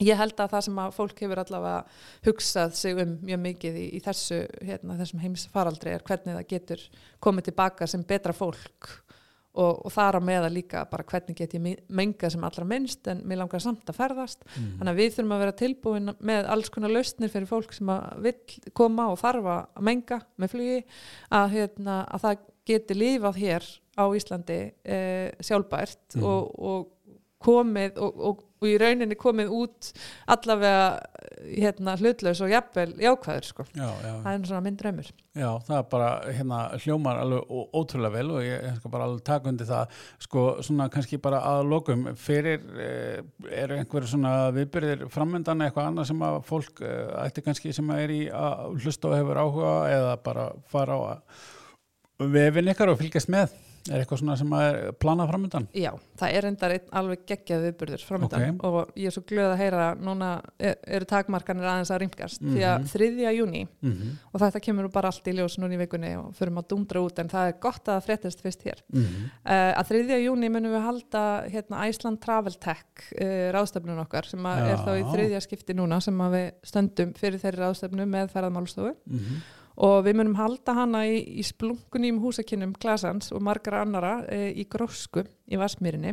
ég 0.03 0.19
held 0.19 0.43
að 0.43 0.55
það 0.55 0.67
sem 0.67 0.83
að 0.83 0.97
fólk 0.99 1.23
hefur 1.25 1.43
allavega 1.43 1.81
hugsað 2.27 2.77
sig 2.81 3.03
um 3.05 3.15
mjög 3.23 3.43
mikið 3.47 3.79
í, 3.79 3.87
í 3.99 4.03
þessu 4.05 4.41
hérna, 4.65 4.99
heimsfaraldri 5.23 5.95
er 5.95 6.07
hvernig 6.07 6.39
það 6.39 6.51
getur 6.55 6.87
komið 7.23 7.51
tilbaka 7.51 7.89
sem 7.91 8.05
betra 8.09 8.35
fólk 8.37 8.91
og, 9.53 9.83
og 9.85 9.93
þar 9.93 10.17
á 10.17 10.21
meða 10.25 10.49
líka 10.53 10.85
bara 10.91 11.05
hvernig 11.05 11.37
get 11.37 11.57
ég 11.59 11.65
mengað 11.93 12.35
sem 12.35 12.45
allra 12.47 12.65
minnst 12.69 13.09
en 13.13 13.21
mér 13.29 13.43
langar 13.43 13.61
samt 13.61 13.91
að 13.91 13.99
ferðast 13.99 14.47
mm. 14.47 14.71
þannig 14.79 14.93
að 14.93 15.01
við 15.03 15.11
þurfum 15.17 15.35
að 15.37 15.43
vera 15.45 15.57
tilbúin 15.61 16.15
með 16.21 16.49
alls 16.55 16.73
konar 16.73 16.95
lausnir 16.95 17.33
fyrir 17.33 17.51
fólk 17.51 17.77
sem 17.77 17.93
að 17.93 18.25
vill 18.29 18.73
koma 18.73 19.11
og 19.13 19.21
þarf 19.21 19.51
að 19.53 19.85
menga 19.91 20.23
með 20.41 20.55
flugi 20.55 20.79
að, 21.29 21.53
hérna, 21.59 21.99
að 22.09 22.25
það 22.25 22.47
geti 22.73 22.97
lífað 22.97 23.43
hér 23.43 23.69
á 23.99 24.05
Íslandi 24.17 24.61
e, 24.85 24.99
sjálfbært 25.45 26.17
Mhm. 26.17 26.25
og, 26.25 26.59
og 26.59 27.19
komið 27.43 27.99
og, 28.01 28.21
og, 28.31 28.43
og 28.63 28.71
í 28.71 28.77
rauninni 28.81 29.19
komið 29.19 29.53
út 29.57 29.91
allavega 30.31 30.87
hérna, 31.43 31.97
hlutlaus 31.99 32.41
og 32.45 32.53
jafnvel 32.53 32.93
jákvæður 33.03 33.49
sko. 33.49 33.67
já, 33.75 33.89
já, 33.89 34.13
það 34.23 34.33
er 34.33 34.45
svona 34.47 34.63
minn 34.65 34.77
draumur. 34.79 35.09
Já, 35.33 35.49
það 35.67 35.77
er 35.79 35.87
bara 35.91 36.11
hérna 36.29 36.61
hljómar 36.85 37.21
alveg 37.23 37.55
ótrúlega 37.81 38.15
vel 38.17 38.35
og 38.37 38.45
ég 38.47 38.77
skal 38.77 38.95
bara 38.95 39.09
alveg 39.09 39.25
taka 39.27 39.51
undir 39.51 39.69
það. 39.69 39.97
Sko 40.27 40.45
svona 40.63 40.89
kannski 40.93 41.19
bara 41.23 41.41
að 41.49 41.73
lokum 41.73 42.07
fyrir 42.21 42.63
eh, 42.87 43.25
eru 43.63 43.81
einhverju 43.81 44.13
svona 44.13 44.35
viðbyrðir 44.55 45.09
framöndan 45.13 45.67
eitthvað 45.67 45.91
annað 45.91 46.13
sem 46.13 46.25
að 46.29 46.39
fólk 46.49 46.85
eh, 46.87 47.03
ætti 47.25 47.47
kannski 47.49 47.75
sem 47.75 47.91
að 47.91 48.05
er 48.07 48.15
í 48.15 48.23
að 48.29 48.79
hlusta 48.79 49.11
og 49.11 49.19
hefur 49.19 49.43
áhuga 49.43 49.75
eða 49.91 50.17
bara 50.23 50.49
fara 50.71 51.01
á 51.01 51.03
vefin 52.23 52.71
ykkar 52.71 52.93
og 52.93 53.01
fylgjast 53.01 53.31
með 53.33 53.57
er 53.91 54.03
eitthvað 54.03 54.21
svona 54.21 54.37
sem 54.39 54.53
að 54.55 54.65
er 54.69 54.93
planað 55.03 55.31
framöndan 55.33 55.65
Já, 55.75 55.91
það 56.21 56.37
er 56.37 56.47
endar 56.47 56.75
einn 56.77 56.93
alveg 57.01 57.25
geggjað 57.27 57.65
viðburður 57.67 58.05
framöndan 58.07 58.61
og 58.63 58.93
ég 58.95 59.07
er 59.11 59.15
svo 59.17 59.23
glöð 59.27 59.51
að 59.53 59.59
heyra 59.63 59.87
núna 59.99 60.29
er, 60.59 60.77
eru 60.87 61.09
takmarkanir 61.11 61.67
aðeins 61.67 61.91
að 61.91 62.01
ringast 62.05 62.41
því 62.43 62.63
að 62.63 62.79
Mhm. 62.83 62.87
3. 62.93 63.33
júni 63.37 63.63
mm 63.67 63.93
-hmm. 63.93 64.13
og 64.33 64.41
þetta 64.41 64.61
kemur 64.61 64.89
bara 64.93 65.09
allt 65.09 65.27
í 65.27 65.35
ljós 65.35 65.59
núna 65.59 65.75
í 65.75 65.79
vikunni 65.79 66.17
og 66.17 66.35
förum 66.35 66.59
að 66.59 66.69
dundra 66.69 67.01
út 67.01 67.19
en 67.19 67.29
það 67.29 67.49
er 67.49 67.59
gott 67.61 67.89
að 67.89 67.97
það 67.97 68.07
fréttist 68.07 68.41
fyrst 68.43 68.63
hér. 68.63 68.83
Mm 68.93 69.07
Uh, 69.43 69.73
að 69.77 69.89
3. 69.89 70.19
júni 70.23 70.49
munum 70.49 70.73
við 70.73 70.85
halda 70.87 71.23
hérna, 71.51 71.89
Iceland 71.89 72.21
Travel 72.21 72.53
Tech 72.55 72.87
uh, 73.21 73.51
ráðstöfnun 73.53 73.99
okkar 74.01 74.25
sem 74.25 74.41
að 74.41 74.71
er 74.71 74.77
þá 74.77 74.93
í 74.99 75.05
þriðja 75.13 75.41
skipti 75.41 75.75
núna 75.75 76.01
sem 76.01 76.21
að 76.21 76.31
við 76.33 76.53
stöndum 76.63 77.13
fyrir 77.15 77.41
þeirri 77.41 77.59
ráðstöfnu 77.59 78.07
með 78.07 78.31
ferðamálstofu 78.31 78.95
-hmm. 79.09 79.43
Og 79.77 80.03
við 80.07 80.19
munum 80.19 80.37
halda 80.37 80.75
hana 80.77 81.05
í, 81.09 81.21
í 81.41 81.45
splunkuným 81.47 82.21
húsakinnum 82.23 82.75
Glasans 82.81 83.33
og 83.33 83.43
margar 83.45 83.81
annara 83.81 84.19
e, 84.29 84.51
í 84.61 84.67
Grósku 84.69 85.25
í 85.53 85.59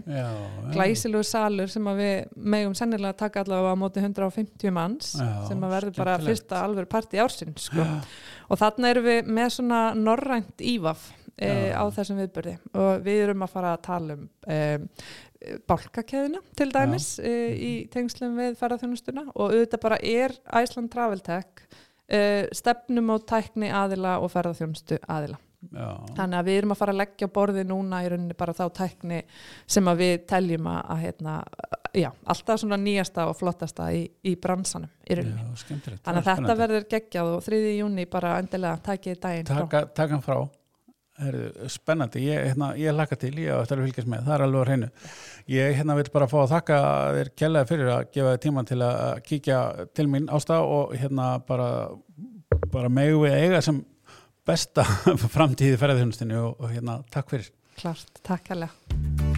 já. 0.08 0.28
glæsilegu 0.74 1.24
salur 1.24 1.72
sem 1.72 1.86
að 1.88 2.02
við 2.02 2.34
megum 2.36 2.76
sennilega 2.76 3.18
taka 3.26 3.44
allavega 3.44 3.76
á 3.76 3.82
móti 3.82 4.04
150 4.04 4.74
manns 4.76 5.14
Já, 5.20 5.30
sem 5.48 5.64
að 5.64 5.76
verður 5.76 5.96
bara 6.02 6.18
fyrsta 6.24 6.64
alveg 6.66 6.90
partí 6.92 7.22
ársinn 7.22 7.56
sko. 7.60 7.86
Og 8.50 8.60
þarna 8.60 8.92
erum 8.94 9.08
við 9.08 9.32
með 9.40 9.50
svona 9.60 9.82
norrænt 9.96 10.64
ívaf 10.64 11.10
e, 11.40 11.72
á 11.72 11.84
þessum 11.94 12.20
viðbörði 12.24 12.56
og 12.76 13.04
við 13.06 13.26
erum 13.26 13.46
að 13.46 13.54
fara 13.54 13.74
að 13.76 13.84
tala 13.88 14.18
um 14.18 14.26
e, 14.48 14.60
bálkakeðina 15.70 16.42
til 16.60 16.68
dæmis 16.74 17.14
e, 17.24 17.36
í 17.56 17.72
tengslum 17.94 18.36
við 18.40 18.58
ferðarþjónustuna 18.60 19.30
og 19.32 19.54
auðvitað 19.54 19.86
bara 19.86 20.00
er 20.04 20.36
Iceland 20.60 20.92
Travel 20.92 21.24
Tech 21.24 21.64
e, 22.10 22.48
stefnum 22.56 23.14
og 23.16 23.28
tækni 23.30 23.70
aðila 23.72 24.18
og 24.24 24.34
ferðarþjónustu 24.34 25.00
aðila 25.08 25.40
Já. 25.76 25.88
þannig 26.16 26.38
að 26.40 26.48
við 26.48 26.58
erum 26.58 26.72
að 26.72 26.80
fara 26.80 26.94
að 26.94 27.00
leggja 27.02 27.28
á 27.28 27.36
borði 27.36 27.64
núna 27.68 27.98
í 28.06 28.08
rauninni 28.14 28.36
bara 28.40 28.54
þá 28.56 28.64
tækni 28.78 29.18
sem 29.68 29.90
að 29.92 30.04
við 30.06 30.14
teljum 30.32 30.70
að, 30.72 30.80
að 30.94 31.02
hérna, 31.04 31.34
já, 32.00 32.08
alltaf 32.32 32.62
svona 32.62 32.78
nýjasta 32.80 33.26
og 33.28 33.36
flottasta 33.36 33.90
í, 33.92 34.06
í 34.24 34.38
bransanum 34.40 34.88
í 35.04 35.18
rauninni. 35.20 35.50
Já. 35.52 35.98
Þannig 36.06 36.22
að 36.22 36.30
þetta 36.30 36.56
verður 36.62 36.88
geggjað 36.96 37.34
og 37.34 37.44
3. 37.50 37.60
júni 37.76 38.08
bara 38.08 38.38
endilega 38.40 38.80
takið 38.88 39.20
daginn 39.26 39.52
frá. 39.52 39.60
taka, 39.66 39.84
taka 40.00 40.22
frá 41.20 41.26
Herðu, 41.30 41.70
spennandi, 41.72 42.24
ég, 42.24 42.46
hérna, 42.48 42.72
ég 42.80 42.96
laka 42.96 43.18
til 43.20 43.34
ég 43.36 43.52
á 43.52 43.60
eftir 43.60 43.80
að 43.80 43.90
fylgjast 43.90 44.10
með, 44.10 44.26
það 44.26 44.36
er 44.36 44.44
alveg 44.46 44.64
á 44.64 44.68
hreinu 44.70 44.90
ég 45.52 45.78
hérna 45.80 45.98
vil 46.00 46.08
bara 46.14 46.30
fá 46.32 46.38
að 46.44 46.54
þakka 46.54 46.80
þér 47.18 47.32
kjærlega 47.42 47.70
fyrir 47.70 47.94
að 47.94 48.04
gefa 48.16 48.34
þér 48.34 48.44
tíma 48.46 48.66
til 48.70 48.80
að 48.88 49.22
kíkja 49.28 49.62
til 50.00 50.08
mín 50.12 50.30
ástá 50.32 50.60
og 50.64 50.96
hérna 50.96 51.30
bara, 51.48 51.70
bara 52.72 52.92
megu 52.94 53.26
við 53.26 53.40
eiga 53.44 53.64
sem 53.66 53.84
besta 54.48 54.88
framtíði 55.36 55.80
ferðarþjónustinu 55.82 56.40
og, 56.46 56.54
og 56.60 56.72
hérna 56.74 57.02
takk 57.12 57.36
fyrir 57.36 57.52
Klart, 57.80 58.20
takk 58.28 58.50
alveg. 58.52 59.29